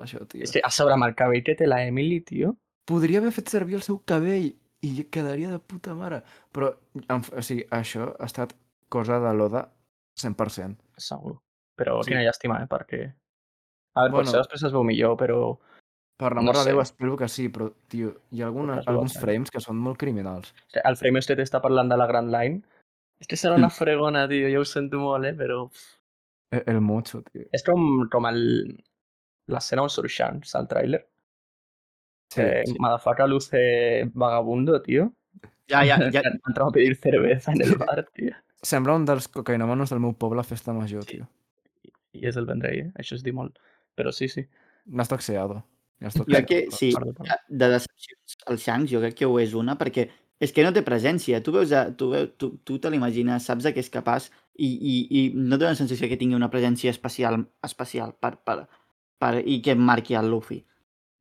això, 0.02 0.26
tio. 0.26 0.42
És 0.42 0.52
que 0.52 0.60
a 0.64 0.70
sobre 0.70 0.94
amb 0.94 1.04
el 1.04 1.14
cabell 1.14 1.42
que 1.44 1.54
té 1.54 1.66
la 1.66 1.82
Emily, 1.86 2.20
tio, 2.20 2.56
Podria 2.86 3.18
haver 3.18 3.32
fet 3.32 3.48
servir 3.48 3.76
el 3.76 3.82
seu 3.82 3.98
cabell 4.04 4.50
i 4.84 5.04
quedaria 5.08 5.48
de 5.50 5.58
puta 5.58 5.94
mare. 5.94 6.18
Però, 6.52 6.68
en, 7.08 7.22
o 7.32 7.40
sigui, 7.42 7.62
això 7.72 8.10
ha 8.20 8.26
estat 8.26 8.52
cosa 8.92 9.16
de 9.20 9.32
l'Oda 9.32 9.62
100%. 10.20 10.76
segur. 10.98 11.38
Però 11.78 12.02
Sí. 12.04 12.10
quina 12.10 12.20
llàstima, 12.22 12.62
eh? 12.62 12.66
Perquè... 12.68 13.00
A 13.96 14.02
veure, 14.02 14.12
Bueno. 14.12 14.26
potser 14.26 14.40
després 14.42 14.62
es 14.62 14.72
veu 14.72 14.84
millor, 14.84 15.16
però... 15.16 15.58
Per 16.16 16.30
No 16.30 16.38
l'amor 16.40 16.54
de 16.60 16.62
sé. 16.62 16.70
Déu, 16.70 16.80
espero 16.80 17.16
que 17.18 17.28
sí, 17.28 17.48
però, 17.50 17.72
tio, 17.90 18.12
hi 18.30 18.42
ha 18.42 18.46
alguna, 18.46 18.76
Totes 18.78 18.88
alguns 18.92 19.16
eh? 19.16 19.20
frames 19.24 19.50
que 19.50 19.60
són 19.60 19.80
molt 19.82 19.98
criminals. 19.98 20.52
O 20.54 20.70
sigui, 20.70 20.84
El 20.90 20.96
frame 21.00 21.18
este 21.18 21.36
t'està 21.40 21.60
parlant 21.64 21.90
de 21.90 21.96
la 21.98 22.06
Grand 22.06 22.30
Line. 22.30 22.62
És 23.20 23.26
que 23.30 23.38
serà 23.40 23.56
una 23.58 23.70
fregona, 23.70 24.26
tio, 24.30 24.48
jo 24.52 24.62
ho 24.62 24.68
sento 24.68 25.00
molt, 25.02 25.26
eh? 25.26 25.34
Però... 25.38 25.64
El, 26.54 26.62
el 26.70 26.80
mocho, 26.80 27.22
tio. 27.26 27.48
És 27.52 27.64
com, 27.66 28.06
com 28.12 28.26
el... 28.30 28.40
l'escena 29.50 29.82
on 29.82 29.90
surt 29.90 30.08
Shanks 30.12 30.54
al 30.54 30.68
tràiler. 30.70 31.02
Sí, 32.32 32.40
que 32.40 32.62
sí. 32.66 32.76
Motherfucker 32.80 33.28
luce 33.28 33.60
vagabundo, 34.14 34.80
tío. 34.82 35.10
Ja, 35.70 35.82
ja, 35.84 35.98
ja, 36.12 36.22
Han 36.26 36.38
entrado 36.46 36.70
a 36.70 36.72
pedir 36.72 36.96
cerveza 36.96 37.52
en 37.52 37.62
el 37.62 37.74
bar, 37.76 38.06
tío. 38.14 38.34
Sembla 38.62 38.94
un 38.96 39.04
dels 39.04 39.26
cocaïnomanos 39.28 39.90
del 39.90 40.00
meu 40.00 40.14
poble 40.16 40.40
a 40.40 40.46
festa 40.46 40.72
major, 40.72 41.02
Sí. 41.04 41.18
tio. 41.18 41.28
I 42.14 42.28
és 42.30 42.36
el 42.38 42.46
Vendrell, 42.46 42.78
eh? 42.86 42.90
Això 43.02 43.16
es 43.18 43.22
diu 43.26 43.34
molt. 43.34 43.58
Però 43.98 44.12
sí, 44.14 44.28
sí. 44.30 44.46
M'has 44.86 45.10
toxeado. 45.10 45.64
M'has 46.04 46.18
jo 46.20 46.24
crec 46.28 46.46
que 46.50 46.58
sí, 46.74 46.90
Perdó, 46.94 47.12
perdó. 47.18 47.38
de 47.48 47.68
decepcions 47.72 48.36
al 48.52 48.58
Shanks 48.60 48.92
jo 48.92 49.00
crec 49.02 49.16
que 49.18 49.26
ho 49.30 49.38
és 49.42 49.54
una, 49.58 49.74
perquè 49.80 50.08
és 50.44 50.52
que 50.52 50.64
no 50.66 50.72
té 50.74 50.82
presència. 50.84 51.40
Tu 51.42 51.52
veus, 51.54 51.72
a, 51.72 51.86
tu, 51.96 52.10
veu, 52.12 52.26
tu, 52.36 52.50
tu 52.66 52.78
te 52.82 52.90
l'imagines, 52.92 53.44
saps 53.48 53.64
de 53.64 53.72
què 53.72 53.80
és 53.84 53.90
capaç 53.92 54.26
i, 54.58 54.68
i, 54.68 54.94
i 55.18 55.20
no 55.34 55.56
té 55.58 55.64
la 55.68 55.76
sensació 55.78 56.08
que 56.10 56.18
tingui 56.20 56.36
una 56.36 56.50
presència 56.52 56.90
especial, 56.92 57.38
especial 57.64 58.12
per, 58.20 58.34
per, 58.44 58.58
per, 59.22 59.34
i 59.46 59.60
que 59.64 59.74
marqui 59.78 60.16
el 60.18 60.28
Luffy. 60.32 60.58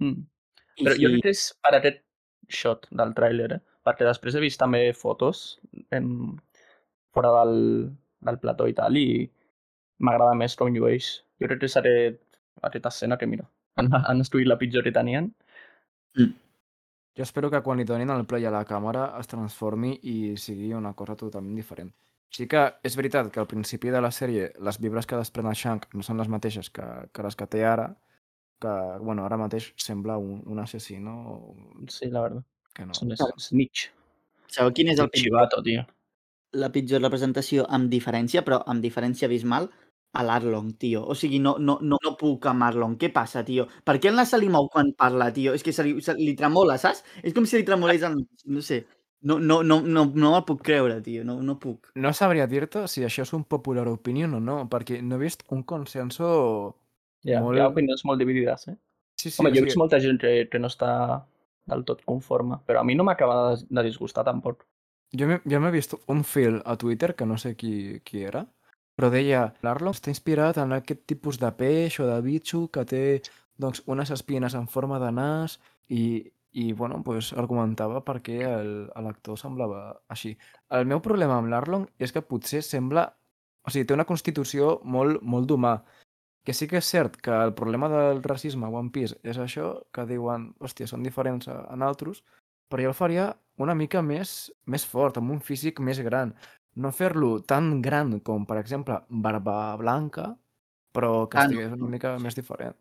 Mm. 0.03 0.25
I 0.81 0.87
Però 0.87 0.95
jo 0.97 1.07
si- 1.07 1.13
crec 1.13 1.23
que 1.27 1.33
és 1.37 1.43
per 1.63 1.75
aquest 1.77 2.01
shot 2.49 2.87
del 2.91 3.13
tràiler, 3.15 3.51
eh? 3.59 3.61
Perquè 3.85 4.05
després 4.07 4.35
he 4.35 4.41
vist 4.43 4.59
també 4.59 4.85
fotos 4.95 5.59
en... 5.91 6.09
fora 7.13 7.29
del, 7.43 7.91
del 8.25 8.37
plató 8.41 8.65
i 8.67 8.73
tal, 8.73 8.95
i 8.97 9.29
m'agrada 10.03 10.33
més 10.39 10.55
com 10.57 10.71
llueix. 10.73 11.09
Jo 11.39 11.47
crec 11.51 11.59
que 11.61 11.67
és 11.69 11.75
aquest, 11.77 12.19
aquesta 12.65 12.89
escena 12.89 13.17
que, 13.21 13.27
mira, 13.29 13.45
han, 13.75 13.89
han 13.93 14.21
estudiat 14.21 14.47
la 14.51 14.57
pitjor 14.61 14.83
que 14.83 14.91
tenien. 14.95 15.31
Jo 16.17 17.21
espero 17.23 17.49
que 17.51 17.61
quan 17.61 17.77
li 17.77 17.85
donin 17.85 18.09
el 18.09 18.25
play 18.25 18.45
a 18.45 18.51
la 18.53 18.63
càmera 18.65 19.11
es 19.19 19.27
transformi 19.29 19.95
i 20.09 20.15
sigui 20.37 20.71
una 20.73 20.93
cosa 20.97 21.15
totalment 21.15 21.55
diferent. 21.57 21.91
Sí 22.33 22.47
que 22.49 22.63
és 22.81 22.95
veritat 22.97 23.29
que 23.31 23.39
al 23.41 23.45
principi 23.49 23.91
de 23.93 23.99
la 24.01 24.09
sèrie 24.11 24.47
les 24.65 24.79
vibres 24.81 25.05
que 25.05 25.19
desprèn 25.19 25.45
el 25.51 25.53
Shank 25.59 25.91
no 25.93 26.01
són 26.01 26.17
les 26.17 26.29
mateixes 26.33 26.71
que, 26.73 26.85
que 27.13 27.25
les 27.25 27.35
que 27.37 27.45
té 27.45 27.61
ara, 27.69 27.91
que 28.61 28.71
bueno, 29.05 29.25
ara 29.27 29.37
mateix 29.37 29.71
sembla 29.77 30.17
un, 30.17 30.41
un 30.49 30.59
assassino 30.63 31.13
Sí, 31.89 32.09
la 32.09 32.21
verdad. 32.25 32.43
que 32.73 32.87
no. 32.87 32.93
Són 32.97 33.13
snitch. 33.37 33.91
Sabeu 34.49 34.73
quin 34.73 34.89
és 34.89 34.99
el 34.99 35.09
chivato, 35.13 35.61
tio. 35.65 35.85
la 36.53 36.69
pitjor 36.73 37.01
representació 37.01 37.65
amb 37.69 37.89
diferència, 37.89 38.41
però 38.45 38.59
amb 38.69 38.81
diferència 38.81 39.25
abismal, 39.25 39.69
a 40.13 40.23
l'Arlong, 40.23 40.73
tio. 40.77 41.01
O 41.09 41.15
sigui, 41.17 41.39
no, 41.41 41.55
no, 41.59 41.79
no, 41.81 41.97
no 42.03 42.11
puc 42.19 42.45
amb 42.49 42.65
Arlong. 42.67 42.97
Què 43.01 43.09
passa, 43.13 43.41
tio? 43.45 43.65
Per 43.85 43.97
què 43.99 44.11
el 44.11 44.19
Nas 44.19 44.29
se 44.33 44.37
li 44.37 44.49
mou 44.53 44.67
quan 44.73 44.91
parla, 44.97 45.31
tio? 45.33 45.55
És 45.57 45.65
que 45.65 45.73
se 45.73 45.85
li, 45.85 45.95
se 46.05 46.13
li 46.19 46.35
tremola, 46.37 46.77
saps? 46.81 47.01
És 47.23 47.33
com 47.33 47.47
si 47.49 47.57
li 47.57 47.65
tremolés 47.67 48.05
el... 48.05 48.19
No 48.45 48.61
sé. 48.61 48.83
No, 49.23 49.39
no, 49.39 49.61
no, 49.63 49.79
no, 49.81 50.05
no 50.05 50.31
me'l 50.35 50.45
puc 50.45 50.61
creure, 50.67 50.99
tio. 51.01 51.23
No, 51.25 51.39
no 51.41 51.57
puc. 51.59 51.89
No 51.95 52.13
sabria 52.13 52.45
dir-te 52.51 52.85
si 52.91 53.05
això 53.07 53.25
és 53.25 53.33
un 53.33 53.45
popular 53.49 53.87
opinion 53.89 54.37
o 54.37 54.41
no, 54.43 54.57
perquè 54.69 55.01
no 55.01 55.17
he 55.17 55.23
vist 55.25 55.45
un 55.55 55.63
consenso... 55.63 56.29
Ja, 57.23 57.39
Molt- 57.41 57.57
hi 57.57 57.63
ha 57.63 57.69
opinions 57.71 58.03
molt 58.05 58.19
dividides, 58.19 58.67
eh? 58.67 58.77
Sí, 59.15 59.29
sí, 59.29 59.37
Home, 59.39 59.53
jo 59.55 59.61
he 59.61 59.67
vist 59.69 59.79
molta 59.79 59.99
gent 60.03 60.19
que, 60.19 60.33
que 60.51 60.59
no 60.59 60.67
està 60.67 61.23
del 61.71 61.85
tot 61.87 62.01
conforme, 62.03 62.57
però 62.67 62.81
a 62.81 62.83
mi 62.83 62.97
no 62.99 63.05
m'acaba 63.07 63.53
de, 63.53 63.61
de 63.69 63.83
disgustar 63.85 64.25
tampoc. 64.27 64.65
Jo 65.15 65.29
m'he 65.29 65.71
vist 65.71 65.93
un 66.11 66.23
fil 66.27 66.59
a 66.65 66.75
Twitter, 66.81 67.13
que 67.15 67.25
no 67.29 67.37
sé 67.37 67.53
qui, 67.55 68.01
qui 68.03 68.25
era, 68.27 68.43
però 68.95 69.09
deia 69.13 69.47
l'Arlong 69.65 69.95
està 69.97 70.11
inspirat 70.13 70.59
en 70.61 70.75
aquest 70.75 71.05
tipus 71.09 71.39
de 71.41 71.49
peix 71.57 71.99
o 71.99 72.07
de 72.09 72.19
bitxo 72.25 72.67
que 72.73 72.85
té 72.89 73.03
doncs, 73.57 73.83
unes 73.85 74.11
espines 74.13 74.55
en 74.57 74.67
forma 74.67 74.99
de 75.01 75.11
nas 75.11 75.59
i, 75.89 76.31
i 76.53 76.71
bueno, 76.73 77.01
pues, 77.03 77.31
argumentava 77.33 78.03
per 78.05 78.19
què 78.25 78.39
l'actor 79.05 79.39
semblava 79.39 79.83
així. 80.13 80.35
El 80.69 80.85
meu 80.89 81.01
problema 81.01 81.39
amb 81.39 81.49
l'Arlong 81.49 81.89
és 81.99 82.13
que 82.13 82.25
potser 82.25 82.63
sembla... 82.65 83.09
O 83.63 83.71
sigui, 83.71 83.87
té 83.87 83.95
una 83.95 84.03
constitució 84.03 84.81
molt, 84.83 85.21
molt 85.23 85.47
d'humà. 85.47 85.77
Que 86.43 86.51
sí 86.51 86.67
que 86.67 86.81
és 86.81 86.89
cert 86.91 87.15
que 87.23 87.31
el 87.31 87.53
problema 87.55 87.87
del 87.87 88.19
racisme 88.23 88.67
a 88.67 88.73
One 88.75 88.91
Piece 88.91 89.15
és 89.23 89.39
això, 89.39 89.69
que 89.95 90.03
diuen, 90.09 90.49
hòstia, 90.59 90.89
són 90.91 91.05
diferents 91.07 91.47
en 91.47 91.85
altres, 91.87 92.19
però 92.67 92.83
jo 92.83 92.91
el 92.91 92.97
faria 92.97 93.29
una 93.63 93.75
mica 93.77 94.01
més, 94.03 94.51
més 94.67 94.83
fort, 94.89 95.17
amb 95.21 95.31
un 95.31 95.39
físic 95.39 95.79
més 95.79 96.01
gran. 96.03 96.33
No 96.75 96.91
fer-lo 96.91 97.41
tan 97.45 97.81
gran 97.81 98.19
com, 98.21 98.45
per 98.49 98.57
exemple, 98.57 98.99
Barba 99.09 99.75
Blanca, 99.77 100.35
però 100.93 101.27
que 101.29 101.37
Ah, 101.37 101.43
estigués 101.45 101.69
no, 101.71 101.77
una 101.85 101.91
mica 101.91 102.17
més 102.19 102.35
diferent. 102.35 102.75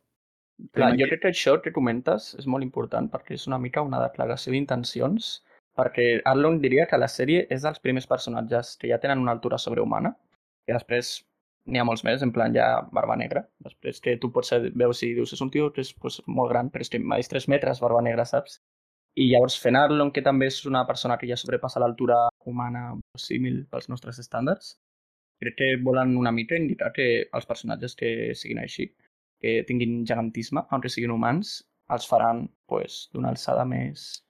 Clar, 0.72 0.92
jo 0.92 1.04
que- 1.04 1.08
crec 1.10 1.20
que 1.22 1.28
això 1.32 1.60
que 1.62 1.72
comentes 1.72 2.34
és 2.38 2.46
molt 2.46 2.62
important 2.62 3.08
perquè 3.10 3.32
és 3.34 3.46
una 3.48 3.58
mica 3.58 3.82
una 3.82 4.00
declaració 4.00 4.52
d'intencions 4.52 5.42
perquè 5.76 6.20
Arlong 6.24 6.60
diria 6.60 6.86
que 6.86 6.98
la 6.98 7.08
sèrie 7.08 7.46
és 7.50 7.62
dels 7.62 7.80
primers 7.80 8.06
personatges 8.06 8.76
que 8.76 8.88
ja 8.88 8.98
tenen 8.98 9.18
una 9.18 9.32
altura 9.32 9.58
sobrehumana 9.58 10.14
i 10.68 10.72
després 10.72 11.24
n'hi 11.66 11.78
ha 11.78 11.84
molts 11.84 12.04
més, 12.04 12.22
en 12.22 12.32
plan 12.32 12.52
ja 12.54 12.82
barba 12.92 13.16
negra. 13.16 13.46
Després 13.64 14.00
que 14.00 14.16
tu 14.18 14.30
pots 14.32 14.48
ser, 14.48 14.70
veus 14.74 15.02
i 15.02 15.14
dius 15.14 15.32
és 15.32 15.40
un 15.40 15.50
tio 15.50 15.72
que 15.72 15.80
és 15.80 15.92
pues, 15.94 16.20
molt 16.26 16.50
gran, 16.50 16.70
però 16.70 16.80
és 16.82 16.90
que 16.90 16.98
medeix 16.98 17.28
3 17.28 17.48
metres, 17.48 17.80
barba 17.80 18.02
negra, 18.02 18.24
saps? 18.24 18.60
I 19.20 19.28
llavors 19.28 19.58
fent 19.60 19.76
Arlong, 19.76 20.12
que 20.14 20.24
també 20.24 20.48
és 20.48 20.62
una 20.68 20.86
persona 20.88 21.18
que 21.20 21.28
ja 21.28 21.36
sobrepassa 21.36 21.82
l'altura 21.82 22.16
humana 22.48 22.84
símil 23.20 23.66
pels 23.72 23.90
nostres 23.92 24.20
estàndards, 24.22 24.76
crec 25.42 25.58
que 25.58 25.68
volen 25.84 26.16
una 26.16 26.32
mica 26.32 26.56
indicar 26.56 26.92
que 26.96 27.08
els 27.36 27.48
personatges 27.48 27.96
que 27.98 28.32
siguin 28.38 28.62
així 28.62 28.88
que 29.42 29.64
tinguin 29.68 30.06
gegantisme, 30.06 30.62
aunque 30.70 30.88
siguin 30.88 31.10
humans, 31.10 31.56
els 31.90 32.06
faran 32.08 32.46
pues, 32.70 33.08
d'una 33.12 33.32
alçada 33.34 33.64
més 33.68 34.22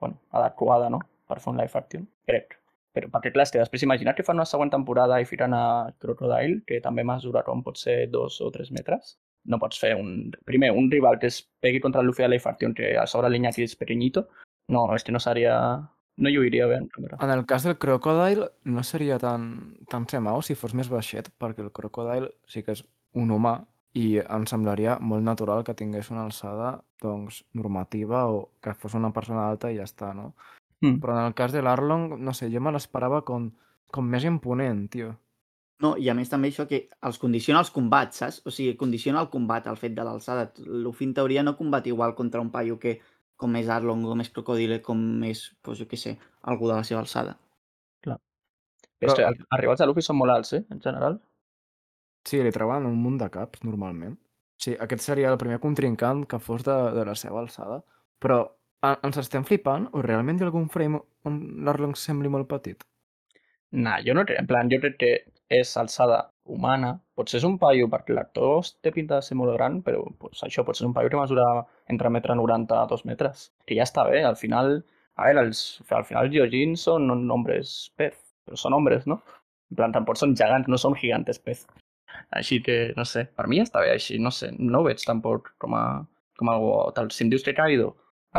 bueno, 0.00 0.20
adequada 0.30 0.88
no? 0.94 1.00
per 1.28 1.40
fer 1.42 1.52
un 1.52 1.58
live 1.60 1.78
action, 1.82 2.06
crec. 2.30 2.56
Però 2.94 3.10
perquè 3.12 3.30
clar, 3.34 3.46
és 3.46 3.52
després 3.54 3.84
imagina 3.86 4.14
que 4.18 4.24
fan 4.26 4.38
una 4.38 4.48
següent 4.50 4.70
temporada 4.72 5.20
i 5.22 5.26
firen 5.28 5.52
a 5.54 5.64
Crocodile, 6.02 6.62
que 6.66 6.80
també 6.82 7.04
mesura 7.06 7.44
com 7.46 7.62
pot 7.66 7.78
ser 7.78 7.98
dos 8.10 8.40
o 8.42 8.48
tres 8.54 8.72
metres. 8.74 9.12
No 9.48 9.58
pots 9.62 9.80
fer 9.80 9.94
un... 9.96 10.32
Primer, 10.44 10.72
un 10.76 10.90
rival 10.90 11.18
que 11.18 11.30
es 11.30 11.40
pegui 11.62 11.80
contra 11.80 12.02
el 12.02 12.08
Luffy 12.08 12.22
de 12.22 12.28
live 12.34 12.50
action, 12.50 12.74
que 12.74 12.96
a 12.98 13.06
sobre 13.06 13.30
l'Iñaki 13.30 13.64
és 13.64 13.76
pequeñito. 13.76 14.26
No, 14.68 14.86
és 14.94 15.04
que 15.04 15.12
no 15.12 15.22
seria... 15.22 15.56
No 16.20 16.28
lluiria 16.28 16.66
bé 16.68 16.76
càmera. 16.92 17.16
En 17.24 17.30
el 17.32 17.46
cas 17.48 17.64
del 17.64 17.78
Crocodile 17.80 18.50
no 18.68 18.82
seria 18.84 19.16
tan, 19.18 19.78
tan 19.88 20.04
semau 20.10 20.42
si 20.44 20.56
fos 20.58 20.74
més 20.76 20.90
baixet, 20.92 21.30
perquè 21.40 21.64
el 21.64 21.72
Crocodile 21.72 22.28
sí 22.44 22.60
que 22.66 22.74
és 22.76 22.82
un 23.16 23.32
humà 23.32 23.54
i 23.96 24.20
em 24.20 24.44
semblaria 24.46 24.98
molt 25.00 25.24
natural 25.24 25.64
que 25.64 25.74
tingués 25.74 26.10
una 26.12 26.26
alçada 26.28 26.74
doncs, 27.02 27.40
normativa 27.56 28.26
o 28.28 28.50
que 28.62 28.74
fos 28.74 28.94
una 28.94 29.14
persona 29.16 29.48
alta 29.48 29.70
i 29.72 29.78
ja 29.80 29.88
està, 29.88 30.12
no? 30.14 30.34
Mm. 30.84 31.00
Però 31.00 31.16
en 31.16 31.24
el 31.30 31.34
cas 31.38 31.52
de 31.56 31.62
l'Arlong, 31.64 32.18
no 32.20 32.34
sé, 32.36 32.50
jo 32.52 32.60
me 32.60 32.72
l'esperava 32.74 33.22
com, 33.24 33.50
com 33.90 34.06
més 34.06 34.24
imponent, 34.28 34.86
tio. 34.92 35.14
No, 35.80 35.94
i 35.96 36.10
a 36.12 36.14
més 36.14 36.28
també 36.28 36.50
això 36.52 36.66
que 36.68 36.82
els 37.08 37.18
condiciona 37.18 37.60
els 37.64 37.70
combats, 37.72 38.18
saps? 38.20 38.40
O 38.44 38.52
sigui, 38.52 38.74
condiciona 38.76 39.20
el 39.24 39.30
combat, 39.32 39.66
el 39.70 39.78
fet 39.80 39.94
de 39.96 40.04
l'alçada. 40.04 40.50
Luffy 40.66 41.06
en 41.08 41.14
teoria 41.16 41.42
no 41.42 41.56
combat 41.56 41.86
igual 41.88 42.14
contra 42.18 42.40
un 42.44 42.50
paio 42.52 42.78
que 42.78 42.98
com 43.40 43.54
és 43.56 43.68
Arlong, 43.72 44.02
com 44.04 44.20
és 44.20 44.28
Crocodile, 44.28 44.82
com 44.84 45.00
és, 45.24 45.46
doncs 45.64 45.78
jo 45.80 45.86
què 45.88 45.96
sé, 45.96 46.18
algú 46.52 46.68
de 46.68 46.74
la 46.76 46.84
seva 46.84 47.00
alçada. 47.00 47.38
Però... 48.04 48.18
És 49.00 49.14
que 49.14 49.22
Però- 49.22 49.30
els 49.32 49.60
rivals 49.62 49.80
de 49.80 49.86
Luffy 49.88 50.04
són 50.04 50.18
molt 50.20 50.34
alts, 50.34 50.52
eh? 50.58 50.62
En 50.68 50.82
general. 50.84 51.16
Sí, 52.28 52.42
li 52.44 52.52
treuen 52.52 52.84
un 52.84 52.98
munt 53.00 53.16
de 53.22 53.30
caps, 53.32 53.62
normalment. 53.64 54.18
Sí, 54.60 54.74
aquest 54.76 55.00
seria 55.06 55.30
el 55.32 55.38
primer 55.40 55.56
contrincant 55.62 56.26
que 56.28 56.38
fos 56.38 56.66
de, 56.66 56.76
de 56.92 57.06
la 57.08 57.14
seva 57.16 57.40
alçada. 57.40 57.80
Però 58.20 58.42
a- 58.84 58.98
ens 59.08 59.16
estem 59.24 59.48
flipant 59.48 59.88
o 59.96 60.02
realment 60.04 60.36
hi 60.36 60.44
ha 60.44 60.50
algun 60.50 60.68
frame 60.68 61.00
on 61.24 61.40
l'Arlong 61.64 61.96
sembli 61.96 62.28
molt 62.28 62.48
petit? 62.52 62.84
Nah, 63.72 64.02
jo 64.04 64.12
no 64.12 64.26
crec. 64.28 64.42
En 64.42 64.46
plan, 64.50 64.68
jo 64.68 64.76
crec 64.84 64.98
que 65.00 65.12
és 65.50 65.72
alçada 65.80 66.20
humana. 66.46 66.94
Potser 67.18 67.40
és 67.40 67.46
un 67.48 67.58
paio, 67.58 67.88
perquè 67.90 68.14
l'actor 68.14 68.70
té 68.84 68.92
pinta 68.94 69.18
de 69.18 69.26
ser 69.26 69.36
molt 69.38 69.52
gran, 69.56 69.80
però 69.86 70.04
pues, 70.22 70.40
això 70.46 70.64
pot 70.66 70.78
ser 70.78 70.86
un 70.88 70.94
paio 70.96 71.10
que 71.10 71.18
mesura 71.18 71.46
entre 71.92 72.12
metre 72.14 72.36
90 72.38 72.78
a 72.78 72.86
2 72.90 73.04
metres. 73.10 73.50
Que 73.66 73.76
ja 73.78 73.86
està 73.88 74.06
bé, 74.08 74.24
al 74.24 74.38
final... 74.40 74.80
A 75.20 75.26
veure, 75.26 75.42
els, 75.50 75.60
al 75.92 76.06
final 76.08 76.30
Gyojin 76.32 76.78
són 76.80 77.10
hombres 77.34 77.90
pez, 77.98 78.14
però 78.46 78.56
són 78.56 78.72
hombres, 78.72 79.02
no? 79.10 79.18
En 79.68 79.76
plan, 79.76 79.92
tampoc 79.92 80.16
són 80.16 80.32
gegants, 80.38 80.70
no 80.70 80.78
són 80.80 80.94
gigantes 80.96 81.42
pez. 81.44 81.66
Així 82.38 82.60
que, 82.64 82.78
no 82.96 83.04
sé, 83.04 83.26
per 83.36 83.44
mi 83.50 83.58
ja 83.58 83.66
està 83.66 83.82
bé 83.84 83.90
així, 83.92 84.16
no 84.22 84.32
sé, 84.32 84.48
no 84.56 84.80
ho 84.80 84.86
veig 84.86 85.02
tampoc 85.04 85.52
com 85.60 85.76
a, 85.76 85.84
com 86.40 86.48
a 86.48 86.54
algo 86.56 86.72
tal. 86.96 87.10
Si 87.12 87.26
em 87.26 87.34
dius 87.34 87.44
que 87.44 87.54
Kaido 87.58 87.90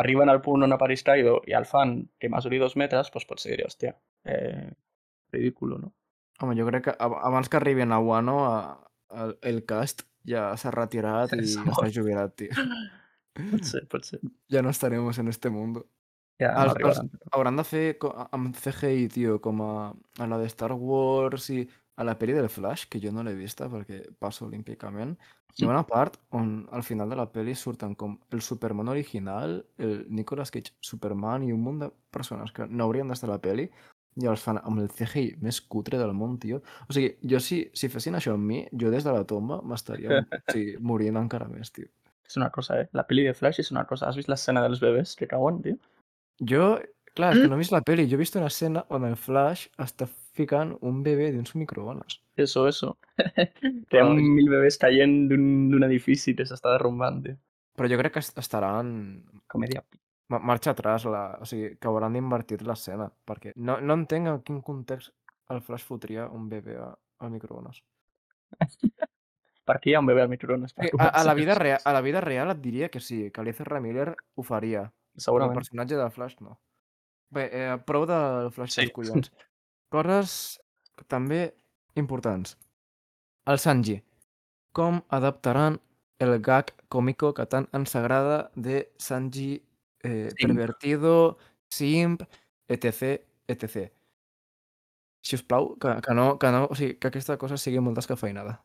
arriben 0.02 0.32
al 0.32 0.42
punt 0.42 0.66
on 0.66 0.74
apareix 0.74 1.04
Kaido 1.06 1.38
i 1.46 1.54
el 1.54 1.68
fan 1.68 2.00
que 2.18 2.32
mesuri 2.32 2.58
dos 2.58 2.74
metres, 2.80 3.12
doncs 3.14 3.28
potser 3.30 3.52
diré, 3.52 3.68
hòstia, 3.68 3.94
eh, 4.26 4.72
ridículo, 5.36 5.78
no? 5.78 5.92
Home, 6.40 6.56
jo 6.58 6.66
crec 6.66 6.84
que 6.88 6.94
ab- 6.98 7.18
abans 7.22 7.48
que 7.48 7.56
arribin 7.58 7.92
a 7.92 7.98
Wano, 8.00 8.38
a, 8.46 8.78
el, 9.24 9.36
el 9.42 9.64
cast 9.64 10.06
ja 10.26 10.52
s'ha 10.56 10.70
retirat 10.74 11.32
i 11.36 11.42
està 11.76 11.90
jubilat, 11.92 12.34
tio. 12.36 12.50
Pot 13.50 13.64
ser, 13.64 13.84
pot 13.88 14.04
ser. 14.04 14.20
Ja 14.52 14.62
no 14.62 14.70
estaremos 14.70 15.18
en 15.18 15.28
este 15.28 15.50
mundo. 15.50 15.86
Ja 16.40 16.54
Els- 16.64 16.74
no 16.78 16.88
els- 16.88 16.98
però- 17.04 17.28
Hauran 17.32 17.56
de 17.60 17.64
fer 17.64 17.86
amb 18.32 18.56
CGI, 18.56 19.06
tio, 19.08 19.38
com 19.40 19.60
a, 19.62 19.92
a 20.18 20.26
la 20.26 20.38
de 20.38 20.48
Star 20.50 20.72
Wars 20.72 21.50
i 21.50 21.62
a 21.96 22.04
la 22.08 22.14
pel·li 22.18 22.32
del 22.34 22.48
Flash, 22.48 22.86
que 22.88 22.98
jo 22.98 23.12
no 23.12 23.22
l'he 23.22 23.34
vista 23.36 23.68
perquè 23.68 24.00
passo 24.18 24.46
olímpicament. 24.46 25.12
Hi 25.58 25.66
ha 25.66 25.68
una 25.68 25.82
part 25.86 26.16
on 26.32 26.66
al 26.72 26.82
final 26.82 27.10
de 27.12 27.16
la 27.20 27.26
pel·li 27.30 27.52
surten 27.54 27.92
com 27.94 28.14
el 28.32 28.40
Superman 28.40 28.88
original, 28.88 29.58
el 29.76 30.06
Nicolas 30.08 30.50
Cage 30.50 30.72
Superman 30.80 31.44
i 31.44 31.52
un 31.52 31.60
munt 31.60 31.82
de 31.84 31.90
persones 32.10 32.50
que 32.56 32.64
no 32.66 32.84
haurien 32.88 33.12
d'estar 33.12 33.28
a 33.28 33.34
la 33.34 33.42
pel·li 33.44 33.68
i 34.20 34.26
els 34.28 34.42
fan 34.44 34.58
amb 34.60 34.82
el 34.82 34.88
CGI 34.92 35.36
més 35.40 35.60
cutre 35.62 35.96
del 36.00 36.12
món, 36.12 36.38
tio. 36.42 36.60
O 36.88 36.92
sigui, 36.92 37.14
jo 37.24 37.40
si, 37.40 37.62
si 37.72 37.88
fessin 37.88 38.18
això 38.18 38.34
amb 38.36 38.44
mi, 38.44 38.62
jo 38.72 38.90
des 38.92 39.04
de 39.06 39.12
la 39.14 39.24
tomba 39.24 39.60
m'estaria 39.64 40.18
o 40.20 40.22
sigui, 40.52 40.76
morint 40.80 41.16
encara 41.20 41.48
més, 41.48 41.70
tio. 41.72 41.88
És 42.28 42.36
una 42.40 42.50
cosa, 42.50 42.80
eh? 42.80 42.88
La 42.96 43.06
peli 43.08 43.24
de 43.28 43.34
Flash 43.36 43.60
és 43.60 43.70
una 43.72 43.84
cosa. 43.88 44.08
Has 44.08 44.16
vist 44.16 44.28
l'escena 44.28 44.62
dels 44.64 44.80
bebès 44.80 45.14
que 45.16 45.26
cauen, 45.28 45.60
tio? 45.64 45.76
Jo, 46.40 46.78
clar, 47.14 47.34
que 47.36 47.48
no 47.48 47.56
he 47.56 47.60
vist 47.60 47.72
la 47.74 47.82
peli, 47.84 48.06
jo 48.08 48.16
he 48.16 48.22
vist 48.22 48.36
una 48.40 48.48
escena 48.48 48.84
on 48.88 49.04
el 49.04 49.16
Flash 49.20 49.66
està 49.80 50.06
ficant 50.32 50.72
un 50.80 51.02
bebè 51.04 51.30
dins 51.34 51.52
un 51.52 51.60
microones. 51.60 52.20
Eso, 52.40 52.64
eso. 52.68 52.94
Té 53.92 54.00
un 54.00 54.16
mil 54.16 54.48
bebès 54.48 54.78
caient 54.80 55.26
d'un 55.28 55.84
edifici 55.84 56.32
que 56.36 56.46
s'està 56.48 56.72
derrumbant, 56.76 57.20
tio. 57.26 57.36
Però 57.76 57.88
jo 57.88 57.98
crec 58.00 58.14
que 58.16 58.22
est- 58.24 58.38
estaran... 58.40 58.88
Comèdia. 59.52 59.82
Ma- 60.32 60.40
Marxa 60.50 60.72
atrás, 60.72 61.04
la... 61.04 61.22
o 61.40 61.46
sigui, 61.48 61.74
que 61.78 61.88
hauran 61.90 62.16
d'invertir 62.16 62.62
l'escena, 62.66 63.10
perquè 63.28 63.52
no, 63.56 63.78
no 63.80 63.94
entenc 64.00 64.28
en 64.32 64.40
quin 64.46 64.60
context 64.64 65.12
el 65.52 65.60
Flash 65.62 65.84
fotria 65.84 66.26
un 66.32 66.48
bebè 66.48 66.76
a- 66.80 66.92
al 67.22 67.30
microones. 67.30 67.82
Per 69.62 69.76
què 69.78 69.92
hi 69.92 69.94
ha 69.94 70.00
un 70.02 70.08
bebè 70.10 70.24
al 70.24 70.30
microones? 70.32 70.72
Per 70.74 70.88
Eh, 70.88 70.90
A, 70.98 71.08
a, 71.20 71.24
la 71.24 71.34
vida 71.38 71.54
real, 71.54 71.78
a 71.88 71.92
la 71.94 72.00
vida 72.02 72.20
real 72.20 72.50
et 72.50 72.60
diria 72.64 72.88
que 72.90 73.00
sí, 73.00 73.28
que 73.30 73.44
l'Ezra 73.46 73.80
Miller 73.80 74.08
ho 74.34 74.42
faria, 74.42 74.88
però 74.88 75.14
el 75.20 75.22
Segurament. 75.28 75.54
personatge 75.60 75.96
del 76.00 76.10
Flash 76.10 76.40
no. 76.40 76.58
Bé, 77.32 77.46
eh, 77.52 77.76
prou 77.86 78.04
del 78.08 78.50
Flash 78.52 78.74
Sí. 78.74 78.80
dels 78.82 78.92
collons. 78.96 79.30
Coses 79.92 80.60
també 81.06 81.54
importants. 81.96 82.56
El 83.46 83.58
Sanji. 83.58 84.00
Com 84.72 85.02
adaptaran 85.08 85.78
el 86.18 86.38
gag 86.40 86.72
còmico 86.88 87.32
que 87.34 87.46
tant 87.46 87.66
ens 87.76 87.94
agrada 87.96 88.50
de 88.54 88.88
Sanji 88.98 89.62
eh, 90.02 90.30
Simp. 90.30 90.40
pervertido, 90.40 91.38
simp, 91.70 92.22
etc, 92.68 93.20
etc. 93.48 93.90
Si 95.22 95.36
us 95.36 95.42
plau, 95.42 95.76
que, 95.78 96.00
que, 96.02 96.14
no, 96.14 96.38
que, 96.38 96.50
no, 96.50 96.66
o 96.70 96.78
sigui, 96.78 96.96
que 96.98 97.10
aquesta 97.12 97.38
cosa 97.38 97.58
sigui 97.60 97.80
molt 97.80 97.98
descafeinada. 97.98 98.58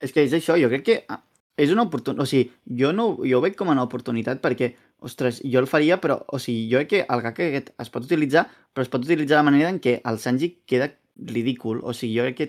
És 0.00 0.14
que 0.16 0.24
és 0.24 0.32
això, 0.32 0.56
jo 0.56 0.70
crec 0.72 0.86
que 0.86 0.96
ah, 1.12 1.20
és 1.60 1.72
una 1.74 1.84
oportunitat, 1.84 2.22
o 2.24 2.28
sigui, 2.28 2.48
jo, 2.80 2.92
no, 2.96 3.10
jo 3.20 3.38
ho 3.38 3.44
veig 3.44 3.58
com 3.58 3.68
una 3.68 3.84
oportunitat 3.84 4.40
perquè, 4.40 4.72
ostres, 5.04 5.42
jo 5.44 5.60
el 5.60 5.68
faria, 5.68 6.00
però, 6.00 6.20
o 6.32 6.40
sigui, 6.40 6.64
jo 6.72 6.80
crec 6.80 6.90
que 6.94 7.02
el 7.04 7.24
gag 7.26 7.42
aquest 7.44 7.72
es 7.84 7.92
pot 7.92 8.08
utilitzar, 8.08 8.46
però 8.72 8.86
es 8.86 8.92
pot 8.92 9.04
utilitzar 9.04 9.42
de 9.42 9.48
manera 9.50 9.68
en 9.72 9.80
què 9.84 9.98
el 10.08 10.20
Sanji 10.22 10.54
queda 10.68 10.88
ridícul, 11.34 11.84
o 11.84 11.92
sigui, 11.96 12.16
jo 12.16 12.28
crec 12.30 12.38
que 12.38 12.48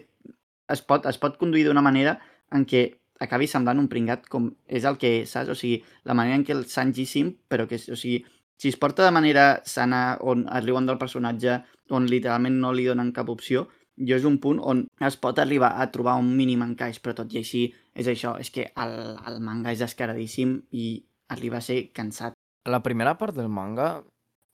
es 0.72 0.84
pot, 0.88 1.06
es 1.10 1.20
pot 1.20 1.36
conduir 1.42 1.66
d'una 1.68 1.84
manera 1.84 2.16
en 2.56 2.64
què 2.68 2.86
acabi 3.22 3.48
semblant 3.50 3.80
un 3.82 3.90
pringat 3.92 4.28
com 4.32 4.50
és 4.68 4.86
el 4.90 4.98
que 5.02 5.22
és, 5.22 5.34
saps? 5.34 5.52
O 5.54 5.58
sigui, 5.58 5.82
la 6.10 6.16
manera 6.18 6.40
en 6.40 6.46
què 6.48 6.56
el 6.56 6.66
Sanji 6.70 7.06
sim, 7.10 7.34
però 7.50 7.68
que, 7.70 7.78
o 7.78 7.98
sigui, 8.00 8.24
si 8.62 8.70
es 8.70 8.78
porta 8.78 9.06
de 9.06 9.14
manera 9.14 9.46
sana, 9.66 10.18
on 10.22 10.46
es 10.46 10.66
riuen 10.66 10.90
del 10.90 11.00
personatge, 11.02 11.60
on 11.98 12.08
literalment 12.10 12.60
no 12.62 12.74
li 12.74 12.86
donen 12.90 13.14
cap 13.16 13.30
opció, 13.34 13.68
jo 13.98 14.18
és 14.18 14.26
un 14.28 14.38
punt 14.44 14.60
on 14.64 14.86
es 15.08 15.18
pot 15.22 15.40
arribar 15.42 15.74
a 15.82 15.88
trobar 15.94 16.18
un 16.22 16.32
mínim 16.38 16.64
encaix, 16.66 17.00
però 17.02 17.16
tot 17.18 17.34
i 17.34 17.42
així 17.42 17.64
és 17.98 18.08
això, 18.08 18.36
és 18.40 18.52
que 18.54 18.70
el, 18.84 18.96
el 19.28 19.42
manga 19.44 19.74
és 19.74 19.82
descaradíssim 19.84 20.56
i 20.72 20.88
arriba 21.34 21.60
a 21.60 21.66
ser 21.66 21.84
cansat. 21.96 22.38
La 22.70 22.82
primera 22.86 23.16
part 23.18 23.36
del 23.36 23.50
manga 23.50 23.92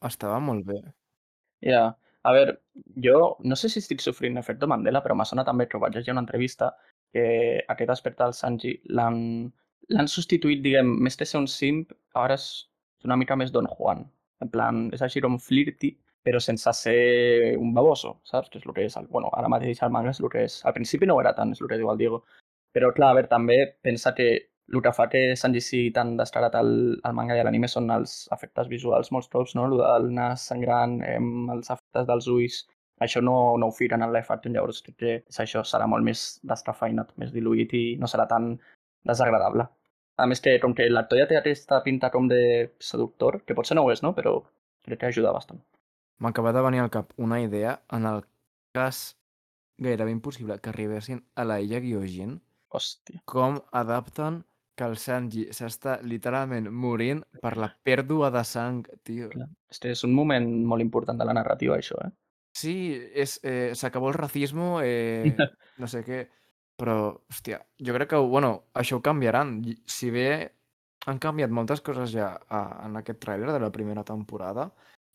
estava 0.08 0.40
molt 0.40 0.66
bé. 0.68 0.80
Ja, 1.66 1.84
a 2.24 2.34
veure, 2.36 2.58
jo 3.04 3.38
no 3.44 3.56
sé 3.60 3.70
si 3.72 3.82
estic 3.84 4.04
sofrint 4.04 4.38
efecte 4.40 4.70
Mandela, 4.70 5.02
però 5.04 5.16
m'ha 5.16 5.28
sonat 5.28 5.48
també 5.50 5.68
que 5.68 5.80
vaig 5.82 5.96
llegir 5.96 6.14
una 6.14 6.24
entrevista 6.26 6.74
que 7.14 7.28
aquest 7.74 7.94
aspecte 7.94 8.24
del 8.24 8.36
Sanji 8.38 8.74
l'han 8.98 10.12
substituït, 10.12 10.64
diguem, 10.64 10.90
més 11.04 11.18
que 11.20 11.26
ser 11.26 11.40
un 11.42 11.48
simp, 11.52 11.94
ara 12.16 12.36
és 12.40 12.48
una 13.06 13.18
mica 13.20 13.38
més 13.40 13.54
Don 13.56 13.70
Juan. 13.78 14.04
En 14.44 14.52
plan, 14.54 14.88
és 14.94 15.02
així 15.02 15.24
com 15.24 15.40
flirty, 15.42 15.94
però 16.28 16.42
sense 16.44 16.74
ser 16.76 17.56
un 17.58 17.72
baboso, 17.74 18.18
saps? 18.28 18.52
Que 18.52 18.60
és 18.60 18.68
el 18.68 18.76
que 18.76 18.86
és. 18.90 18.98
El, 19.00 19.08
bueno, 19.14 19.32
ara 19.40 19.50
mateix 19.52 19.80
el 19.86 19.94
manga 19.96 20.12
és 20.12 20.20
el 20.20 20.30
que 20.34 20.44
és. 20.50 20.60
Al 20.68 20.76
principi 20.76 21.08
no 21.08 21.16
era 21.22 21.34
tant, 21.38 21.54
és 21.56 21.64
el 21.64 21.72
que 21.72 21.80
diu 21.80 21.90
el 21.94 22.00
Diego. 22.02 22.22
Però 22.76 22.92
clar, 22.94 23.14
a 23.14 23.18
veure, 23.18 23.32
també 23.32 23.58
pensa 23.82 24.14
que 24.18 24.28
el 24.74 24.82
que 24.84 24.92
fa 24.92 25.08
que 25.08 25.22
Sanji 25.40 25.62
sigui 25.64 25.92
tan 25.96 26.18
descarat 26.20 26.58
al, 26.60 26.72
al 27.08 27.16
manga 27.16 27.38
i 27.38 27.40
a 27.40 27.46
l'anime 27.48 27.70
són 27.72 27.88
els 27.96 28.18
efectes 28.36 28.68
visuals 28.68 29.14
molts 29.16 29.32
cops, 29.32 29.56
no? 29.56 29.70
El 29.70 29.78
del 29.80 30.10
nas 30.18 30.44
sangrant, 30.52 30.98
els 31.08 31.72
efectes 31.72 32.10
dels 32.10 32.28
ulls, 32.34 32.60
això 33.00 33.22
no, 33.22 33.58
no 33.58 33.70
ho 33.70 33.76
firen 33.76 34.04
en 34.04 34.16
action, 34.16 34.54
llavors 34.54 34.82
crec 34.82 34.98
que 34.98 35.16
és 35.20 35.40
això 35.40 35.64
serà 35.64 35.88
molt 35.88 36.04
més 36.04 36.40
descafeinat, 36.44 37.14
més 37.18 37.34
diluït 37.34 37.74
i 37.74 37.84
no 38.02 38.08
serà 38.08 38.28
tan 38.28 38.56
desagradable. 39.06 39.68
A 40.18 40.26
més 40.26 40.42
que 40.42 40.58
com 40.60 40.74
que 40.74 40.90
l'actor 40.90 41.20
ja 41.20 41.28
té 41.30 41.38
aquesta 41.38 41.84
pinta 41.86 42.10
com 42.10 42.28
de 42.28 42.72
seductor, 42.80 43.44
que 43.46 43.54
potser 43.54 43.78
no 43.78 43.86
ho 43.86 43.92
és, 43.94 44.02
no? 44.02 44.16
Però 44.18 44.40
crec 44.86 45.00
que 45.00 45.12
ajuda 45.12 45.34
bastant. 45.36 45.62
M'acaba 46.20 46.54
de 46.54 46.64
venir 46.66 46.82
al 46.82 46.90
cap 46.90 47.14
una 47.18 47.40
idea 47.42 47.80
en 47.94 48.08
el 48.10 48.24
cas 48.74 49.16
gairebé 49.78 50.12
impossible 50.12 50.58
que 50.60 50.72
arribessin 50.72 51.22
a 51.36 51.46
la 51.46 51.60
illa 51.62 51.80
Gyojin, 51.80 52.40
Hòstia. 52.70 53.22
com 53.26 53.62
adapten 53.72 54.44
que 54.78 54.86
el 54.86 54.98
Sanji 55.02 55.48
s'està 55.58 55.98
literalment 56.02 56.70
morint 56.70 57.24
per 57.42 57.56
la 57.58 57.70
pèrdua 57.84 58.30
de 58.34 58.44
sang, 58.46 58.84
tio. 59.04 59.30
Clar. 59.30 59.48
És 59.70 59.82
que 59.82 59.94
és 59.94 60.04
un 60.06 60.14
moment 60.14 60.48
molt 60.72 60.86
important 60.86 61.18
de 61.18 61.26
la 61.26 61.34
narrativa, 61.34 61.78
això, 61.78 61.98
eh? 62.06 62.12
Sí, 62.58 62.74
és, 63.14 63.38
eh, 63.46 63.72
s'acabó 63.78 64.10
el 64.10 64.16
racismo, 64.18 64.80
eh, 64.84 65.36
no 65.78 65.88
sé 65.92 66.04
què, 66.06 66.24
però, 66.78 66.98
hòstia, 67.30 67.60
jo 67.82 67.94
crec 67.94 68.10
que, 68.16 68.22
bueno, 68.32 68.52
això 68.74 68.98
ho 68.98 69.04
canviaran. 69.06 69.60
Si 69.86 70.10
bé 70.14 70.30
han 71.08 71.20
canviat 71.24 71.54
moltes 71.54 71.82
coses 71.86 72.12
ja 72.14 72.32
a, 72.50 72.62
en 72.88 72.98
aquest 73.00 73.20
tràiler 73.24 73.52
de 73.54 73.60
la 73.64 73.70
primera 73.74 74.04
temporada, 74.08 74.72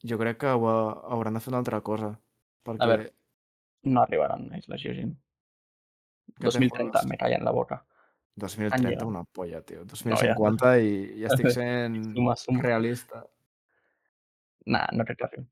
jo 0.07 0.19
crec 0.21 0.39
que 0.45 0.53
ho, 0.55 0.69
ha- 0.71 1.01
hauran 1.15 1.35
de 1.35 1.43
fer 1.45 1.51
una 1.53 1.61
altra 1.65 1.81
cosa. 1.81 2.13
Perquè, 2.63 2.87
veure, 2.89 3.11
No 3.85 4.05
arribaran 4.05 4.45
a 4.55 4.61
Gyojin. 4.79 5.09
Què 6.39 6.45
te 6.45 6.53
2030, 6.55 6.93
jodes? 7.01 7.09
me 7.11 7.17
calla 7.19 7.37
en 7.41 7.45
la 7.45 7.51
boca. 7.51 7.81
2030, 8.39 8.89
llegat. 8.89 9.03
una 9.09 9.25
polla, 9.25 9.61
tio. 9.67 9.81
ja. 9.83 9.89
2050 9.91 10.71
i, 10.79 10.93
i 11.19 11.25
estic 11.27 11.51
sent 11.51 11.97
Suma, 12.15 12.37
suma. 12.39 12.63
realista. 12.63 13.25
Nah, 14.67 14.87
no 14.95 15.05
crec 15.05 15.19
que 15.19 15.27
arribi. 15.27 15.47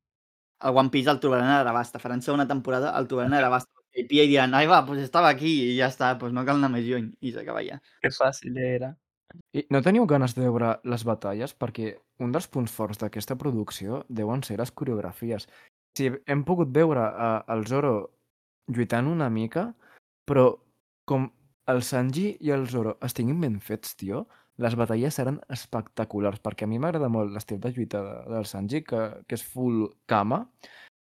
El 0.61 0.77
One 0.77 0.91
Piece 0.91 1.11
el 1.11 1.21
trobaran 1.21 1.49
a 1.49 1.61
Arabasta, 1.61 1.99
faran 1.99 2.23
segona 2.23 2.47
temporada, 2.49 2.93
el 2.99 3.09
trobaran 3.09 3.35
a 3.35 3.39
Arabasta. 3.39 3.73
I 3.97 4.05
Pia 4.07 4.23
i 4.23 4.31
diran, 4.31 4.53
ai 4.55 4.69
va, 4.71 4.85
pues 4.87 5.01
estava 5.03 5.31
aquí 5.33 5.51
i 5.65 5.71
ja 5.79 5.89
està, 5.91 6.13
pues 6.19 6.33
no 6.33 6.45
cal 6.47 6.61
anar 6.61 6.71
més 6.71 6.85
lluny. 6.87 7.09
I 7.27 7.33
s'acaba 7.35 7.63
ja. 7.67 7.81
Que 8.03 8.13
fàcil 8.15 8.59
era. 8.63 8.93
I 9.55 9.65
no 9.75 9.81
teniu 9.83 10.07
ganes 10.11 10.35
de 10.37 10.45
veure 10.45 10.77
les 10.93 11.05
batalles? 11.07 11.55
Perquè 11.59 11.95
un 12.23 12.33
dels 12.35 12.47
punts 12.55 12.71
forts 12.71 13.01
d'aquesta 13.03 13.37
producció 13.41 14.05
deuen 14.09 14.45
ser 14.47 14.61
les 14.61 14.71
coreografies. 14.71 15.49
Sí, 15.99 16.11
hem 16.27 16.45
pogut 16.47 16.71
veure 16.75 17.03
a, 17.03 17.31
el 17.51 17.67
Zoro 17.67 17.95
lluitant 18.71 19.11
una 19.11 19.31
mica, 19.31 19.71
però 20.27 20.53
com 21.11 21.27
el 21.71 21.83
Sanji 21.87 22.37
i 22.47 22.53
el 22.55 22.69
Zoro 22.71 22.97
estiguin 23.07 23.41
ben 23.43 23.59
fets, 23.61 23.97
tio, 23.99 24.27
les 24.61 24.77
batalles 24.77 25.17
seran 25.17 25.41
espectaculars, 25.49 26.41
perquè 26.45 26.67
a 26.67 26.71
mi 26.71 26.81
m'agrada 26.83 27.09
molt 27.13 27.33
l'estil 27.35 27.61
de 27.61 27.73
lluita 27.75 28.03
de, 28.05 28.17
del 28.35 28.49
Sanji, 28.49 28.83
que, 28.87 29.05
que 29.27 29.39
és 29.39 29.45
full 29.55 29.87
kama. 30.11 30.45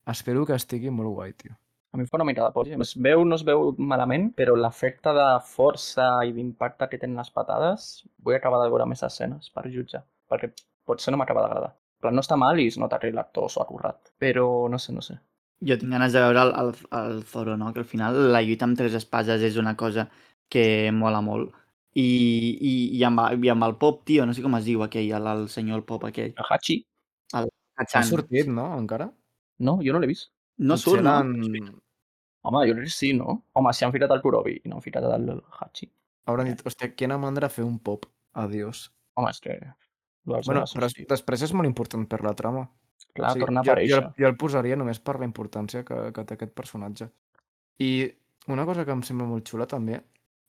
Espero 0.09 0.45
que 0.47 0.57
estigui 0.57 0.93
molt 0.95 1.15
guai, 1.17 1.35
tio. 1.37 1.57
A 1.93 1.97
mi 1.97 2.05
em 2.05 2.09
fa 2.11 2.19
una 2.19 2.27
mica 2.29 2.45
de 2.45 2.53
por. 2.53 2.69
Es 2.69 2.95
veu, 3.07 3.25
no 3.25 3.37
es 3.39 3.45
veu 3.49 3.73
malament, 3.93 4.29
però 4.37 4.55
l'efecte 4.57 5.13
de 5.17 5.27
força 5.49 6.09
i 6.29 6.35
d'impacte 6.37 6.89
que 6.91 7.01
tenen 7.01 7.21
les 7.21 7.33
patades, 7.33 7.89
vull 8.25 8.37
acabar 8.37 8.61
de 8.63 8.69
veure 8.73 8.87
més 8.91 9.03
escenes 9.07 9.49
per 9.55 9.65
jutjar, 9.73 10.05
perquè 10.29 10.53
potser 10.89 11.15
no 11.15 11.21
m'acaba 11.21 11.47
d'agradar. 11.47 11.73
Plan, 12.03 12.15
no 12.15 12.23
està 12.23 12.37
mal 12.39 12.61
i 12.61 12.69
es 12.71 12.77
nota 12.79 13.01
que 13.03 13.11
l'actor 13.11 13.49
s'ho 13.51 13.65
ha 13.65 13.67
currat, 13.67 14.13
però 14.23 14.69
no 14.71 14.79
sé, 14.79 14.93
no 14.95 15.03
sé. 15.03 15.19
Jo 15.67 15.75
tinc 15.81 15.91
ganes 15.91 16.13
de 16.15 16.21
veure 16.23 16.45
el, 16.45 16.53
el, 16.61 16.75
el 17.01 17.23
Zoro, 17.27 17.57
no? 17.59 17.73
Que 17.75 17.83
al 17.83 17.89
final 17.89 18.21
la 18.33 18.45
lluita 18.45 18.69
amb 18.69 18.79
tres 18.79 18.95
espases 18.95 19.43
és 19.43 19.57
una 19.59 19.75
cosa 19.77 20.07
que 20.53 20.93
mola 20.95 21.25
molt. 21.25 21.57
I, 21.95 22.05
i, 22.61 22.73
i, 22.99 23.03
amb, 23.05 23.21
i 23.45 23.49
amb 23.51 23.65
el 23.65 23.77
pop, 23.81 24.03
tio, 24.07 24.27
no 24.27 24.35
sé 24.35 24.43
com 24.45 24.55
es 24.59 24.65
diu 24.69 24.83
aquell, 24.85 25.11
el, 25.17 25.27
el 25.27 25.49
senyor 25.49 25.79
el 25.81 25.85
pop 25.89 26.05
aquell. 26.05 26.35
El 26.37 26.45
Hachi? 26.51 26.77
Ha 27.35 27.45
Hachan. 27.79 28.05
sortit, 28.05 28.47
no, 28.51 28.67
encara? 28.79 29.09
No, 29.59 29.79
jo 29.83 29.93
no 29.95 30.01
l'he 30.03 30.07
vist. 30.11 30.31
No 30.59 30.75
Potser 30.75 30.91
surt, 30.99 31.03
no? 31.03 31.11
l'han- 31.11 31.81
Home, 32.49 32.61
jo 32.69 32.75
crec 32.77 32.87
que 32.87 32.91
sí, 32.95 33.13
no? 33.13 33.45
Home, 33.59 33.73
si 33.75 33.85
han 33.85 33.93
ficat 33.93 34.11
el 34.15 34.21
Kurobi 34.23 34.55
i 34.65 34.69
no 34.71 34.77
han 34.79 34.83
ficat 34.85 35.05
el 35.05 35.43
Hachi. 35.61 35.89
Hauran 36.31 36.47
dit, 36.51 36.61
hòstia, 36.67 36.93
quina 36.95 37.19
mandra 37.19 37.49
fer 37.51 37.65
un 37.65 37.79
pop. 37.79 38.07
Adiós. 38.39 38.89
Home, 39.19 39.31
és 39.31 39.41
que... 39.41 39.57
Bueno, 40.29 40.63
però 40.69 40.87
es- 40.87 40.95
després 41.09 41.43
és 41.47 41.53
molt 41.57 41.67
important 41.67 42.05
per 42.09 42.21
la 42.23 42.35
trama. 42.37 42.67
Clar, 43.15 43.31
O 43.31 43.33
sigui, 43.35 43.45
torna 43.47 43.61
a 43.61 43.65
jo, 43.65 43.73
aparèixer. 43.73 44.03
jo, 44.05 44.13
jo 44.19 44.27
el 44.29 44.37
posaria 44.37 44.77
només 44.77 44.99
per 45.01 45.17
la 45.19 45.27
importància 45.27 45.85
que, 45.87 46.13
que 46.15 46.25
té 46.29 46.35
aquest 46.37 46.53
personatge. 46.55 47.09
I 47.81 47.91
una 48.53 48.67
cosa 48.69 48.85
que 48.85 48.93
em 48.93 49.03
sembla 49.07 49.27
molt 49.31 49.47
xula 49.49 49.67
també 49.71 50.01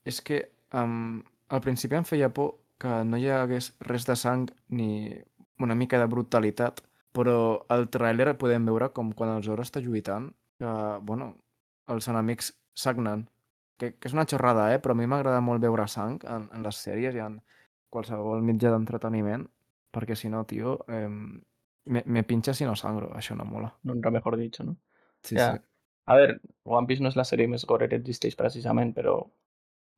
és 0.06 0.20
que 0.26 0.42
um, 0.74 1.22
al 1.50 1.62
principi 1.62 1.96
em 2.00 2.06
feia 2.06 2.30
por 2.34 2.56
que 2.80 3.04
no 3.06 3.18
hi 3.20 3.28
hagués 3.30 3.74
res 3.84 4.06
de 4.08 4.16
sang 4.16 4.48
ni 4.70 5.10
una 5.60 5.76
mica 5.76 6.00
de 6.00 6.08
brutalitat, 6.08 6.80
però 7.12 7.66
al 7.68 7.90
tràiler 7.92 8.38
podem 8.40 8.66
veure 8.70 8.92
com 8.96 9.12
quan 9.12 9.34
el 9.36 9.44
Zoro 9.44 9.66
està 9.66 9.82
lluitant, 9.84 10.30
que, 10.60 10.72
bueno, 11.02 11.34
els 11.88 12.08
enemics 12.08 12.54
sagnen. 12.78 13.28
Que, 13.80 13.94
que 13.96 14.08
és 14.10 14.14
una 14.14 14.26
xorrada, 14.28 14.74
eh? 14.74 14.80
Però 14.84 14.92
a 14.92 15.00
mi 15.00 15.08
m'agrada 15.08 15.40
molt 15.42 15.62
veure 15.64 15.86
sang 15.88 16.20
en, 16.28 16.50
en 16.54 16.64
les 16.64 16.76
sèries 16.84 17.16
i 17.16 17.22
en 17.24 17.38
qualsevol 17.90 18.42
mitjà 18.44 18.72
d'entreteniment, 18.74 19.46
perquè 19.96 20.16
si 20.20 20.30
no, 20.30 20.44
tio, 20.46 20.78
eh, 20.92 21.08
me, 21.10 22.04
me 22.06 22.24
pincha 22.24 22.54
si 22.54 22.68
no 22.68 22.76
sangro, 22.76 23.10
això 23.16 23.36
no 23.40 23.46
mola. 23.48 23.72
Nunca 23.84 24.12
mejor 24.12 24.38
dicho, 24.38 24.64
no? 24.64 24.76
Sí, 25.24 25.36
Ja. 25.36 25.54
sí. 25.56 25.62
A 26.10 26.16
veure, 26.16 26.40
One 26.64 26.88
Piece 26.88 27.04
no 27.04 27.10
és 27.10 27.16
la 27.16 27.24
sèrie 27.24 27.48
més 27.48 27.66
gore 27.70 27.88
que 27.90 27.96
existeix 28.00 28.36
precisament, 28.36 28.94
però 28.96 29.20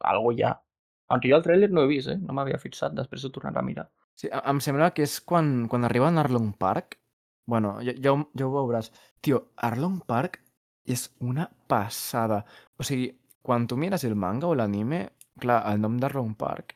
algo 0.04 0.32
ha. 0.46 0.62
Aunque 1.10 1.30
jo 1.30 1.36
el 1.38 1.44
trailer 1.44 1.72
no 1.72 1.82
he 1.84 1.88
vist, 1.88 2.08
eh? 2.10 2.18
No 2.18 2.34
m'havia 2.34 2.58
fixat, 2.58 2.94
després 2.94 3.26
ho 3.26 3.32
tornaré 3.32 3.60
a 3.60 3.62
mirar. 3.62 3.90
sí 4.16 4.30
em 4.32 4.60
sembla 4.62 4.92
que 4.94 5.04
és 5.04 5.20
quan, 5.22 5.68
quan 5.68 5.84
arriba 5.86 6.08
a 6.10 6.20
Arlong 6.20 6.54
Park, 6.58 7.00
bueno, 7.48 7.80
ja, 7.82 7.92
ja, 8.02 8.12
ho- 8.14 8.30
ja 8.38 8.46
ho 8.46 8.52
veuràs. 8.54 8.92
Tio, 9.22 9.48
Arlong 9.58 10.02
Park 10.06 10.42
és 10.86 11.10
una 11.20 11.50
passada. 11.68 12.46
O 12.78 12.84
sigui, 12.84 13.10
quan 13.42 13.68
tu 13.68 13.78
mires 13.78 14.04
el 14.04 14.16
manga 14.16 14.48
o 14.48 14.56
l'anime, 14.56 15.10
clar, 15.40 15.64
el 15.74 15.82
nom 15.82 15.98
d'Arlong 16.00 16.36
Park 16.38 16.76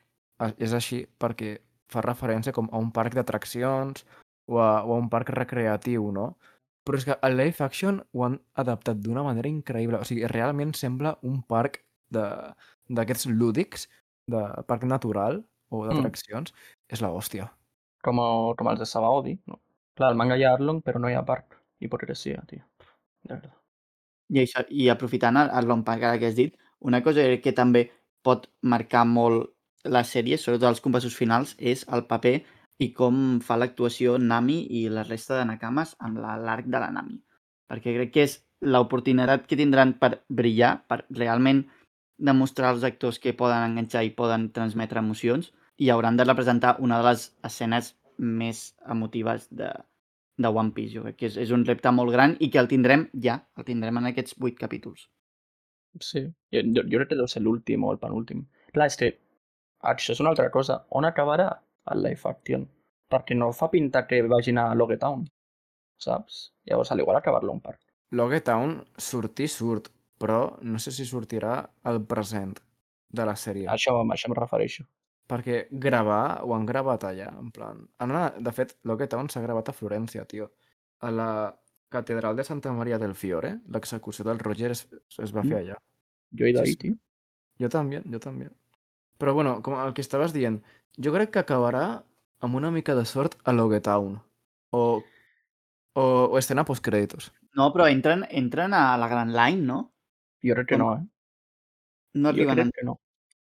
és 0.58 0.72
així 0.74 1.06
perquè 1.18 1.60
fa 1.88 2.02
referència 2.02 2.52
com 2.52 2.68
a 2.72 2.78
un 2.78 2.90
parc 2.92 3.14
d'atraccions 3.14 4.04
o, 4.48 4.58
a, 4.58 4.82
o 4.84 4.94
a 4.94 4.98
un 4.98 5.08
parc 5.08 5.30
recreatiu, 5.30 6.10
no? 6.12 6.36
Però 6.84 6.98
és 6.98 7.04
que 7.06 7.16
el 7.22 7.36
live 7.36 7.64
action 7.64 8.02
ho 8.12 8.24
han 8.24 8.40
adaptat 8.54 8.98
d'una 9.02 9.22
manera 9.22 9.48
increïble. 9.48 9.98
O 9.98 10.04
sigui, 10.04 10.26
realment 10.26 10.74
sembla 10.74 11.16
un 11.22 11.42
parc 11.42 11.80
d'aquests 12.10 13.26
lúdics, 13.32 13.88
de 14.30 14.42
parc 14.66 14.84
natural 14.84 15.42
o 15.70 15.84
d'atraccions. 15.86 16.52
És 16.90 17.02
la 17.02 17.10
hòstia. 17.10 17.48
Com, 18.06 18.20
com 18.58 18.68
els 18.70 18.78
de 18.78 18.86
Sabaody, 18.86 19.36
no? 19.46 19.60
Clar, 19.96 20.10
al 20.12 20.18
manga 20.18 20.36
hi 20.36 20.44
ha 20.44 20.52
Arlong, 20.54 20.82
però 20.84 21.00
no 21.02 21.08
hi 21.10 21.16
ha 21.16 21.24
parc. 21.26 21.56
Hipocresia, 21.80 22.42
tio. 22.46 22.62
De 23.26 23.34
veritat. 23.34 23.54
I, 24.28 24.40
això, 24.42 24.64
I 24.70 24.88
aprofitant 24.90 25.36
el, 25.38 25.50
el 25.54 25.68
Long 25.70 25.84
Park 25.86 26.02
ara 26.02 26.18
que 26.18 26.26
has 26.26 26.36
dit, 26.38 26.56
una 26.80 27.02
cosa 27.02 27.22
que 27.42 27.52
també 27.54 27.84
pot 28.26 28.48
marcar 28.62 29.04
molt 29.06 29.52
la 29.86 30.02
sèrie, 30.02 30.38
sobretot 30.38 30.68
els 30.68 30.82
compassos 30.82 31.14
finals, 31.14 31.54
és 31.58 31.84
el 31.94 32.06
paper 32.10 32.40
i 32.82 32.90
com 32.92 33.38
fa 33.40 33.56
l'actuació 33.56 34.16
Nami 34.18 34.58
i 34.80 34.88
la 34.90 35.04
resta 35.06 35.38
de 35.38 35.44
Nakamas 35.46 35.94
amb 36.02 36.18
la- 36.18 36.36
l'arc 36.36 36.66
de 36.66 36.80
la 36.82 36.90
Nami. 36.90 37.20
Perquè 37.70 37.94
crec 37.94 38.12
que 38.12 38.26
és 38.26 38.36
l'oportunitat 38.60 39.46
que 39.46 39.56
tindran 39.56 39.94
per 39.98 40.24
brillar, 40.28 40.86
per 40.88 41.04
realment 41.10 41.64
demostrar 42.18 42.72
als 42.72 42.84
actors 42.84 43.18
que 43.20 43.34
poden 43.36 43.62
enganxar 43.70 44.04
i 44.04 44.14
poden 44.16 44.50
transmetre 44.56 45.02
emocions 45.02 45.52
i 45.76 45.90
hauran 45.90 46.16
de 46.16 46.24
representar 46.24 46.76
una 46.80 46.98
de 47.00 47.08
les 47.10 47.26
escenes 47.44 47.92
més 48.16 48.62
emotives 48.88 49.48
de, 49.50 49.68
de 50.36 50.48
One 50.48 50.72
Piece. 50.72 50.94
Jo 50.96 51.04
crec 51.04 51.18
que 51.20 51.28
és, 51.30 51.36
és 51.36 51.52
un 51.52 51.66
repte 51.68 51.92
molt 51.92 52.12
gran 52.14 52.36
i 52.40 52.48
que 52.50 52.60
el 52.62 52.70
tindrem 52.70 53.06
ja, 53.26 53.40
el 53.58 53.68
tindrem 53.68 54.00
en 54.00 54.10
aquests 54.12 54.38
vuit 54.40 54.56
capítols. 54.58 55.08
Sí. 56.00 56.24
Jo, 56.52 56.62
jo, 56.62 56.84
jo 56.84 57.00
crec 57.00 57.12
que 57.12 57.20
deu 57.20 57.28
ser 57.30 57.42
l'últim 57.44 57.84
o 57.84 57.92
el 57.92 58.00
penúltim. 58.00 58.44
Clar, 58.72 58.88
és 58.92 58.98
que 59.00 59.12
això 59.92 60.16
és 60.16 60.22
una 60.24 60.32
altra 60.32 60.50
cosa. 60.52 60.82
On 60.90 61.08
acabarà 61.08 61.50
el 61.92 62.02
live 62.04 62.30
action? 62.32 62.66
Perquè 63.12 63.36
no 63.38 63.52
fa 63.54 63.68
pinta 63.72 64.06
que 64.08 64.22
vagin 64.28 64.58
a 64.58 64.70
Logetown, 64.74 65.26
saps? 66.02 66.40
Llavors, 66.66 66.90
a 66.90 66.96
l'igual 66.98 67.20
acabar 67.20 67.44
Long 67.44 67.62
Park. 67.62 67.80
Logetown 68.16 68.80
sortir 68.98 69.48
surt, 69.50 69.90
però 70.18 70.56
no 70.62 70.78
sé 70.78 70.92
si 70.92 71.04
sortirà 71.04 71.58
al 71.84 72.02
present 72.06 72.54
de 73.08 73.24
la 73.26 73.34
sèrie. 73.36 73.68
Això, 73.70 73.94
a 74.00 74.04
això 74.14 74.30
em 74.30 74.34
refereixo. 74.38 74.84
Perquè 75.26 75.66
gravar 75.70 76.42
ho 76.46 76.54
han 76.54 76.66
gravat 76.66 77.04
allà, 77.08 77.32
en 77.40 77.50
plan... 77.50 77.80
Han 77.98 78.12
anat, 78.14 78.36
de 78.38 78.52
fet, 78.54 78.76
Logetown 78.86 79.28
s'ha 79.28 79.42
gravat 79.42 79.68
a 79.68 79.74
Florència, 79.74 80.24
tio. 80.24 80.52
A 81.02 81.10
la 81.10 81.30
catedral 81.90 82.36
de 82.36 82.44
Santa 82.44 82.72
Maria 82.72 82.98
del 82.98 83.14
Fiore, 83.14 83.56
l'execució 83.74 84.24
del 84.26 84.38
Roger 84.38 84.70
es, 84.74 84.86
es 85.18 85.32
va 85.34 85.42
fer 85.42 85.56
Mm. 85.56 85.62
allà. 85.64 85.80
Jo 86.38 86.46
he 86.46 86.52
d'ahir, 86.52 86.72
sí. 86.74 86.76
tio. 86.76 86.94
Jo 87.58 87.68
també, 87.72 88.02
jo 88.04 88.18
també. 88.20 88.50
Però 89.18 89.32
bueno, 89.34 89.62
com 89.62 89.74
el 89.80 89.94
que 89.94 90.02
estaves 90.04 90.32
dient, 90.34 90.60
jo 90.98 91.12
crec 91.14 91.30
que 91.32 91.40
acabarà 91.42 92.02
amb 92.44 92.54
una 92.54 92.70
mica 92.70 92.94
de 92.94 93.04
sort 93.08 93.36
a 93.44 93.52
Logetown. 93.52 94.20
O, 94.76 95.02
o, 95.94 96.02
o 96.02 96.38
escena 96.38 96.64
postcrèditos. 96.68 97.32
No, 97.56 97.70
però 97.72 97.86
entren, 97.88 98.26
entren 98.30 98.74
a 98.76 98.96
la 99.00 99.08
Grand 99.08 99.32
Line, 99.32 99.62
no? 99.64 99.78
Jo 100.46 100.54
crec 100.54 100.68
que 100.72 100.78
no, 100.78 100.92
eh? 100.96 101.02
No 102.14 102.30
Jo 102.30 102.34
arriben 102.34 102.54
crec 102.54 102.74
que 102.80 102.84
no. 102.86 102.96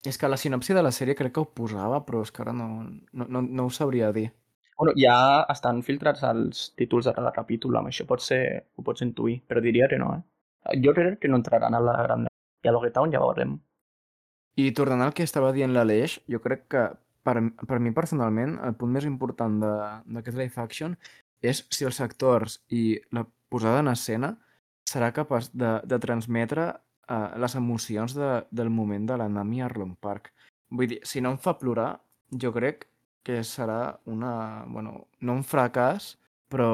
És 0.04 0.18
que 0.18 0.28
la 0.28 0.36
sinopsi 0.36 0.74
de 0.74 0.82
la 0.82 0.90
sèrie 0.90 1.14
crec 1.14 1.32
que 1.34 1.40
ho 1.42 1.48
posava, 1.54 2.00
però 2.06 2.22
és 2.26 2.30
que 2.34 2.42
ara 2.42 2.52
no, 2.52 2.68
no, 3.12 3.26
no, 3.28 3.42
no 3.42 3.66
ho 3.66 3.70
sabria 3.70 4.10
dir. 4.12 4.32
Bueno, 4.78 4.94
ja 4.98 5.44
estan 5.52 5.82
filtrats 5.86 6.24
els 6.26 6.72
títols 6.78 7.06
de 7.06 7.12
cada 7.14 7.30
capítol, 7.32 7.76
amb 7.78 7.90
això 7.92 8.06
pot 8.08 8.22
ser, 8.24 8.64
ho 8.76 8.82
pots 8.82 9.04
intuir, 9.04 9.40
però 9.46 9.60
diria 9.62 9.86
que 9.88 9.98
no, 10.00 10.08
eh? 10.16 10.78
Jo 10.82 10.94
crec 10.94 11.20
que 11.22 11.28
no 11.30 11.38
entraran 11.38 11.74
a 11.74 11.80
la 11.80 11.94
gran... 12.02 12.26
I 12.64 12.68
a 12.68 12.72
Logetown 12.74 13.12
ja 13.14 13.20
ho 13.22 13.28
veurem. 13.30 13.56
I 14.58 14.70
tornant 14.76 15.00
al 15.02 15.14
que 15.14 15.24
estava 15.26 15.52
dient 15.54 15.72
l'Aleix, 15.74 16.18
jo 16.30 16.40
crec 16.42 16.66
que 16.70 16.82
per, 17.22 17.36
per 17.66 17.78
mi 17.80 17.92
personalment 17.94 18.58
el 18.66 18.74
punt 18.78 18.90
més 18.94 19.06
important 19.08 19.60
de- 19.62 19.76
d'aquest 20.16 20.38
live 20.38 20.60
action 20.62 20.96
és 21.42 21.62
si 21.74 21.86
els 21.86 22.00
actors 22.04 22.58
i 22.70 22.98
la 23.14 23.24
posada 23.50 23.80
en 23.82 23.90
escena 23.92 24.34
serà 24.92 25.10
capaç 25.16 25.50
de, 25.56 25.74
de 25.88 25.98
transmetre 26.02 26.68
uh, 26.72 27.28
les 27.40 27.54
emocions 27.58 28.14
de, 28.16 28.30
del 28.50 28.70
moment 28.70 29.06
de 29.08 29.18
la 29.20 29.28
Nami 29.32 29.62
a 29.62 29.68
Arlong 29.70 29.94
Park. 30.00 30.32
Vull 30.72 30.90
dir, 30.94 31.00
si 31.08 31.20
no 31.24 31.32
em 31.34 31.38
fa 31.40 31.56
plorar, 31.60 31.94
jo 32.32 32.52
crec 32.54 32.86
que 33.22 33.40
serà 33.46 33.98
una... 34.10 34.64
Bueno, 34.68 35.06
no 35.20 35.38
un 35.38 35.44
fracàs, 35.46 36.16
però 36.50 36.68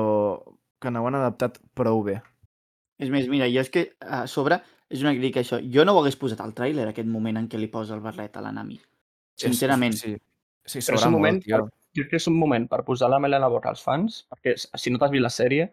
que 0.81 0.91
no 0.91 1.03
ho 1.03 1.09
han 1.11 1.19
adaptat 1.19 1.59
prou 1.77 2.03
bé. 2.07 2.19
És 2.99 3.11
més, 3.15 3.29
mira, 3.31 3.47
jo 3.51 3.63
és 3.63 3.71
que 3.71 3.85
a 4.01 4.25
sobre 4.31 4.61
és 4.89 5.03
una 5.05 5.13
crítica 5.13 5.43
això. 5.43 5.59
Jo 5.75 5.85
no 5.85 5.95
ho 5.95 6.01
hagués 6.01 6.17
posat 6.19 6.41
al 6.41 6.55
tràiler 6.57 6.87
aquest 6.89 7.09
moment 7.11 7.37
en 7.39 7.49
què 7.51 7.61
li 7.61 7.69
posa 7.71 7.95
el 7.95 8.03
barret 8.05 8.39
a 8.39 8.45
la 8.45 8.55
Nami. 8.55 8.79
Sincerament. 9.39 9.95
És, 9.99 10.01
sí, 10.07 10.81
sí, 10.81 10.81
Però 10.87 10.99
és 10.99 11.07
un 11.07 11.15
moment 11.19 11.39
molt, 11.39 11.51
per- 11.51 11.67
Jo 11.99 12.05
crec 12.05 12.11
que 12.13 12.19
és 12.21 12.29
un 12.31 12.39
moment 12.39 12.67
per 12.71 12.83
posar 12.87 13.09
la 13.11 13.19
mel 13.21 13.35
a 13.35 13.43
la 13.43 13.49
boca 13.51 13.71
als 13.71 13.83
fans, 13.83 14.23
perquè 14.31 14.55
si 14.59 14.91
no 14.93 14.99
t'has 15.01 15.13
vist 15.13 15.25
la 15.25 15.31
sèrie, 15.33 15.69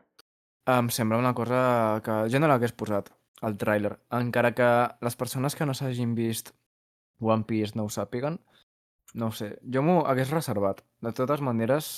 Em 0.74 0.90
sembla 0.90 1.20
una 1.22 1.34
cosa 1.38 2.02
que 2.06 2.14
jo 2.34 2.40
no 2.42 2.48
l'hagués 2.50 2.74
posat 2.74 3.12
al 3.46 3.58
tràiler. 3.62 3.94
Encara 4.18 4.54
que 4.58 4.70
les 5.06 5.18
persones 5.20 5.56
que 5.56 5.66
no 5.70 5.76
s'hagin 5.78 6.16
vist 6.18 6.52
One 7.22 7.46
Piece 7.46 7.78
no 7.78 7.86
ho 7.86 7.92
sàpiguen, 7.94 8.40
no 9.16 9.30
ho 9.30 9.36
sé, 9.40 9.52
jo 9.74 9.84
m'ho 9.86 10.02
hagués 10.10 10.34
reservat. 10.34 10.82
De 11.06 11.14
totes 11.16 11.44
maneres, 11.46 11.92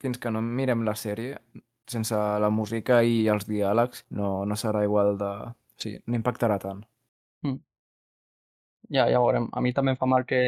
fins 0.00 0.20
que 0.22 0.30
no 0.30 0.42
mirem 0.44 0.84
la 0.86 0.94
sèrie, 0.94 1.40
sense 1.90 2.16
la 2.44 2.50
música 2.50 3.02
i 3.02 3.26
els 3.34 3.48
diàlegs, 3.50 4.06
no, 4.20 4.30
no 4.48 4.56
serà 4.56 4.84
igual 4.86 5.18
de... 5.20 5.32
Sí, 5.80 5.96
no 6.06 6.16
impactarà 6.20 6.58
tant. 6.62 6.84
ja, 8.88 9.08
ja 9.10 9.20
ho 9.20 9.26
veurem. 9.26 9.48
A 9.52 9.60
mi 9.64 9.72
també 9.76 9.94
em 9.94 10.00
fa 10.00 10.08
mal 10.10 10.26
que... 10.28 10.40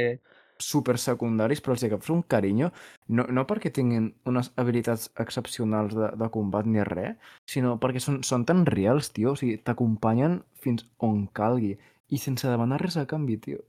super 0.58 0.96
secundaris, 0.98 1.60
però 1.60 1.74
els 1.76 1.82
hi 1.84 1.88
agafes 1.90 2.10
un 2.14 2.22
carinyo, 2.22 2.70
no, 3.08 3.24
no 3.28 3.44
perquè 3.46 3.70
tinguin 3.74 4.08
unes 4.26 4.52
habilitats 4.56 5.10
excepcionals 5.22 5.94
de, 5.94 6.10
de 6.16 6.28
combat 6.34 6.66
ni 6.66 6.82
res, 6.84 7.16
sinó 7.46 7.76
perquè 7.82 8.00
són, 8.02 8.22
són 8.24 8.44
tan 8.48 8.64
reals, 8.66 9.12
tio, 9.12 9.32
o 9.32 9.36
sigui, 9.36 9.58
t'acompanyen 9.62 10.40
fins 10.62 10.86
on 10.98 11.26
calgui, 11.36 11.76
i 12.08 12.18
sense 12.22 12.48
demanar 12.48 12.80
res 12.82 12.96
a 12.96 13.06
canvi, 13.06 13.36
tio. 13.42 13.62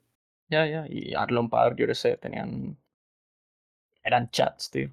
Ja, 0.54 0.64
ja, 0.70 0.86
i 0.88 1.14
Arlon 1.16 1.50
Park, 1.52 1.80
jo 1.80 1.88
què 1.90 1.96
sé, 1.98 2.16
tenien... 2.24 2.78
Eren 4.08 4.30
chats, 4.32 4.70
tio. 4.72 4.90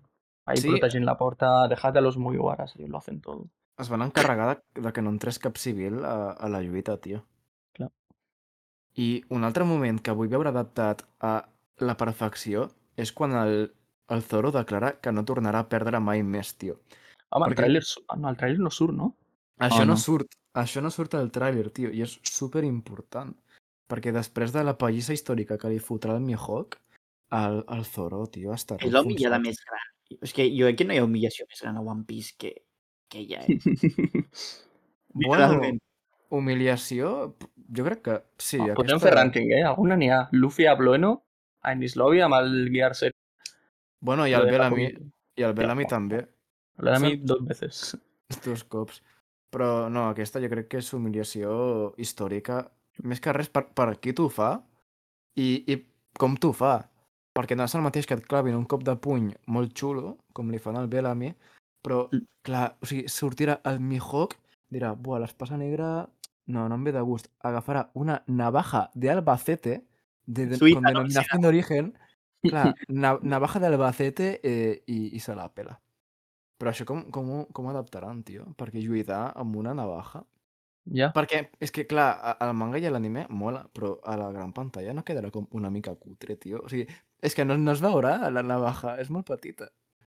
Ahí 0.46 0.58
Sí. 0.60 0.68
protegint 0.68 1.04
la 1.06 1.16
porta, 1.16 1.68
dejad 1.68 1.96
a 1.96 2.00
los 2.00 2.16
Mugiwaras, 2.18 2.74
i 2.76 2.86
lo 2.88 2.98
hacen 2.98 3.20
todo. 3.20 3.48
Es 3.78 3.88
van 3.88 4.02
encarregar 4.02 4.48
de, 4.56 4.82
de 4.82 4.92
que 4.92 5.02
no 5.02 5.10
entrés 5.10 5.38
cap 5.38 5.56
civil 5.56 6.04
a, 6.04 6.32
a 6.32 6.48
la 6.48 6.60
lluita, 6.62 6.96
tio. 7.00 7.24
Clar. 7.72 7.90
I 8.96 9.24
un 9.30 9.44
altre 9.44 9.64
moment 9.64 10.00
que 10.02 10.12
vull 10.14 10.28
veure 10.28 10.50
adaptat 10.50 11.02
a 11.20 11.32
la 11.80 11.96
perfecció 11.96 12.68
és 12.96 13.10
quan 13.12 13.32
el, 13.38 13.72
el 14.08 14.22
Zoro 14.22 14.52
declara 14.52 15.00
que 15.00 15.12
no 15.12 15.24
tornarà 15.24 15.64
a 15.64 15.68
perdre 15.68 16.00
mai 16.00 16.22
més, 16.22 16.54
tio. 16.56 16.78
Home, 17.30 17.46
el 17.48 17.52
Perquè- 17.54 17.62
tràiler... 17.64 17.82
su- 17.82 18.04
ah, 18.08 18.16
No, 18.16 18.28
el 18.30 18.36
tràiler 18.36 18.58
no 18.62 18.70
surt, 18.70 18.94
no? 18.94 19.16
Això 19.58 19.82
Oh, 19.82 19.84
no. 19.88 19.94
no. 19.94 19.96
surt, 19.96 20.34
això 20.54 20.82
no 20.82 20.90
surt 20.90 21.14
al 21.14 21.30
tràiler, 21.34 21.70
tio, 21.72 21.90
i 21.90 22.02
és 22.02 22.18
super 22.22 22.62
important. 22.64 23.34
Perquè 23.90 24.12
després 24.12 24.52
de 24.52 24.62
la 24.64 24.76
pallissa 24.78 25.12
històrica 25.12 25.58
que 25.58 25.68
li 25.68 25.78
fotrà 25.78 26.14
el 26.16 26.22
Mihawk, 26.22 26.78
el, 27.34 27.64
el 27.68 27.84
Zoro, 27.84 28.26
tio, 28.26 28.52
estarà 28.54 28.84
És 28.86 28.92
la 28.92 29.02
humillada 29.02 29.36
enfonsat. 29.36 29.46
més 29.46 29.64
gran. 29.66 29.90
És 30.22 30.32
que 30.32 30.46
jo 30.54 30.66
crec 30.68 30.78
que 30.78 30.84
no 30.84 30.94
hi 30.94 30.98
ha 31.02 31.04
humillació 31.04 31.46
més 31.48 31.60
gran 31.62 31.76
a 31.76 31.80
One 31.82 32.04
Piece 32.06 32.34
que, 32.38 32.54
que 33.08 33.18
ella, 33.24 33.42
eh? 33.48 33.58
Bueno, 35.14 35.60
humiliació, 36.30 37.36
jo 37.76 37.84
crec 37.86 38.00
que 38.02 38.16
sí. 38.38 38.58
Oh, 38.58 38.74
Podem 38.74 38.98
fer 39.02 39.12
rànquing, 39.14 39.50
eh? 39.54 39.62
Alguna 39.68 39.96
n'hi 40.00 40.08
ha. 40.10 40.24
Luffy 40.32 40.66
a 40.66 40.74
Blueno, 40.74 41.12
a 41.64 41.72
Indislovi 41.74 42.20
amb 42.24 42.36
el 42.38 42.68
Gear 42.72 42.94
Set. 42.94 43.14
Bueno, 44.04 44.26
el 44.26 44.44
de 44.46 44.52
Bellamy, 44.52 44.86
i 45.40 45.42
el 45.46 45.54
Bellamy 45.56 45.86
també, 45.88 46.26
Saps? 46.76 47.24
dos 47.24 47.44
veces. 47.48 47.82
dos 48.44 48.64
cops. 48.64 49.00
Però 49.54 49.88
no, 49.88 50.08
aquesta 50.10 50.40
jo 50.42 50.50
crec 50.50 50.68
que 50.68 50.80
és 50.82 50.92
humiliació 50.96 51.94
històrica, 51.96 52.64
més 53.06 53.20
que 53.22 53.32
res 53.32 53.48
per, 53.48 53.68
per 53.74 53.94
qui 54.02 54.12
t'ho 54.12 54.28
fa 54.28 54.56
i, 55.38 55.62
i 55.70 55.78
com 56.18 56.36
t'ho 56.36 56.52
fa. 56.52 56.80
Perquè 57.34 57.56
no 57.58 57.64
és 57.66 57.74
el 57.74 57.82
mateix 57.82 58.06
que 58.06 58.14
et 58.18 58.26
clavin 58.30 58.54
un 58.58 58.66
cop 58.70 58.84
de 58.86 58.94
puny 58.94 59.32
molt 59.50 59.72
xulo, 59.78 60.16
com 60.34 60.50
li 60.50 60.58
fan 60.62 60.76
al 60.78 60.90
Bellamy, 60.90 61.32
però, 61.84 62.04
Mm. 62.12 62.26
clar, 62.46 62.76
o 62.82 62.86
sigui, 62.86 63.08
sortirà 63.08 63.60
el 63.70 63.80
Mihawk, 63.80 64.36
dirà, 64.70 64.94
buah, 64.94 65.18
l'espasa 65.22 65.56
negra, 65.56 66.08
no, 66.46 66.68
no 66.68 66.74
em 66.74 66.84
ve 66.84 66.92
de 66.92 67.00
gust. 67.02 67.30
Agafarà 67.42 67.88
una 67.94 68.22
navaja 68.26 68.90
de 68.94 69.10
Albacete, 69.10 69.80
de, 70.26 70.56
Suïssa, 70.56 70.74
con 70.76 70.82
no? 70.82 70.88
denominación 70.90 71.40
de 71.42 71.48
origen, 71.48 71.98
clar, 72.42 72.74
na, 72.88 73.18
navaja 73.22 73.60
de 73.60 73.66
Albacete 73.66 74.28
eh, 74.42 74.82
i, 74.86 75.16
i 75.16 75.20
se 75.20 75.34
la 75.36 75.48
pela. 75.52 75.78
Però 76.60 76.70
això 76.70 76.86
com, 76.86 77.02
com, 77.10 77.30
ho- 77.34 77.48
com 77.52 77.66
ho 77.66 77.72
adaptaran, 77.72 78.22
tio? 78.24 78.46
Perquè 78.58 78.80
lluitar 78.84 79.32
amb 79.36 79.56
una 79.56 79.74
navaja... 79.74 80.24
Ja. 80.84 81.06
Perquè 81.16 81.38
és 81.64 81.70
que, 81.72 81.86
clar, 81.88 82.36
al 82.44 82.50
manga 82.52 82.76
i 82.76 82.84
a 82.84 82.90
l'anime 82.92 83.22
mola, 83.32 83.62
però 83.72 83.94
a 84.04 84.18
la 84.20 84.26
gran 84.34 84.50
pantalla 84.52 84.92
no 84.92 85.00
quedarà 85.02 85.30
com 85.32 85.46
una 85.56 85.70
mica 85.72 85.94
cutre, 85.96 86.36
tio. 86.36 86.60
O 86.60 86.68
sigui, 86.68 86.84
és 87.24 87.32
que 87.34 87.46
no, 87.48 87.56
no 87.56 87.72
es 87.72 87.80
veurà 87.80 88.28
la 88.28 88.42
navaja, 88.44 88.98
és 89.00 89.08
molt 89.08 89.24
petita. 89.30 89.70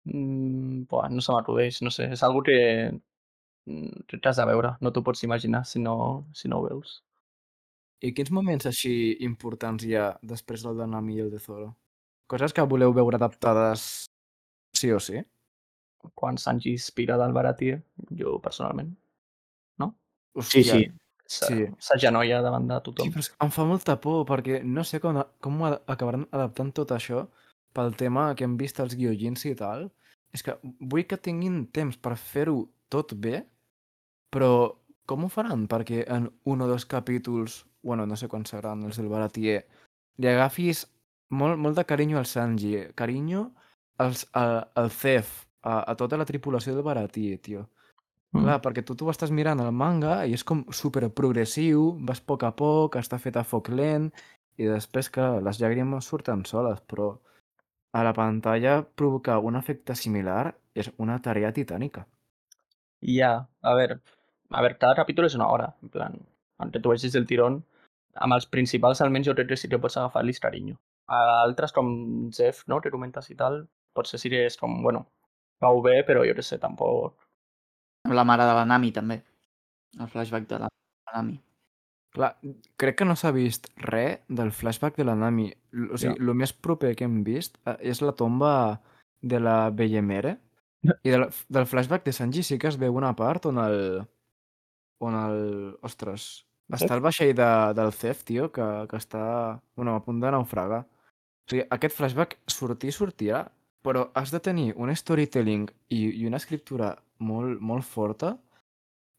Mm, 0.10 0.88
buah, 0.90 1.12
no 1.14 1.22
se 1.22 1.32
m'acudeix, 1.36 1.78
no 1.86 1.94
sé. 1.94 2.10
És 2.18 2.24
algo 2.26 2.42
que 2.42 2.58
mm, 2.90 4.06
que 4.10 4.18
t'has 4.18 4.42
de 4.42 4.46
veure. 4.50 4.74
No 4.82 4.92
t'ho 4.92 5.04
pots 5.06 5.22
imaginar 5.28 5.62
si 5.70 5.80
no, 5.80 5.96
si 6.34 6.50
no 6.50 6.60
ho 6.60 6.66
veus. 6.68 7.04
I 8.04 8.12
quins 8.16 8.32
moments 8.36 8.66
així 8.68 8.94
importants 9.24 9.86
hi 9.88 9.94
ha 9.96 10.10
després 10.34 10.64
del 10.66 10.78
de 10.82 10.88
Nami 10.92 11.16
i 11.18 11.22
el 11.24 11.32
de 11.32 11.40
Zoro? 11.40 11.70
Coses 12.28 12.54
que 12.56 12.66
voleu 12.68 12.92
veure 12.96 13.16
adaptades 13.20 14.04
sí 14.76 14.92
o 14.92 15.00
sí? 15.00 15.22
Quan 16.20 16.38
Sanji 16.38 16.74
inspira 16.76 17.16
del 17.18 17.32
Baratie, 17.36 17.78
jo 18.20 18.40
personalment, 18.44 18.92
Sí, 20.42 20.64
sí. 20.66 20.80
se- 21.26 21.46
Sí. 21.48 21.66
s'agenolla 21.80 22.42
davant 22.42 22.68
de 22.68 22.76
Sí, 22.76 22.82
tothom. 22.84 23.12
però 23.14 23.30
que 23.30 23.46
em 23.46 23.52
fa 23.52 23.64
molta 23.66 24.02
por, 24.02 24.26
perquè 24.26 24.64
no 24.64 24.84
sé 24.84 25.00
com, 25.00 25.24
com 25.40 25.62
acabaran 25.64 26.28
adaptant 26.32 26.72
tot 26.74 26.90
això 26.92 27.28
pel 27.72 27.96
tema 27.96 28.34
que 28.36 28.44
hem 28.44 28.58
vist 28.58 28.80
als 28.80 28.96
guiojins 28.96 29.46
i 29.46 29.54
tal. 29.56 29.92
És 30.34 30.42
que 30.44 30.58
vull 30.80 31.06
que 31.06 31.18
tinguin 31.18 31.68
temps 31.72 31.96
per 31.98 32.18
fer-ho 32.18 32.68
tot 32.90 33.14
bé, 33.14 33.46
però 34.32 34.76
com 35.06 35.24
ho 35.26 35.30
faran? 35.30 35.68
Perquè 35.68 36.04
en 36.10 36.32
un 36.46 36.62
o 36.62 36.68
dos 36.68 36.86
capítols, 36.86 37.66
bueno, 37.84 38.08
no 38.08 38.16
sé 38.16 38.30
quan 38.32 38.46
seran 38.50 38.84
els 38.88 38.98
del 38.98 39.12
Baratier, 39.12 39.62
li 40.18 40.30
agafis 40.30 40.86
molt, 41.30 41.60
molt 41.60 41.78
de 41.78 41.86
carinyo 41.86 42.20
al 42.20 42.28
Sanji, 42.30 42.76
carinyo 42.96 43.50
als, 44.02 44.28
a, 44.34 44.64
al 44.76 44.92
Cef, 44.92 45.44
a, 45.62 45.82
a 45.92 45.96
tota 46.00 46.18
la 46.18 46.26
tripulació 46.26 46.76
del 46.76 46.86
Baratier, 46.88 47.40
tio. 47.44 47.68
Mm. 48.34 48.46
Clar, 48.46 48.60
perquè 48.66 48.84
tu 48.86 48.96
t'ho 48.98 49.12
estàs 49.12 49.32
mirant 49.32 49.62
al 49.62 49.74
manga 49.76 50.24
i 50.26 50.34
és 50.34 50.44
com 50.48 50.64
super 50.74 51.06
progressiu, 51.14 51.92
vas 52.08 52.24
a 52.24 52.26
poc 52.32 52.48
a 52.48 52.54
poc, 52.58 52.98
està 52.98 53.20
fet 53.22 53.38
a 53.38 53.46
foc 53.46 53.70
lent, 53.70 54.10
i 54.58 54.70
després, 54.70 55.10
clar, 55.14 55.42
les 55.46 55.60
llàgrimes 55.62 56.10
surten 56.10 56.44
soles, 56.50 56.82
però 56.90 57.12
a 57.94 58.02
la 58.06 58.14
pantalla 58.18 58.82
provocar 58.84 59.38
un 59.46 59.58
efecte 59.60 59.96
similar 59.98 60.56
és 60.74 60.90
una 60.98 61.20
tarea 61.22 61.54
titànica. 61.54 62.08
Ja, 63.06 63.34
a 63.62 63.74
veure, 63.78 64.00
a 64.50 64.64
veure, 64.64 64.78
cada 64.82 64.98
capítol 64.98 65.28
és 65.28 65.38
una 65.38 65.50
hora, 65.52 65.74
en 65.84 65.94
plan, 65.94 66.18
aunque 66.58 66.82
tu 66.82 66.94
vegis 66.94 67.14
del 67.14 67.28
tirón, 67.30 67.62
amb 68.16 68.38
els 68.38 68.46
principals 68.50 69.02
almenys 69.02 69.30
jo 69.30 69.36
crec 69.38 69.50
que 69.54 69.58
sí 69.58 69.70
que 69.70 69.82
pots 69.82 69.98
agafar-los 69.98 70.42
carinyo. 70.44 70.78
A 71.08 71.20
altres 71.42 71.74
com 71.76 72.30
Jeff, 72.32 72.64
no?, 72.68 72.80
que 72.82 72.92
comentes 72.94 73.30
i 73.32 73.36
tal, 73.40 73.64
potser 73.94 74.20
sí 74.22 74.32
que 74.34 74.46
és 74.48 74.58
com, 74.60 74.82
bueno, 74.86 75.06
vau 75.64 75.82
bé, 75.86 76.02
però 76.08 76.26
jo 76.28 76.36
què 76.38 76.46
sé, 76.46 76.60
tampoc... 76.62 77.18
Amb 78.08 78.18
la 78.18 78.28
mare 78.28 78.46
de 78.48 78.56
la 78.58 78.68
Nami, 78.68 78.92
també. 78.92 79.22
El 80.00 80.10
flashback 80.12 80.48
de 80.50 80.64
la 80.64 80.70
la 81.14 81.22
Nami. 81.22 81.40
Clar, 82.14 82.30
crec 82.78 83.00
que 83.00 83.06
no 83.10 83.16
s'ha 83.18 83.32
vist 83.34 83.70
res 83.82 84.22
del 84.30 84.52
flashback 84.54 84.98
de 85.00 85.06
la 85.08 85.16
Nami. 85.18 85.48
O 85.90 85.98
sigui, 85.98 86.20
el 86.22 86.34
més 86.38 86.54
proper 86.54 86.94
que 86.98 87.08
hem 87.08 87.24
vist 87.26 87.58
eh, 87.66 87.78
és 87.90 88.04
la 88.06 88.14
tomba 88.18 88.54
de 89.22 89.40
la 89.42 89.72
Bellemere. 89.74 90.38
I 90.84 91.14
del, 91.14 91.30
del 91.56 91.66
flashback 91.70 92.06
de 92.06 92.14
Sanji 92.14 92.44
sí 92.44 92.60
que 92.60 92.70
es 92.70 92.78
veu 92.78 92.94
una 93.00 93.14
part 93.18 93.48
on 93.50 93.62
el... 93.66 93.78
on 95.02 95.20
el... 95.26 95.40
Ostres... 95.82 96.46
Cef? 96.78 96.86
Està 96.86 96.98
el 96.98 97.04
vaixell 97.06 97.34
de, 97.38 97.50
del 97.78 97.92
Cef, 97.96 98.24
tio, 98.28 98.50
que, 98.54 98.68
que 98.90 99.00
està 99.00 99.24
bueno, 99.76 99.96
a 99.96 100.04
punt 100.06 100.22
de 100.24 100.32
naufragar. 100.34 100.84
O 101.44 101.52
sigui, 101.52 101.66
aquest 101.76 101.98
flashback 101.98 102.38
sortir 102.52 102.94
sortirà, 102.96 103.44
però 103.84 104.08
has 104.16 104.32
de 104.32 104.40
tenir 104.40 104.72
un 104.80 104.94
storytelling 104.96 105.68
i, 105.92 106.02
i 106.22 106.26
una 106.28 106.40
escriptura 106.40 106.94
molt, 107.20 107.60
molt 107.60 107.86
forta 107.88 108.38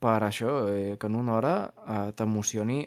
per 0.05 0.21
això, 0.25 0.55
eh, 0.69 0.97
que 1.01 1.09
en 1.09 1.17
una 1.17 1.37
hora 1.39 1.55
eh, 1.67 2.13
t'emocioni 2.17 2.83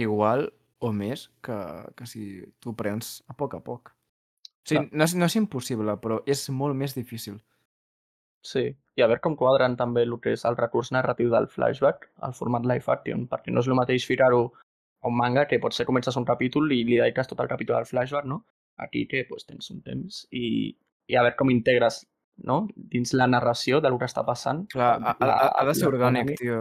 igual 0.00 0.46
o 0.82 0.92
més 0.92 1.28
que, 1.44 1.56
que 1.96 2.06
si 2.08 2.42
tu 2.60 2.74
prens 2.76 3.20
a 3.28 3.36
poc 3.38 3.56
a 3.58 3.62
poc. 3.64 3.92
O 3.92 4.68
sigui, 4.68 4.88
no 4.92 5.06
és, 5.06 5.14
no 5.18 5.28
és 5.28 5.36
impossible, 5.40 5.96
però 6.02 6.20
és 6.26 6.46
molt 6.50 6.78
més 6.78 6.94
difícil. 6.96 7.40
Sí, 8.42 8.64
i 8.96 9.02
a 9.02 9.06
veure 9.06 9.20
com 9.22 9.36
quadren 9.38 9.76
també 9.78 10.02
el 10.02 10.16
que 10.20 10.32
és 10.34 10.44
el 10.48 10.56
recurs 10.58 10.90
narratiu 10.92 11.30
del 11.30 11.46
flashback 11.48 12.08
al 12.26 12.34
format 12.34 12.64
live 12.66 12.90
action, 12.90 13.28
perquè 13.30 13.52
no 13.54 13.60
és 13.62 13.68
el 13.70 13.76
mateix 13.78 14.06
ficar-ho 14.08 14.48
a 15.02 15.08
un 15.10 15.16
manga 15.16 15.46
que 15.50 15.60
potser 15.62 15.86
comences 15.86 16.16
un 16.18 16.24
capítol 16.26 16.70
i 16.74 16.82
li 16.84 16.98
dediques 16.98 17.28
tot 17.30 17.40
el 17.40 17.48
capítol 17.50 17.76
al 17.78 17.86
flashback, 17.86 18.26
no? 18.26 18.44
Aquí 18.82 19.06
que 19.06 19.24
pues, 19.28 19.46
tens 19.46 19.70
un 19.70 19.82
temps 19.82 20.24
i, 20.30 20.76
i 21.06 21.16
a 21.16 21.22
veure 21.22 21.36
com 21.38 21.50
integres 21.54 22.02
no? 22.42 22.66
dins 22.74 23.12
la 23.14 23.26
narració 23.30 23.80
del 23.80 23.98
que 24.00 24.06
està 24.10 24.24
passant. 24.26 24.64
Clar, 24.72 24.96
ha, 25.02 25.16
ha, 25.20 25.50
ha, 25.60 25.64
de 25.68 25.74
ser 25.74 25.86
la- 25.86 25.92
orgànic, 25.94 26.30
la- 26.32 26.36
tio. 26.40 26.60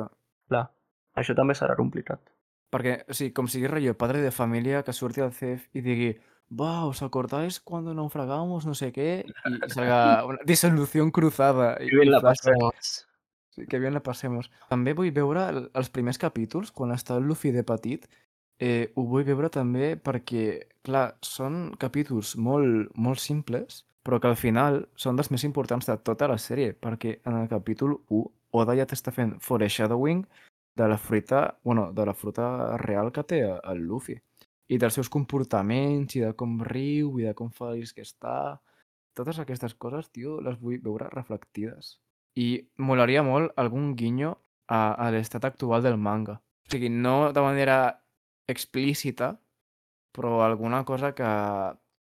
Clar, 0.51 0.65
això 1.17 1.35
també 1.37 1.55
serà 1.57 1.75
complicat. 1.79 2.21
Perquè, 2.71 3.01
o 3.09 3.13
sigui, 3.17 3.33
com 3.35 3.47
sigui 3.51 3.67
rotllo 3.67 3.97
padre 3.97 4.21
de 4.21 4.31
família 4.31 4.83
que 4.83 4.93
surti 4.93 5.21
al 5.21 5.33
CEF 5.33 5.65
i 5.75 5.81
digui 5.81 6.11
va, 6.51 6.85
¿os 6.85 7.01
acordáis 7.01 7.59
cuando 7.59 7.93
naufragamos 7.93 8.65
no 8.65 8.75
sé 8.75 8.91
qué? 8.91 9.25
Y, 9.25 9.33
salga 9.69 10.25
una 10.25 10.39
disolución 10.45 11.11
cruzada. 11.11 11.77
Que 11.77 11.85
bien 11.85 12.11
la 12.11 12.21
passemos. 12.21 13.07
Sí, 13.49 13.65
que 13.67 13.79
bien 13.79 13.93
la 13.93 14.03
passemos. 14.03 14.51
També 14.69 14.93
vull 14.93 15.11
veure 15.11 15.47
el, 15.49 15.63
els 15.75 15.89
primers 15.89 16.19
capítols, 16.19 16.71
quan 16.71 16.93
està 16.95 17.17
el 17.19 17.27
Luffy 17.27 17.51
de 17.51 17.63
petit, 17.67 18.07
eh, 18.59 18.91
ho 18.95 19.03
vull 19.03 19.25
veure 19.27 19.49
també 19.51 19.97
perquè, 19.99 20.45
clar, 20.87 21.17
són 21.21 21.73
capítols 21.79 22.37
molt, 22.37 22.93
molt 22.95 23.19
simples, 23.19 23.83
però 24.03 24.21
que 24.21 24.31
al 24.31 24.39
final 24.39 24.85
són 24.95 25.19
dels 25.19 25.31
més 25.33 25.43
importants 25.43 25.89
de 25.89 25.97
tota 25.99 26.29
la 26.31 26.39
sèrie, 26.39 26.71
perquè 26.73 27.19
en 27.25 27.41
el 27.41 27.49
capítol 27.51 27.99
1 28.09 28.29
Oda 28.51 28.75
ja 28.75 28.83
t'està 28.83 29.13
fent 29.15 29.37
foreshadowing 29.39 30.25
de 30.75 30.87
la 30.87 30.97
fruita, 30.97 31.57
bueno, 31.63 31.91
de 31.95 32.05
la 32.05 32.13
fruta 32.13 32.77
real 32.81 33.11
que 33.15 33.23
té 33.23 33.39
el 33.47 33.85
Luffy. 33.87 34.17
I 34.71 34.77
dels 34.79 34.95
seus 34.95 35.09
comportaments, 35.11 36.15
i 36.15 36.23
de 36.23 36.31
com 36.39 36.59
riu, 36.63 37.17
i 37.19 37.27
de 37.27 37.33
com 37.35 37.49
feliç 37.51 37.91
que 37.95 38.05
està. 38.05 38.59
Totes 39.17 39.41
aquestes 39.43 39.75
coses, 39.75 40.07
tio, 40.15 40.37
les 40.43 40.55
vull 40.59 40.79
veure 40.83 41.09
reflectides. 41.11 41.97
I 42.39 42.63
molaria 42.79 43.25
molt 43.27 43.51
algun 43.59 43.91
guinyo 43.99 44.37
a, 44.71 44.95
a 44.95 45.09
l'estat 45.11 45.43
actual 45.49 45.83
del 45.83 45.99
manga. 45.99 46.37
O 46.39 46.71
sigui, 46.71 46.87
no 46.87 47.33
de 47.35 47.43
manera 47.43 47.79
explícita, 48.47 49.33
però 50.15 50.41
alguna 50.45 50.85
cosa 50.87 51.11
que, 51.15 51.27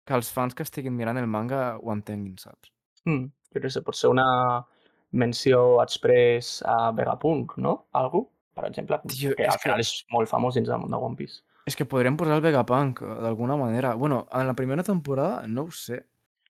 que 0.04 0.18
els 0.18 0.28
fans 0.32 0.56
que 0.56 0.66
estiguin 0.66 0.96
mirant 0.96 1.20
el 1.20 1.30
manga 1.30 1.78
ho 1.78 1.92
entenguin, 1.94 2.36
saps? 2.40 2.72
Mm, 3.08 3.30
jo 3.54 3.62
què 3.64 3.72
sé, 3.72 3.82
pot 3.86 3.96
ser 3.96 4.12
una 4.12 4.26
menció 5.12 5.82
express 5.82 6.60
a 6.68 6.90
Vegapunk, 6.96 7.56
no? 7.64 7.74
Algú, 8.00 8.24
per 8.56 8.68
exemple, 8.68 9.00
Tio, 9.08 9.34
que 9.36 9.48
al 9.48 9.60
final 9.60 9.80
és 9.84 9.92
molt 10.12 10.30
famós 10.30 10.56
dins 10.56 10.68
del 10.68 10.80
món 10.80 10.92
de 10.92 11.00
One 11.00 11.18
Piece. 11.20 11.42
És 11.66 11.76
que 11.78 11.86
podríem 11.86 12.16
posar 12.18 12.38
el 12.38 12.42
Vegapunk 12.44 13.02
eh, 13.02 13.18
d'alguna 13.22 13.56
manera. 13.56 13.94
Bueno, 13.94 14.26
en 14.32 14.46
la 14.48 14.54
primera 14.58 14.82
temporada 14.82 15.46
no 15.46 15.68
ho 15.68 15.70
sé. 15.70 16.00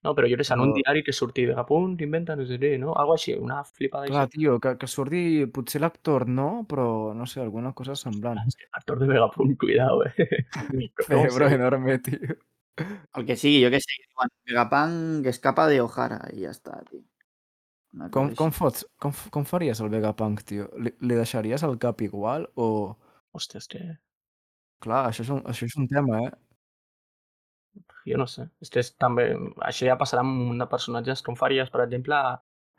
No, 0.03 0.11
però 0.17 0.27
jo 0.27 0.35
sé, 0.43 0.51
en 0.53 0.59
un 0.59 0.73
diari 0.75 0.99
que 1.03 1.13
surti 1.15 1.45
Vegapunk, 1.47 2.01
inventa, 2.03 2.35
no 2.35 2.43
sé 2.43 2.57
què, 2.59 2.73
no? 2.79 2.91
Algo 2.99 3.13
així, 3.15 3.37
una 3.39 3.61
flipada 3.63 4.09
Clar, 4.09 4.25
així. 4.25 4.41
tio, 4.41 4.57
que, 4.59 4.73
que 4.81 4.89
surti 4.91 5.21
potser 5.47 5.79
l'actor 5.79 6.25
no, 6.27 6.65
però 6.67 7.13
no 7.15 7.23
sé, 7.29 7.39
alguna 7.39 7.71
cosa 7.77 7.95
semblant. 7.95 8.41
Actor 8.79 8.99
de 8.99 9.07
Vegapunk, 9.13 9.55
cuidado, 9.61 10.03
eh? 10.09 10.27
Cerebro 11.07 11.47
enorme, 11.47 11.99
tio. 12.03 12.35
El 13.15 13.25
que 13.29 13.37
sigui, 13.37 13.63
jo 13.63 13.71
que 13.71 13.79
sé. 13.79 13.95
Diuen, 14.09 14.35
Vegapunk 14.49 15.31
escapa 15.31 15.69
de 15.71 15.79
O'Hara 15.85 16.19
i 16.33 16.43
ja 16.43 16.51
està, 16.51 16.81
tio. 16.89 17.05
Una 17.93 18.09
Com, 18.09 18.33
cosa 18.33 18.41
com, 18.41 18.51
fots, 18.51 18.87
com, 18.99 19.13
com 19.31 19.45
faries 19.45 19.79
el 19.79 19.91
Vegapunk, 19.93 20.41
tio? 20.49 20.67
Li, 20.81 20.91
li 20.99 21.15
deixaries 21.15 21.63
el 21.63 21.77
cap 21.79 22.01
igual 22.03 22.49
o... 22.59 22.97
Hòstia, 23.37 23.61
és 23.63 23.69
que 23.71 23.85
Clar, 24.83 25.05
això 25.09 25.23
és 25.23 25.29
un, 25.31 25.41
això 25.47 25.67
és 25.69 25.75
un 25.79 25.87
tema, 25.87 26.19
eh? 26.27 26.31
jo 28.05 28.17
no 28.19 28.27
sé. 28.27 28.49
És 28.61 28.69
que 28.71 28.81
és 28.83 28.89
també... 28.99 29.29
Això 29.63 29.87
ja 29.87 29.97
passarà 29.99 30.23
amb 30.25 30.49
un 30.51 30.59
de 30.59 30.67
personatges 30.69 31.23
com 31.23 31.37
faries, 31.39 31.69
per 31.71 31.85
exemple, 31.85 32.17
a, 32.17 32.33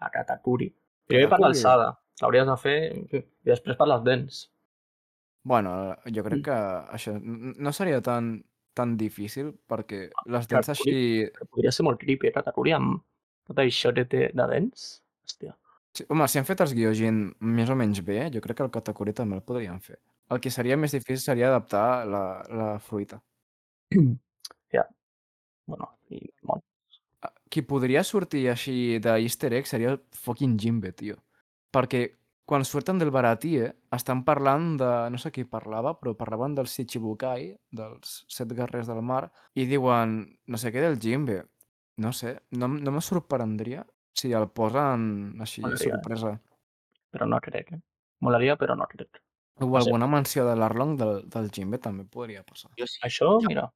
a 0.05 0.11
Katakuri. 0.13 0.69
Primer 1.09 1.31
per 1.33 1.39
l'alçada, 1.41 1.95
l'hauries 2.21 2.47
de 2.49 2.57
fer 2.61 2.77
i 2.93 3.23
després 3.49 3.79
per 3.81 3.89
les 3.89 4.05
dents. 4.05 4.43
Bueno, 5.45 5.73
jo 6.09 6.25
crec 6.25 6.39
Mm. 6.39 6.45
que 6.45 6.59
això 6.97 7.17
no 7.21 7.73
seria 7.73 8.01
tan, 8.05 8.37
tan 8.77 8.97
difícil 9.01 9.53
perquè 9.69 10.07
les 10.33 10.49
dents 10.49 10.71
així... 10.73 10.95
podria 11.51 11.73
ser 11.73 11.85
molt 11.89 12.01
creepy, 12.01 12.29
eh, 12.29 12.33
Katakuri, 12.37 12.73
amb 12.77 13.03
tot 13.49 13.61
això 13.61 13.93
de, 13.93 14.05
de, 14.05 14.29
de 14.33 14.47
dents. 14.53 14.87
Hòstia. 15.25 15.57
Sí, 15.95 16.05
home, 16.11 16.27
si 16.27 16.41
han 16.41 16.47
fet 16.49 16.63
els 16.65 16.73
Gyojin 16.75 17.19
més 17.55 17.71
o 17.71 17.77
menys 17.79 18.01
bé, 18.03 18.25
jo 18.35 18.41
crec 18.43 18.59
que 18.59 18.65
el 18.67 18.73
Katakuri 18.75 19.13
també 19.15 19.37
el 19.39 19.45
podrien 19.47 19.79
fer. 19.83 20.01
El 20.35 20.41
que 20.43 20.51
seria 20.51 20.79
més 20.81 20.95
difícil 20.97 21.21
seria 21.23 21.53
adaptar 21.53 21.87
la, 22.11 22.25
la 22.51 22.69
fruita. 22.83 23.21
ja. 24.75 24.83
Bueno, 25.71 25.93
i 26.11 26.19
molt. 26.51 26.65
Ah, 27.23 27.31
Qui 27.47 27.63
podria 27.63 28.03
sortir 28.03 28.49
així 28.51 28.99
de 29.05 29.15
easter 29.23 29.53
egg 29.55 29.71
seria 29.71 29.95
el 29.95 30.01
fucking 30.25 30.59
Jimbe, 30.59 30.91
tio. 30.99 31.21
Perquè 31.75 32.03
quan 32.45 32.67
surten 32.67 32.99
del 32.99 33.15
Baratie 33.15 33.71
estan 33.95 34.25
parlant 34.27 34.75
de... 34.81 34.91
No 35.15 35.21
sé 35.23 35.31
qui 35.33 35.47
parlava, 35.49 35.95
però 36.01 36.17
parlaven 36.19 36.59
dels 36.59 36.75
Shichibukai, 36.75 37.53
dels 37.71 38.25
set 38.29 38.51
guerrers 38.51 38.91
del 38.91 39.01
mar, 39.01 39.29
i 39.55 39.71
diuen 39.71 40.19
no 40.51 40.61
sé 40.61 40.75
què 40.75 40.83
del 40.83 40.99
Jimbe. 41.01 41.45
No 42.03 42.11
sé, 42.11 42.41
no, 42.59 42.67
no 42.67 42.91
me 42.91 43.01
sorprendria 43.01 43.87
si 44.15 44.33
el 44.33 44.49
posen 44.55 45.35
així, 45.43 45.63
Molaria, 45.65 45.95
sorpresa. 45.97 46.35
Però 47.15 47.27
no 47.29 47.41
crec, 47.43 47.73
eh? 47.77 47.81
Molaria, 48.25 48.57
però 48.57 48.77
no 48.79 48.87
crec. 48.91 49.21
O 49.61 49.67
No 49.67 49.81
sé. 49.81 49.87
alguna 49.89 50.07
menció 50.11 50.45
de 50.49 50.57
l'Arlong 50.57 50.97
del, 50.99 51.29
del 51.31 51.51
Jimbe 51.51 51.79
també 51.79 52.05
podria 52.11 52.43
passar. 52.43 52.71
Jo 52.79 52.87
sí. 52.87 52.99
Això, 53.07 53.41
Ja. 53.43 53.49
mira, 53.49 53.73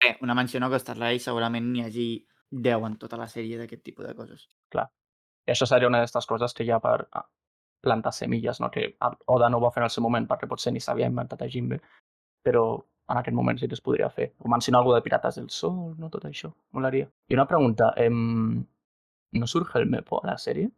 Eh, 0.00 0.16
una 0.22 0.34
menció 0.34 0.60
no 0.60 0.68
costa 0.70 0.94
res 0.94 1.24
segurament 1.24 1.64
n'hi 1.72 1.80
hagi 1.82 2.04
10 2.52 2.84
en 2.86 2.96
tota 2.98 3.16
la 3.18 3.26
sèrie 3.26 3.58
d'aquest 3.58 3.82
tipus 3.82 4.06
de 4.06 4.14
coses. 4.14 4.48
clar. 4.70 4.88
I 5.44 5.50
això 5.50 5.66
seria 5.66 5.88
una 5.88 5.98
d'aquestes 5.98 6.26
coses 6.26 6.54
que 6.54 6.64
ja 6.64 6.78
per 6.78 7.08
ah, 7.12 7.24
plantar 7.82 8.12
semilles, 8.12 8.60
no? 8.60 8.70
que 8.70 8.96
ah, 9.00 9.10
Oda 9.26 9.48
no 9.50 9.56
ho 9.58 9.60
va 9.60 9.70
fer 9.72 9.80
en 9.80 9.84
el 9.84 9.90
seu 9.90 10.02
moment 10.04 10.28
perquè 10.28 10.46
potser 10.46 10.72
ni 10.72 10.78
s'havia 10.80 11.06
inventat 11.08 11.42
a 11.42 11.48
Jimbe, 11.48 11.80
però 12.44 12.84
en 13.08 13.16
aquest 13.18 13.34
moment 13.34 13.58
sí 13.58 13.66
que 13.66 13.74
es 13.74 13.80
podria 13.80 14.08
fer. 14.10 14.34
O 14.38 14.48
mencionar 14.48 14.78
alguna 14.80 14.96
de 14.98 15.02
Pirates 15.02 15.34
del 15.36 15.50
Sol, 15.50 15.96
no? 15.98 16.10
Tot 16.10 16.24
això, 16.26 16.52
molaria. 16.72 17.08
I 17.28 17.34
una 17.34 17.46
pregunta, 17.46 17.92
em... 17.96 18.64
no 19.32 19.46
surt 19.46 19.74
Helmepo 19.74 20.20
a 20.22 20.26
la 20.32 20.36
sèrie? 20.38 20.70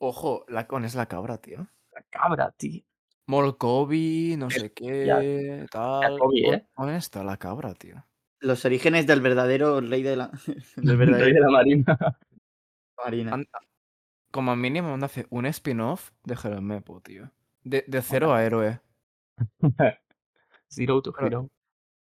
Ojo, 0.00 0.44
la, 0.48 0.66
on 0.70 0.84
és 0.84 0.94
la 0.98 1.06
cabra, 1.06 1.38
tio? 1.38 1.66
La 1.94 2.02
cabra, 2.10 2.50
tio. 2.56 2.82
Molt 3.26 3.56
Kobe, 3.56 4.36
no 4.36 4.50
sé 4.52 4.72
què, 4.76 5.06
ja- 5.08 5.66
tal... 5.72 6.18
Kobe, 6.20 6.42
on, 6.48 6.54
eh? 6.58 6.66
on 6.76 6.90
està 6.92 7.22
la 7.24 7.38
cabra, 7.40 7.72
tio? 7.74 8.02
Los 8.44 8.64
orígenes 8.66 9.06
del 9.06 9.22
verdadero 9.22 9.80
rey 9.80 10.02
de 10.02 10.16
la, 10.16 10.26
del 10.76 10.90
El 10.90 10.98
rei 10.98 11.06
verdadero 11.06 11.34
de 11.34 11.40
la 11.40 11.50
marina. 11.50 11.96
marina. 13.02 13.32
Han, 13.38 13.46
com 14.34 14.50
a 14.50 14.56
mínim 14.56 14.84
han 14.92 15.00
de 15.00 15.08
fer 15.08 15.26
un 15.30 15.46
spin-off 15.46 16.10
de 16.24 16.36
Helmepo, 16.36 17.00
tio. 17.00 17.30
De, 17.62 17.84
de 17.88 18.02
cero 18.02 18.34
a 18.34 18.42
héroe. 18.44 18.80
Zero 20.68 21.00
to 21.02 21.12
Però- 21.12 21.26
Hero. 21.26 21.50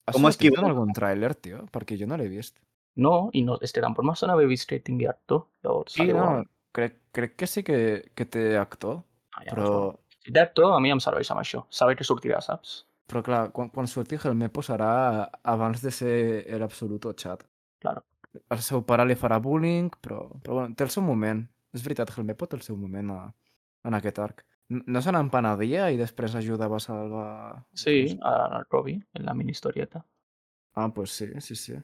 Has 0.08 0.16
Com 0.16 0.24
sortit 0.24 0.48
esquiva- 0.52 0.64
en 0.64 0.70
algun 0.72 0.94
tràiler, 0.96 1.36
tio? 1.36 1.66
Perquè 1.72 1.98
jo 2.00 2.08
no 2.08 2.18
l'he 2.18 2.28
vist. 2.30 2.58
No, 2.96 3.30
i 3.34 3.42
no, 3.44 3.58
que 3.60 3.82
tampoc 3.82 4.06
me 4.06 4.16
sona 4.16 4.34
haver 4.34 4.48
vist 4.48 4.68
que 4.70 4.80
tingui 4.80 5.08
actor. 5.08 5.46
Llavors, 5.64 5.94
Sí, 5.94 6.08
no, 6.08 6.10
igual. 6.10 6.48
crec, 6.72 6.98
crec 7.12 7.36
que 7.36 7.48
sí 7.48 7.64
que, 7.64 8.12
que 8.16 8.26
té 8.26 8.58
actor, 8.58 9.04
Ah, 9.34 9.44
ja, 9.46 9.52
però, 9.54 9.68
doncs, 9.70 10.00
Si 10.26 10.32
té 10.32 10.40
actor, 10.40 10.74
a 10.76 10.80
mi 10.80 10.92
em 10.92 11.00
serveix 11.00 11.32
amb 11.32 11.40
això. 11.42 11.66
Saber 11.70 11.96
que 11.98 12.04
sortirà, 12.04 12.42
saps? 12.42 12.86
però 13.12 13.22
clar, 13.24 13.52
quan, 13.52 13.68
quan 13.70 13.88
surti 13.88 14.16
Helmepo 14.16 14.62
serà 14.64 15.28
abans 15.44 15.82
de 15.82 15.92
ser 15.92 16.46
el 16.48 16.62
absoluto 16.64 17.12
chat. 17.14 17.42
Claro. 17.80 18.06
El 18.50 18.62
seu 18.64 18.86
pare 18.88 19.04
li 19.06 19.16
farà 19.20 19.42
bullying, 19.44 19.90
però, 20.00 20.30
però 20.40 20.54
bueno, 20.62 20.76
té 20.76 20.86
el 20.86 20.90
seu 20.94 21.04
moment. 21.04 21.42
És 21.74 21.84
veritat, 21.84 22.14
Helmepo 22.16 22.48
té 22.48 22.56
el 22.56 22.62
seu 22.64 22.78
moment 22.78 23.10
a, 23.12 23.34
en 23.84 23.94
aquest 23.98 24.20
arc. 24.20 24.46
No 24.70 25.02
se 25.02 25.12
n'empenadia 25.12 25.90
i 25.92 25.98
després 26.00 26.36
ajudava 26.40 26.78
a 26.78 26.80
salvar... 26.80 27.66
Sí, 27.74 28.18
a 28.24 28.64
Robbie, 28.70 29.02
en 29.14 29.26
la 29.26 29.34
mini 29.34 29.52
historieta. 29.52 30.06
Ah, 30.76 30.88
pues 30.94 31.12
sí, 31.12 31.28
sí, 31.42 31.56
sí. 31.56 31.76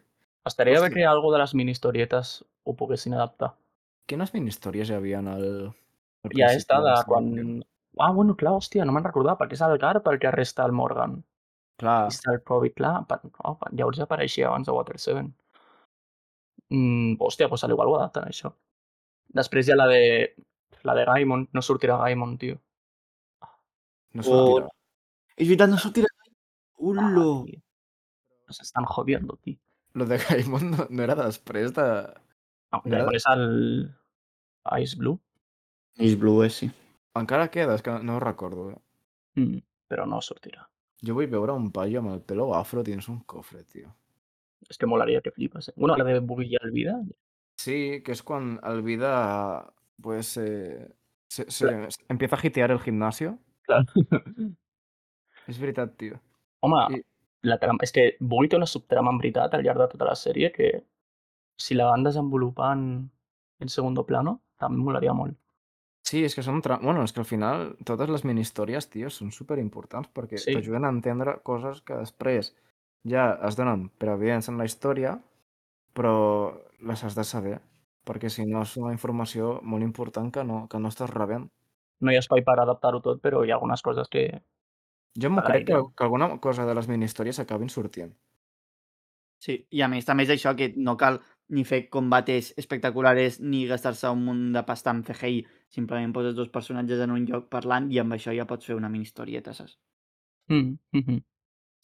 Estaria 0.48 0.80
bé 0.80 0.88
Hòstia. 0.88 0.96
que 0.96 1.06
algo 1.06 1.32
de 1.34 1.40
les 1.42 1.54
mini 1.56 1.74
historietes 1.76 2.44
ho 2.64 2.76
poguessin 2.80 3.16
adaptar. 3.18 3.54
Quines 4.08 4.32
mini-històries 4.34 4.90
hi 4.90 4.96
havia 4.96 5.20
el... 5.20 5.48
al 6.24 6.36
Ja 6.38 6.52
està 6.56 6.80
de 6.84 6.94
quan... 7.08 7.26
Ah, 8.00 8.12
bueno, 8.14 8.36
clar, 8.38 8.54
hòstia, 8.60 8.86
no 8.86 8.94
me'n 8.94 9.04
recordava, 9.08 9.40
perquè 9.40 9.58
és 9.58 9.64
el 9.66 9.78
Gar 9.82 9.98
pel 10.06 10.20
que 10.22 10.30
arresta 10.30 10.66
el 10.70 10.72
Morgan. 10.78 11.18
Clar, 11.82 11.98
I 12.08 12.14
està 12.14 12.32
el 12.34 12.40
Robbie, 12.46 12.74
clar, 12.78 13.02
per... 13.10 13.18
oh, 13.44 13.58
llavors 13.74 13.98
ja 13.98 14.06
apareixia 14.06 14.48
abans 14.52 14.70
de 14.70 14.76
Water 14.76 15.00
7. 15.02 15.24
Mm, 16.70 17.18
hòstia, 17.24 17.50
doncs 17.50 17.66
a 17.66 17.70
l'igual 17.72 17.90
ho 17.92 17.98
adapten, 17.98 18.28
això. 18.30 18.54
Després 19.42 19.68
hi 19.68 19.74
ha 19.76 19.80
la 19.80 19.90
de... 19.92 20.02
La 20.88 20.94
de 20.96 21.04
Gaimon, 21.10 21.48
no 21.52 21.62
sortirà 21.66 21.98
Gaimon, 22.04 22.38
tio. 22.40 22.60
no 24.14 24.22
O- 24.22 24.28
sortirà. 24.30 24.70
És 25.36 25.48
veritat, 25.50 25.72
no 25.74 25.80
sortirà. 25.82 26.12
Ullo! 26.78 27.30
Ah, 27.42 27.46
tio. 27.50 27.62
Nos 28.48 28.62
están 28.62 28.86
jodiendo, 28.86 29.36
tio. 29.42 29.58
Lo 29.98 30.06
de 30.06 30.18
Gaimon 30.22 30.72
no, 30.72 30.86
no 30.90 31.04
era 31.04 31.16
després 31.18 31.72
de... 31.74 31.86
No, 32.76 32.82
és 33.16 33.26
el... 33.32 33.46
Ice 34.84 34.98
Blue, 35.00 35.16
És 35.98 36.18
Blue, 36.20 36.44
eh, 36.46 36.50
sí. 36.54 36.68
Encara 37.18 37.48
queda, 37.50 37.74
és 37.80 37.82
que 37.82 37.94
no 38.06 38.18
ho 38.18 38.20
recordo. 38.22 38.68
Eh? 38.74 38.80
mm, 39.42 39.62
però 39.90 40.04
no 40.06 40.20
sortirà. 40.22 40.66
Jo 41.02 41.16
vull 41.18 41.30
veure 41.32 41.54
un 41.56 41.72
paio 41.74 42.02
amb 42.04 42.12
el 42.12 42.20
pelo 42.22 42.50
afro 42.58 42.84
dins 42.84 43.08
un 43.10 43.22
cofre, 43.26 43.64
tio. 43.64 43.90
És 44.70 44.78
que 44.78 44.90
molaria 44.90 45.22
que 45.24 45.32
flipes. 45.32 45.70
Eh? 45.70 45.74
Bueno, 45.78 45.96
la 45.98 46.04
de 46.06 46.20
Buggy 46.20 46.52
i 46.54 46.60
el 46.62 46.72
Vida, 46.76 47.00
Sí, 47.58 48.04
que 48.06 48.12
es 48.12 48.22
cuando 48.22 48.62
Alvida 48.62 49.74
pues 50.02 50.36
eh, 50.38 50.92
se, 51.28 51.50
se- 51.50 51.90
se 51.90 52.04
empieza 52.10 52.36
a 52.36 52.46
hitear 52.46 52.70
el 52.72 52.80
gimnasio. 52.80 53.40
clar. 53.66 53.86
És 55.48 55.58
veritat, 55.60 55.96
tio. 55.98 56.20
Home, 56.62 56.84
I- 57.00 57.04
la 57.44 57.58
trama... 57.62 57.80
és 57.84 57.92
que 57.94 58.16
Buggy 58.20 58.50
té 58.50 58.58
una 58.58 58.70
subtrama 58.70 59.12
en 59.14 59.20
veritat 59.22 59.54
al 59.54 59.64
llarg 59.66 59.80
de 59.84 59.88
tota 59.94 60.06
la 60.10 60.16
sèrie 60.16 60.52
que 60.52 60.72
si 61.58 61.76
la 61.76 61.86
van 61.90 62.04
desenvolupant 62.06 62.88
en 63.60 63.70
segundo 63.70 64.06
plano, 64.06 64.42
també 64.58 64.78
molaria 64.78 65.14
molt. 65.14 65.38
Sí, 66.08 66.24
és 66.24 66.36
que 66.38 66.44
són... 66.46 66.62
Tra... 66.64 66.78
Bueno, 66.82 67.04
és 67.04 67.12
que 67.12 67.20
al 67.20 67.28
final 67.28 67.74
totes 67.86 68.10
les 68.10 68.24
mini-històries, 68.24 68.88
tio, 68.94 69.10
són 69.12 69.32
super 69.36 69.58
importants 69.60 70.08
perquè 70.14 70.38
Sí. 70.40 70.54
t'ajuden 70.54 70.86
a 70.86 70.92
entendre 70.94 71.40
coses 71.44 71.82
que 71.82 71.98
després 72.00 72.54
ja 73.04 73.34
es 73.48 73.58
donen 73.58 73.90
per 73.90 74.14
evidents 74.14 74.48
en 74.48 74.58
la 74.58 74.66
història, 74.66 75.18
però 75.98 76.54
les 76.80 77.04
has 77.04 77.16
de 77.18 77.26
saber, 77.28 77.58
perquè 78.08 78.30
si 78.30 78.46
no 78.46 78.62
és 78.62 78.78
una 78.78 78.94
informació 78.94 79.60
molt 79.64 79.84
important 79.84 80.32
que 80.32 80.44
no, 80.46 80.68
que 80.72 80.80
no 80.80 80.88
estàs 80.94 81.10
rebent. 81.12 81.50
No 82.00 82.12
hi 82.14 82.16
ha 82.16 82.24
espai 82.24 82.44
per 82.46 82.60
adaptar-ho 82.62 83.02
tot, 83.02 83.20
però 83.22 83.44
hi 83.44 83.52
ha 83.52 83.58
algunes 83.58 83.82
coses 83.82 84.08
que... 84.08 84.30
Jo 85.18 85.32
m'ho 85.34 85.44
crec 85.46 85.66
que, 85.68 85.82
que 85.98 86.06
alguna 86.06 86.30
cosa 86.44 86.66
de 86.66 86.76
les 86.78 86.88
mini-històries 86.88 87.40
acabin 87.42 87.70
sortint. 87.74 88.14
Sí, 89.42 89.60
i 89.70 89.82
a 89.86 89.90
més 89.90 90.06
també 90.06 90.26
és 90.26 90.34
això 90.34 90.54
que 90.58 90.72
no 90.78 90.96
cal 90.98 91.20
ni 91.54 91.64
fer 91.64 91.88
combates 91.94 92.52
espectaculars 92.60 93.40
ni 93.40 93.66
gastar-se 93.70 94.10
un 94.12 94.26
munt 94.26 94.44
de 94.56 94.64
pasta 94.68 94.92
en 94.92 95.04
CGI. 95.08 95.46
Simplement 95.72 96.14
poses 96.14 96.36
dos 96.36 96.50
personatges 96.50 97.00
en 97.04 97.14
un 97.16 97.26
lloc 97.30 97.48
parlant 97.54 97.92
i 97.94 98.02
amb 98.02 98.18
això 98.18 98.34
ja 98.36 98.48
pots 98.50 98.68
fer 98.68 98.76
una 98.76 98.90
mini 98.90 99.08
historieta, 99.08 99.54
saps? 99.54 99.78
Mm, 100.50 100.78
mm 100.92 101.04
-hmm. 101.04 101.24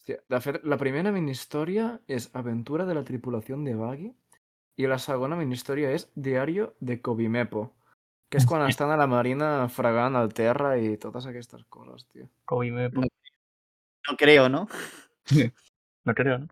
Hòstia, 0.04 0.18
de 0.28 0.40
fet, 0.40 0.64
la 0.64 0.76
primera 0.76 1.12
mini-història 1.12 2.00
és 2.06 2.28
Aventura 2.34 2.84
de 2.84 2.94
la 2.94 3.04
tripulació 3.04 3.56
de 3.56 3.74
Baggy 3.74 4.12
i 4.76 4.86
la 4.86 4.98
segona 4.98 5.36
mini-història 5.36 5.92
és 5.92 6.10
Diario 6.14 6.74
de 6.80 7.00
Kobimepo, 7.00 7.72
que 8.28 8.38
és 8.38 8.46
quan 8.46 8.68
estan 8.68 8.90
a 8.90 8.96
la 8.96 9.06
marina 9.06 9.68
fregant 9.68 10.16
el 10.16 10.32
terra 10.32 10.76
i 10.76 10.98
totes 10.98 11.26
aquestes 11.26 11.64
coses, 11.70 12.06
tio. 12.08 12.28
Kobe 12.44 12.70
me... 12.70 12.90
No. 14.10 14.16
Creo, 14.16 14.48
no? 14.48 14.66
No 16.04 16.14
creo, 16.14 16.38
no? 16.38 16.48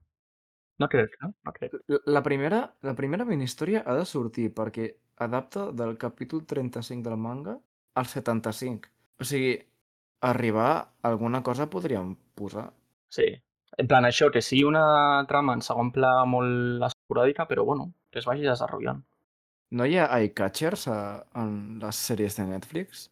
No 0.78 0.88
crec, 0.88 1.11
no? 1.20 1.34
No 1.44 1.53
crec. 1.53 1.72
La- 2.07 2.22
primera, 2.22 2.74
la 2.82 2.94
primera 2.96 3.24
mini-història 3.28 3.82
ha 3.86 3.94
de 3.98 4.07
sortir 4.09 4.48
perquè 4.55 4.86
adapta 5.20 5.66
del 5.72 5.98
capítol 5.98 6.46
35 6.46 7.05
del 7.11 7.18
manga 7.18 7.59
al 7.94 8.07
75. 8.07 8.88
O 9.20 9.24
sigui, 9.24 9.53
arribar 10.22 10.70
a 11.03 11.09
alguna 11.12 11.42
cosa 11.42 11.68
podríem 11.68 12.16
posar. 12.34 12.72
Sí. 13.09 13.28
En 13.76 13.86
plan, 13.88 14.05
això, 14.09 14.30
que 14.32 14.40
sigui 14.42 14.64
una 14.64 15.24
trama 15.28 15.53
en 15.55 15.62
segon 15.62 15.92
pla 15.92 16.24
molt 16.24 16.82
esporàdica, 16.88 17.46
però 17.48 17.64
bueno, 17.64 17.92
que 18.11 18.18
es 18.20 18.26
vagi 18.26 18.42
desenvolupant. 18.48 19.05
¿No 19.70 19.86
hi 19.86 19.96
ha 19.98 20.09
eye-catchers 20.18 20.88
a- 20.88 21.26
en 21.36 21.78
les 21.80 21.96
sèries 22.09 22.36
de 22.36 22.44
Netflix? 22.48 23.11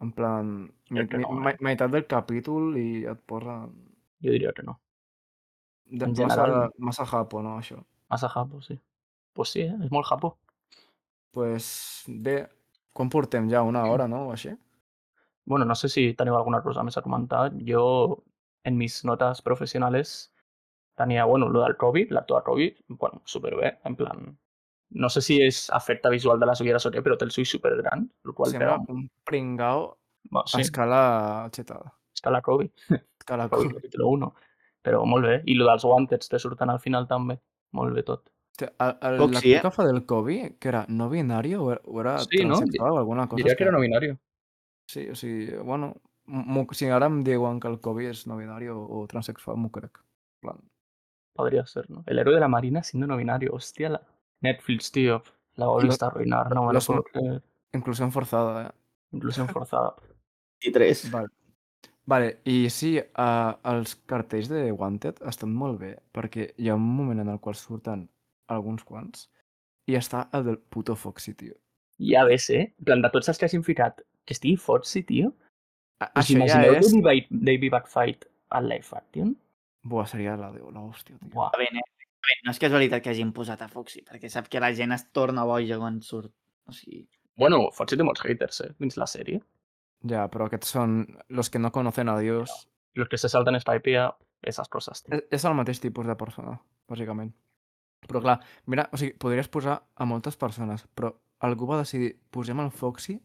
En 0.00 0.12
plan, 0.12 0.72
mi, 0.90 1.06
que 1.08 1.18
mi, 1.18 1.24
no, 1.24 1.48
eh? 1.48 1.56
meitat 1.64 1.90
del 1.90 2.06
capítol 2.06 2.76
i 2.80 3.04
et 3.08 3.20
posen... 3.28 3.70
Jo 4.24 4.34
diria 4.34 4.52
que 4.56 4.64
no. 4.66 4.78
De, 5.86 6.04
En 6.04 6.12
massa, 6.12 6.42
general. 6.42 6.72
massa 6.78 7.06
japo, 7.06 7.42
no, 7.42 7.56
això? 7.60 7.78
Massa 8.10 8.28
japo, 8.28 8.60
sí. 8.60 8.78
Pues 9.32 9.52
sí, 9.54 9.62
eh? 9.62 9.76
és 9.84 9.92
molt 9.92 10.08
japo. 10.08 10.36
pues 11.36 12.04
bé, 12.08 12.46
quan 12.96 13.10
portem 13.12 13.50
ja? 13.50 13.60
Una 13.62 13.84
hora, 13.92 14.06
no? 14.08 14.22
O 14.28 14.32
així? 14.32 14.54
Bueno, 15.44 15.66
no 15.66 15.74
sé 15.76 15.88
si 15.92 16.14
teniu 16.14 16.34
alguna 16.36 16.62
cosa 16.64 16.82
més 16.82 16.96
a 16.96 17.02
comentar. 17.04 17.50
Jo, 17.68 17.82
en 18.64 18.78
mis 18.78 19.04
notes 19.04 19.42
professionales, 19.42 20.14
tenia, 20.96 21.26
bueno, 21.26 21.48
lo 21.48 21.60
del 21.62 21.76
Covid, 21.76 22.10
l'actor 22.10 22.40
de 22.40 22.46
Covid, 22.46 22.80
bueno, 22.88 23.22
superbé, 23.24 23.78
en 23.84 23.96
plan... 23.96 24.38
No 24.90 25.08
sé 25.10 25.20
si 25.20 25.40
és 25.42 25.66
efecte 25.74 26.10
visual 26.12 26.38
de 26.40 26.46
les 26.46 26.60
ulleres 26.62 26.86
o 26.86 26.92
què, 26.94 27.02
però 27.02 27.16
té 27.18 27.26
el 27.26 27.32
suï 27.34 27.46
supergran, 27.48 28.06
el 28.24 28.34
qual 28.34 28.52
Sembla 28.52 28.76
té... 28.78 28.92
un 28.92 29.06
pringao 29.26 29.96
Bueno, 30.30 30.44
a 30.44 30.48
sí, 30.48 30.60
escala 30.60 31.48
xetada. 31.52 31.92
Scala 32.16 32.40
Kobe, 32.42 32.72
Scala 33.22 33.48
Kobe 33.48 33.74
capítulo 33.74 34.08
1. 34.08 34.34
Però 34.82 35.04
molt 35.06 35.26
bé. 35.26 35.36
I 35.46 35.58
el 35.58 35.66
dels 36.10 36.28
te 36.28 36.38
surten 36.38 36.70
al 36.70 36.80
final 36.80 37.06
també. 37.06 37.38
Molt 37.72 37.94
bé 37.94 38.02
tot. 38.06 38.28
Hòstia, 38.56 38.70
el, 38.80 38.94
el, 39.02 39.18
Poc 39.20 39.34
sí, 39.42 39.52
eh? 39.52 39.84
del 39.84 40.06
Kobe, 40.06 40.56
que 40.58 40.68
era 40.68 40.86
no 40.88 41.10
binari 41.10 41.54
o 41.54 41.70
era, 41.72 41.80
o 41.84 42.00
era 42.00 42.18
Sí, 42.20 42.44
no? 42.44 42.56
o 42.56 42.96
alguna 42.96 43.28
cosa? 43.28 43.36
Diria 43.36 43.56
que 43.56 43.64
era 43.64 43.72
no 43.72 43.80
binari. 43.80 44.14
Sí, 44.88 45.08
o 45.10 45.14
sigui, 45.14 45.56
bueno, 45.56 45.96
si 46.72 46.86
ara 46.86 47.06
em 47.06 47.22
diuen 47.24 47.60
que 47.60 47.68
el 47.68 47.80
Kobe 47.80 48.08
és 48.10 48.26
no 48.26 48.38
binari 48.38 48.68
o, 48.72 49.04
transexual, 49.10 49.58
m'ho 49.58 49.70
crec. 49.70 50.00
Plan, 50.40 50.62
Podría 51.34 51.66
ser, 51.66 51.90
¿no? 51.90 52.02
El 52.06 52.18
héroe 52.18 52.34
de 52.34 52.40
la 52.40 52.48
marina 52.48 52.82
siendo 52.82 53.06
no 53.06 53.16
binario. 53.16 53.52
Hostia, 53.52 53.90
la... 53.90 54.00
Netflix, 54.42 54.90
tío. 54.92 55.22
La 55.56 55.66
volviste 55.66 56.04
a 56.04 56.08
arruinar, 56.08 56.54
no 56.54 56.66
me 56.66 56.72
lo 56.74 56.80
puedo 56.80 57.02
creer. 57.04 57.42
Inclusión 57.72 58.12
forzada, 58.12 58.66
eh? 58.66 58.70
Inclusión 59.12 59.48
forzada. 59.54 59.94
23. 60.62 61.10
Vale. 61.10 61.28
Vale, 62.06 62.38
i 62.46 62.68
sí, 62.70 62.92
uh, 63.00 63.56
els 63.66 63.96
cartells 64.06 64.46
de 64.48 64.70
Wanted 64.70 65.24
estan 65.26 65.50
molt 65.50 65.80
bé, 65.80 65.96
perquè 66.14 66.52
hi 66.56 66.68
ha 66.70 66.76
un 66.78 66.84
moment 66.86 67.18
en 67.24 67.32
el 67.32 67.40
qual 67.42 67.56
surten 67.58 68.04
alguns 68.46 68.84
quants 68.86 69.24
i 69.90 69.96
està 69.98 70.28
el 70.38 70.44
del 70.46 70.58
puto 70.58 70.94
Foxy, 70.94 71.34
tio. 71.34 71.56
Ja 71.98 72.22
ves, 72.28 72.46
eh? 72.50 72.74
En 72.78 72.84
plan, 72.86 73.02
de 73.02 73.10
tots 73.10 73.28
els 73.32 73.40
que 73.40 73.48
hagin 73.48 73.64
ficat, 73.66 74.04
que 74.24 74.36
estigui 74.36 74.56
Foxy, 74.56 75.02
tio. 75.02 75.32
A 75.98 76.12
Us 76.12 76.22
això 76.22 76.36
ja 76.36 76.38
imagineu 76.38 76.78
és... 76.78 76.92
Davey 76.92 77.70
Back- 77.70 77.72
Backfight 77.74 78.26
al 78.54 78.68
live 78.70 78.94
action? 79.00 79.34
Buah, 79.82 80.06
seria 80.06 80.36
la 80.38 80.52
de 80.52 80.62
l'hòstia, 80.62 81.16
tio. 81.18 81.30
Buah. 81.34 81.50
A 81.54 81.58
veure, 81.58 81.82
no 82.44 82.54
és 82.54 82.62
casualitat 82.62 83.02
que 83.04 83.12
hagin 83.12 83.32
posat 83.36 83.62
a 83.62 83.68
Foxy, 83.68 84.02
perquè 84.06 84.30
sap 84.32 84.48
que 84.52 84.62
la 84.62 84.72
gent 84.74 84.94
es 84.96 85.06
torna 85.14 85.44
boja 85.46 85.78
quan 85.78 86.00
surt. 86.02 86.32
O 86.66 86.74
sigui, 86.74 87.04
Bueno, 87.36 87.70
Foxy 87.72 87.98
té 88.00 88.04
molts 88.06 88.24
haters, 88.24 88.62
eh? 88.64 88.70
Dins 88.80 88.96
la 88.96 89.06
sèrie. 89.10 89.42
Ja, 90.08 90.24
però 90.32 90.46
aquests 90.46 90.72
són 90.72 91.02
los 91.28 91.50
que 91.52 91.60
no 91.60 91.70
conocen 91.72 92.08
a 92.08 92.18
Dios. 92.18 92.52
Los 92.96 93.10
que 93.12 93.18
se 93.18 93.28
saltan 93.28 93.58
Skype 93.60 93.92
ya, 93.92 94.06
esas 94.42 94.68
cosas. 94.68 95.04
És, 95.12 95.22
és 95.30 95.44
el 95.44 95.56
mateix 95.58 95.82
tipus 95.82 96.08
de 96.08 96.16
persona, 96.16 96.56
bàsicament. 96.88 97.34
Però 98.06 98.22
clar, 98.24 98.38
mira, 98.72 98.86
o 98.92 99.00
sigui, 99.00 99.16
podries 99.20 99.50
posar 99.52 99.76
a 99.94 100.08
moltes 100.08 100.36
persones, 100.40 100.86
però 100.96 101.12
algú 101.44 101.68
va 101.68 101.82
decidir, 101.82 102.14
posem 102.32 102.60
el 102.64 102.72
Foxy, 102.72 103.18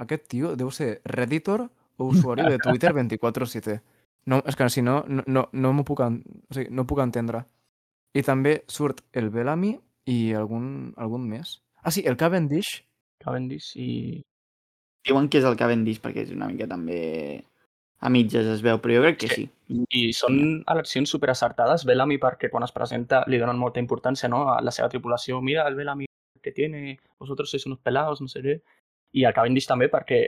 aquest 0.00 0.28
tio 0.32 0.54
deu 0.56 0.70
ser 0.72 1.00
Redditor 1.04 1.66
o 2.00 2.08
usuari 2.08 2.46
de 2.48 2.58
Twitter 2.64 2.94
24-7. 2.96 3.80
No, 4.30 4.40
és 4.48 4.56
que 4.56 4.68
si 4.72 4.84
no, 4.84 5.02
no, 5.08 5.24
no, 5.26 5.48
no 5.52 5.72
m'ho 5.76 5.84
puc, 5.84 6.00
en, 6.06 6.22
o 6.48 6.56
sigui, 6.56 6.72
no 6.72 6.86
puc 6.88 7.04
entendre. 7.04 7.44
I 8.16 8.24
també 8.26 8.60
surt 8.68 9.04
el 9.14 9.30
Bellamy 9.30 9.76
i 10.10 10.18
algun, 10.34 10.92
algun 10.98 11.28
més. 11.30 11.60
Ah, 11.82 11.92
sí, 11.94 12.02
el 12.06 12.16
Cavendish. 12.18 12.80
Cavendish 13.22 13.76
i... 13.76 14.20
diuen 15.06 15.28
que 15.30 15.40
és 15.40 15.46
el 15.48 15.56
Cavendish 15.60 16.00
perquè 16.02 16.24
és 16.24 16.32
una 16.34 16.48
mica 16.50 16.66
també 16.68 17.00
a 18.00 18.08
mitges 18.08 18.46
es 18.48 18.62
veu, 18.64 18.78
però 18.80 18.96
jo 18.96 19.02
crec 19.04 19.18
que 19.20 19.28
sí. 19.28 19.46
I 19.68 20.02
són 20.16 20.38
eleccions 20.72 21.10
super 21.12 21.30
acertades. 21.34 21.84
Bellamy 21.88 22.16
perquè 22.20 22.48
quan 22.50 22.64
es 22.64 22.72
presenta 22.72 23.22
li 23.28 23.38
donen 23.38 23.60
molta 23.60 23.82
importància 23.82 24.30
no? 24.32 24.46
a 24.54 24.60
la 24.64 24.72
seva 24.72 24.88
tripulació. 24.88 25.40
Mira 25.44 25.66
el 25.68 25.76
Bellamy 25.76 26.08
que 26.40 26.52
tiene, 26.52 26.98
vosotros 27.20 27.50
sois 27.50 27.66
unos 27.68 27.80
pelados, 27.84 28.22
no 28.24 28.28
sé 28.28 28.40
què. 28.40 28.56
I 29.20 29.26
el 29.28 29.36
Cavendish 29.36 29.68
també 29.68 29.90
perquè 29.92 30.22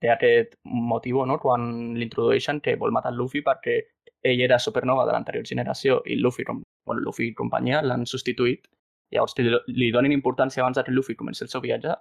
té 0.00 0.10
aquest 0.10 0.56
motiu 0.64 1.26
no? 1.28 1.36
quan 1.42 1.92
l'introdueixen 1.98 2.62
que 2.64 2.78
vol 2.80 2.92
matar 2.92 3.12
el 3.12 3.20
Luffy 3.20 3.44
perquè 3.44 3.82
ell 4.24 4.40
era 4.40 4.58
supernova 4.58 5.04
de 5.06 5.12
l'anterior 5.12 5.44
generació 5.46 6.00
i 6.06 6.16
Luffy, 6.16 6.46
bueno, 6.48 7.00
Luffy 7.00 7.30
i 7.30 7.34
companyia 7.36 7.82
l'han 7.84 8.06
substituït. 8.08 8.68
Llavors 9.12 9.36
li, 9.38 9.50
li 9.76 9.90
donin 9.92 10.14
importància 10.16 10.62
abans 10.62 10.80
que 10.80 10.92
Luffy 10.92 11.16
comenci 11.16 11.44
el 11.44 11.52
seu 11.52 11.62
viatge 11.64 11.92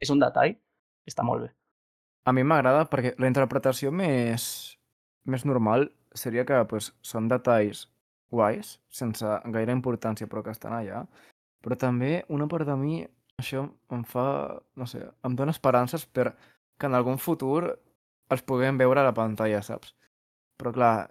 és 0.00 0.10
un 0.10 0.22
detall 0.22 0.54
està 1.08 1.26
molt 1.26 1.46
bé. 1.46 1.50
A 2.24 2.32
mi 2.32 2.44
m'agrada 2.46 2.86
perquè 2.90 3.16
la 3.18 3.26
interpretació 3.30 3.90
més, 3.90 4.44
més 5.26 5.44
normal 5.44 5.88
seria 6.14 6.44
que 6.46 6.60
pues, 6.70 6.92
són 7.02 7.26
detalls 7.28 7.88
guais, 8.32 8.76
sense 8.88 9.26
gaire 9.54 9.74
importància, 9.74 10.28
però 10.30 10.42
que 10.44 10.54
estan 10.54 10.76
allà. 10.76 11.02
Però 11.62 11.78
també 11.78 12.22
una 12.32 12.48
part 12.50 12.66
de 12.68 12.76
mi, 12.78 13.02
això 13.38 13.66
em 13.92 14.04
fa, 14.08 14.26
no 14.78 14.86
sé, 14.88 15.02
em 15.26 15.34
dona 15.38 15.54
esperances 15.54 16.06
per 16.06 16.32
que 16.78 16.88
en 16.88 16.96
algun 16.98 17.18
futur 17.22 17.74
els 18.32 18.46
puguem 18.48 18.78
veure 18.80 19.02
a 19.02 19.06
la 19.06 19.14
pantalla, 19.14 19.60
saps? 19.62 19.92
Però 20.58 20.72
clar, 20.74 21.10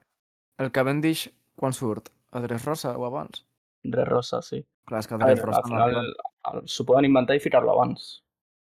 el 0.58 0.72
Cavendish, 0.72 1.30
quan 1.56 1.74
surt? 1.74 2.10
A 2.32 2.40
Dressrosa 2.40 2.98
o 2.98 3.06
abans? 3.06 3.46
Res 3.84 4.08
rosa, 4.08 4.42
sí. 4.42 4.62
Clar, 4.88 5.00
és 5.02 5.08
que 5.08 5.16
a 5.16 5.18
Dressrosa 5.20 5.60
al 5.60 5.64
final 5.70 5.82
arriben. 5.82 6.12
el- 6.54 6.68
s'ho 6.68 6.86
poden 6.86 7.06
inventar 7.06 7.36
i 7.36 7.40
ficar-lo 7.40 7.72
abans. 7.74 8.24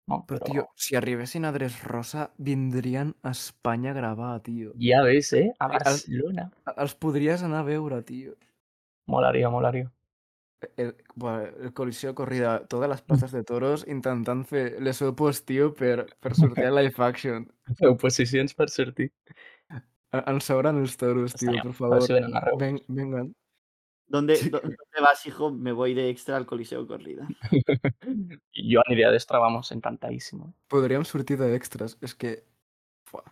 No? 0.07 0.25
Però, 0.29 0.39
tio, 0.45 0.67
si 0.77 0.97
arribessin 0.97 1.47
a 1.47 1.53
Dressrosa, 1.53 2.31
vindrien 2.37 3.15
a 3.23 3.31
Espanya 3.31 3.93
a 3.93 3.95
gravar, 3.95 4.41
tio. 4.43 4.75
Ja 4.79 5.03
ves, 5.03 5.33
eh? 5.33 5.51
A 5.59 5.67
el- 5.67 5.73
Barcelona. 5.73 6.51
Els 6.77 6.95
podries 6.95 7.43
anar 7.43 7.61
a 7.61 7.69
veure, 7.71 8.03
tio. 8.03 8.35
Molaria, 9.07 9.49
molaria. 9.49 9.91
El, 10.77 10.95
buah, 11.15 11.43
el 11.61 11.73
Coliseo 11.75 12.15
Corrida, 12.15 12.67
totes 12.67 12.89
les 12.89 13.03
places 13.03 13.33
de 13.33 13.43
toros 13.45 13.85
intentant 13.87 14.45
fer 14.49 14.81
les 14.81 15.01
opos, 15.03 15.43
tio, 15.45 15.75
per, 15.75 16.07
per 16.21 16.35
sortir 16.35 16.65
a 16.67 16.71
live 16.79 16.95
action. 17.05 17.49
Oposicions 17.81 18.55
per 18.55 18.69
sortir. 18.71 19.11
En- 20.15 20.23
Ens 20.35 20.45
sobren 20.45 20.79
els 20.81 20.97
toros, 20.97 21.35
tio, 21.35 21.51
Estaria- 21.51 21.63
per 21.63 21.71
a 21.71 21.89
veure 21.91 22.07
favor. 22.07 22.51
si. 22.53 22.57
Ven, 22.65 22.81
vengan. 22.89 23.35
¿Dónde, 24.07 24.37
Sí. 24.37 24.51
dó- 24.51 24.61
¿Dónde 24.61 25.01
vas, 25.01 25.25
hijo? 25.27 25.51
Me 25.51 25.73
voy 25.73 25.95
de 25.95 26.11
extra 26.11 26.37
al 26.37 26.45
Coliseo 26.47 26.87
Corrida. 26.87 27.27
Aniré 28.87 29.05
a 29.07 29.11
destra, 29.11 29.39
vamos, 29.39 29.73
encantadísimo. 29.73 30.55
Podríem 30.69 31.05
sortir 31.05 31.39
d'extras. 31.39 31.97
És 32.01 32.15
que... 32.15 32.45
Fuà. 33.11 33.23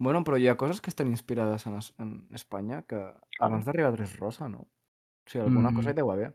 Bueno, 0.00 0.22
però 0.24 0.38
hi 0.38 0.48
ha 0.48 0.56
coses 0.56 0.80
que 0.80 0.90
estan 0.90 1.08
inspirades 1.08 1.66
en, 1.66 1.76
es- 1.78 1.94
en 1.98 2.26
Espanya 2.32 2.82
que 2.82 2.98
abans 3.40 3.64
d'arribar 3.66 3.92
a 3.92 3.96
Dressrosa, 3.96 4.48
no? 4.48 4.60
O 4.60 5.30
sigui, 5.30 5.44
alguna 5.44 5.72
cosa 5.74 5.90
Mm. 5.90 5.92
hi 5.92 5.96
deu 5.96 6.10
haver. 6.12 6.34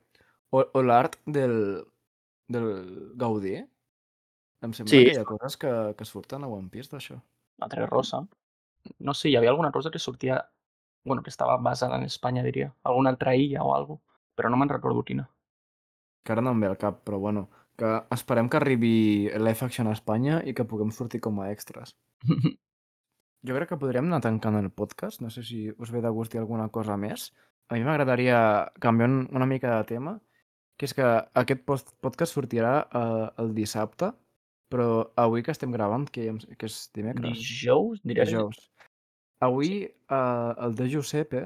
O, 0.52 0.64
o 0.74 0.84
l'art 0.84 1.16
del, 1.26 1.84
del 2.48 3.14
Gaudí. 3.16 3.56
Em 4.62 4.72
sembla 4.74 4.92
Sí. 4.92 5.04
que 5.06 5.14
hi 5.14 5.18
ha 5.18 5.26
coses 5.26 5.58
que, 5.58 5.72
que 5.98 6.06
surten 6.06 6.44
a 6.44 6.48
One 6.48 6.70
Piece 6.70 6.92
d'això. 6.92 7.18
La 7.58 7.68
Tres 7.68 7.90
Rosa. 7.90 8.28
No 9.00 9.14
sé, 9.14 9.30
hi 9.30 9.36
havia 9.36 9.50
alguna 9.50 9.72
cosa 9.72 9.92
que 9.92 10.00
sortia... 10.00 10.50
Bueno, 11.06 11.22
que 11.22 11.30
estava 11.30 11.58
basada 11.58 11.98
en 11.98 12.04
Espanya, 12.04 12.44
diria. 12.44 12.74
Alguna 12.84 13.10
altra 13.10 13.36
illa 13.36 13.64
o 13.64 13.74
alguna 13.76 14.00
Però 14.36 14.50
no 14.50 14.58
me'n 14.58 14.70
recordo 14.70 15.04
quina. 15.04 15.30
que 16.24 16.32
ara 16.32 16.42
no 16.42 16.52
em 16.56 16.60
ve 16.62 16.68
al 16.68 16.78
cap, 16.78 17.02
però 17.04 17.18
bueno, 17.20 17.50
que 17.78 17.90
esperem 18.16 18.48
que 18.50 18.56
arribi 18.58 19.30
action 19.62 19.88
a 19.88 19.92
Espanya 19.92 20.42
i 20.48 20.54
que 20.54 20.64
puguem 20.64 20.90
sortir 20.92 21.20
com 21.20 21.42
a 21.42 21.52
extras. 21.52 21.98
Jo 23.46 23.56
crec 23.58 23.68
que 23.74 23.78
podríem 23.78 24.06
anar 24.08 24.22
tancant 24.24 24.56
el 24.56 24.70
podcast, 24.72 25.20
no 25.22 25.30
sé 25.30 25.44
si 25.44 25.70
us 25.70 25.92
ve 25.92 26.00
de 26.02 26.10
gust 26.16 26.32
dir 26.32 26.40
alguna 26.40 26.70
cosa 26.70 26.96
més. 26.96 27.34
A 27.68 27.76
mi 27.76 27.84
m'agradaria 27.84 28.72
canviar 28.80 29.10
un- 29.10 29.28
una 29.36 29.46
mica 29.46 29.76
de 29.78 29.84
tema, 29.84 30.22
que 30.80 30.86
és 30.86 30.94
que 30.94 31.04
aquest 31.34 31.66
podcast 31.66 32.34
sortirà 32.34 32.88
eh, 32.88 33.28
el 33.44 33.54
dissabte, 33.54 34.14
però 34.72 35.12
avui 35.18 35.44
que 35.44 35.52
estem 35.52 35.72
gravant, 35.76 36.08
que, 36.10 36.32
que 36.58 36.66
és 36.72 36.90
dimecres, 36.96 37.36
Dijous, 37.38 38.00
que- 38.02 38.14
dijous. 38.16 38.72
Avui 39.44 39.84
eh, 39.84 40.52
el 40.66 40.76
de 40.78 40.88
Giuseppe 40.90 41.44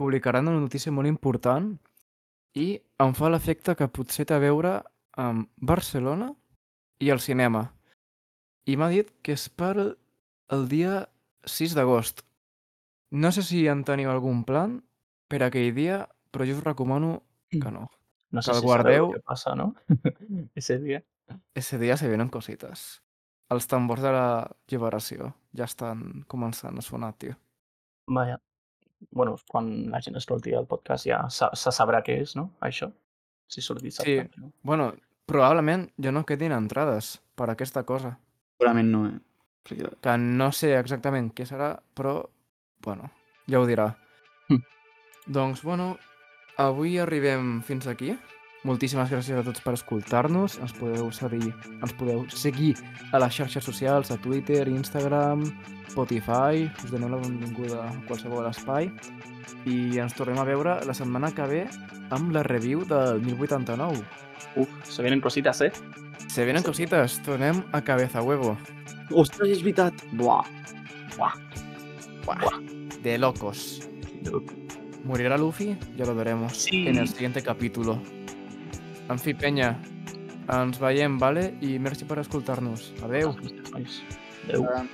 publicarà 0.00 0.40
una 0.40 0.56
notícia 0.56 0.92
molt 0.92 1.10
important 1.10 1.74
i 2.56 2.72
em 3.04 3.12
fa 3.14 3.28
l'efecte 3.30 3.76
que 3.78 3.90
potser 3.92 4.26
té 4.26 4.34
a 4.34 4.42
veure 4.42 4.78
amb 5.20 5.46
Barcelona 5.56 6.32
i 7.00 7.10
el 7.14 7.20
cinema. 7.22 7.66
I 8.66 8.76
m'ha 8.76 8.90
dit 8.92 9.12
que 9.22 9.36
és 9.36 9.46
per 9.48 9.74
el 9.76 10.66
dia 10.72 11.04
6 11.46 11.76
d'agost. 11.78 12.24
No 13.10 13.30
sé 13.34 13.44
si 13.46 13.64
en 13.70 13.84
teniu 13.86 14.10
algun 14.10 14.42
plan 14.48 14.78
per 15.30 15.42
aquell 15.46 15.70
dia, 15.74 16.04
però 16.30 16.46
jo 16.46 16.58
us 16.58 16.64
recomano 16.66 17.20
que 17.50 17.70
no. 17.70 17.88
No 18.30 18.42
sé 18.46 18.52
que 18.52 18.58
el 18.58 18.60
si 18.60 18.66
guardeu. 18.68 19.06
sabeu 19.08 19.14
què 19.16 19.22
passa, 19.26 19.56
no? 19.58 19.72
Ese 20.54 20.76
dia. 20.78 21.00
Ese 21.54 21.80
dia 21.82 21.96
se 21.98 22.06
vienen 22.06 22.28
cosites. 22.30 23.02
Els 23.50 23.66
tambors 23.66 24.04
de 24.04 24.12
la 24.14 24.26
lliberació 24.70 25.32
ja 25.56 25.66
estan 25.66 26.24
començant 26.30 26.78
a 26.78 26.84
sonar, 26.84 27.12
tio. 27.18 27.36
Vaja. 28.10 28.38
Bueno, 29.10 29.36
quan 29.48 29.70
la 29.90 30.00
gent 30.04 30.18
escolti 30.20 30.52
el 30.52 30.66
podcast 30.68 31.06
ja 31.08 31.22
se 31.32 31.72
sabrà 31.72 32.02
què 32.04 32.18
és, 32.20 32.34
no? 32.36 32.50
Això. 32.60 32.90
Si 33.50 33.62
surt 33.64 33.82
dissabte. 33.82 34.26
Sí. 34.28 34.40
no? 34.42 34.52
Bueno, 34.62 34.90
probablement 35.26 35.88
ja 36.02 36.12
no 36.12 36.26
quedin 36.26 36.52
entrades 36.52 37.16
per 37.34 37.48
aquesta 37.50 37.84
cosa. 37.88 38.16
Segurament 38.58 38.92
no, 38.92 39.06
eh? 39.08 39.16
Perquè 39.64 39.90
Que 40.04 40.16
no 40.20 40.50
sé 40.56 40.74
exactament 40.78 41.30
què 41.36 41.46
serà, 41.48 41.74
però, 41.96 42.20
bueno, 42.84 43.10
ja 43.48 43.60
ho 43.60 43.66
dirà. 43.68 43.90
Hm. 44.48 44.60
Doncs, 45.26 45.64
bueno, 45.64 45.94
avui 46.58 46.98
arribem 46.98 47.60
fins 47.66 47.88
aquí. 47.88 48.14
Moltíssimes 48.68 49.08
gràcies 49.08 49.38
a 49.40 49.42
tots 49.44 49.62
per 49.64 49.72
escoltar-nos. 49.72 50.58
Ens 50.60 50.74
podeu 50.76 51.08
seguir, 51.16 51.54
ens 51.80 51.94
podeu 51.96 52.26
seguir 52.28 52.74
a 53.12 53.20
les 53.22 53.32
xarxes 53.38 53.64
socials, 53.64 54.10
a 54.12 54.18
Twitter, 54.20 54.66
Instagram, 54.68 55.46
Spotify. 55.88 56.66
Us 56.84 56.90
donem 56.92 57.10
la 57.14 57.20
benvinguda 57.22 57.86
a 57.88 57.94
qualsevol 58.08 58.50
espai. 58.50 58.90
I 59.64 59.96
ens 60.00 60.12
tornem 60.16 60.38
a 60.40 60.44
veure 60.44 60.76
la 60.86 60.94
setmana 60.96 61.32
que 61.36 61.46
ve 61.48 61.62
amb 62.12 62.32
la 62.36 62.42
review 62.44 62.84
del 62.88 63.22
1089. 63.24 64.04
Uf, 64.60 64.68
se 64.84 65.02
vienen 65.02 65.20
cositas, 65.24 65.60
eh? 65.62 65.72
Se 66.28 66.44
vienen 66.44 66.62
cositas, 66.62 67.18
tornem 67.24 67.62
a 67.72 67.80
cabeza 67.82 68.22
huevo. 68.22 68.56
Ostres, 69.10 69.56
és 69.56 69.62
veritat! 69.64 69.94
Buah! 70.12 70.44
Buah. 71.16 71.34
Buah, 72.24 72.60
de 73.02 73.16
locos. 73.18 73.80
¿Morirá 75.04 75.38
Luffy? 75.38 75.76
Ya 75.96 76.04
lo 76.04 76.14
veremos 76.14 76.52
Sí. 76.56 76.86
en 76.86 76.98
el 76.98 77.08
siguiente 77.08 77.42
capítulo. 77.42 78.00
En 79.10 79.18
fi, 79.18 79.34
penya, 79.34 79.72
ens 80.54 80.78
veiem, 80.78 81.18
vale? 81.18 81.48
I 81.66 81.78
merci 81.82 82.06
per 82.06 82.20
escoltar-nos. 82.22 82.92
Adeu. 83.02 83.34
Adéu. 83.74 84.62
Uh, 84.62 84.86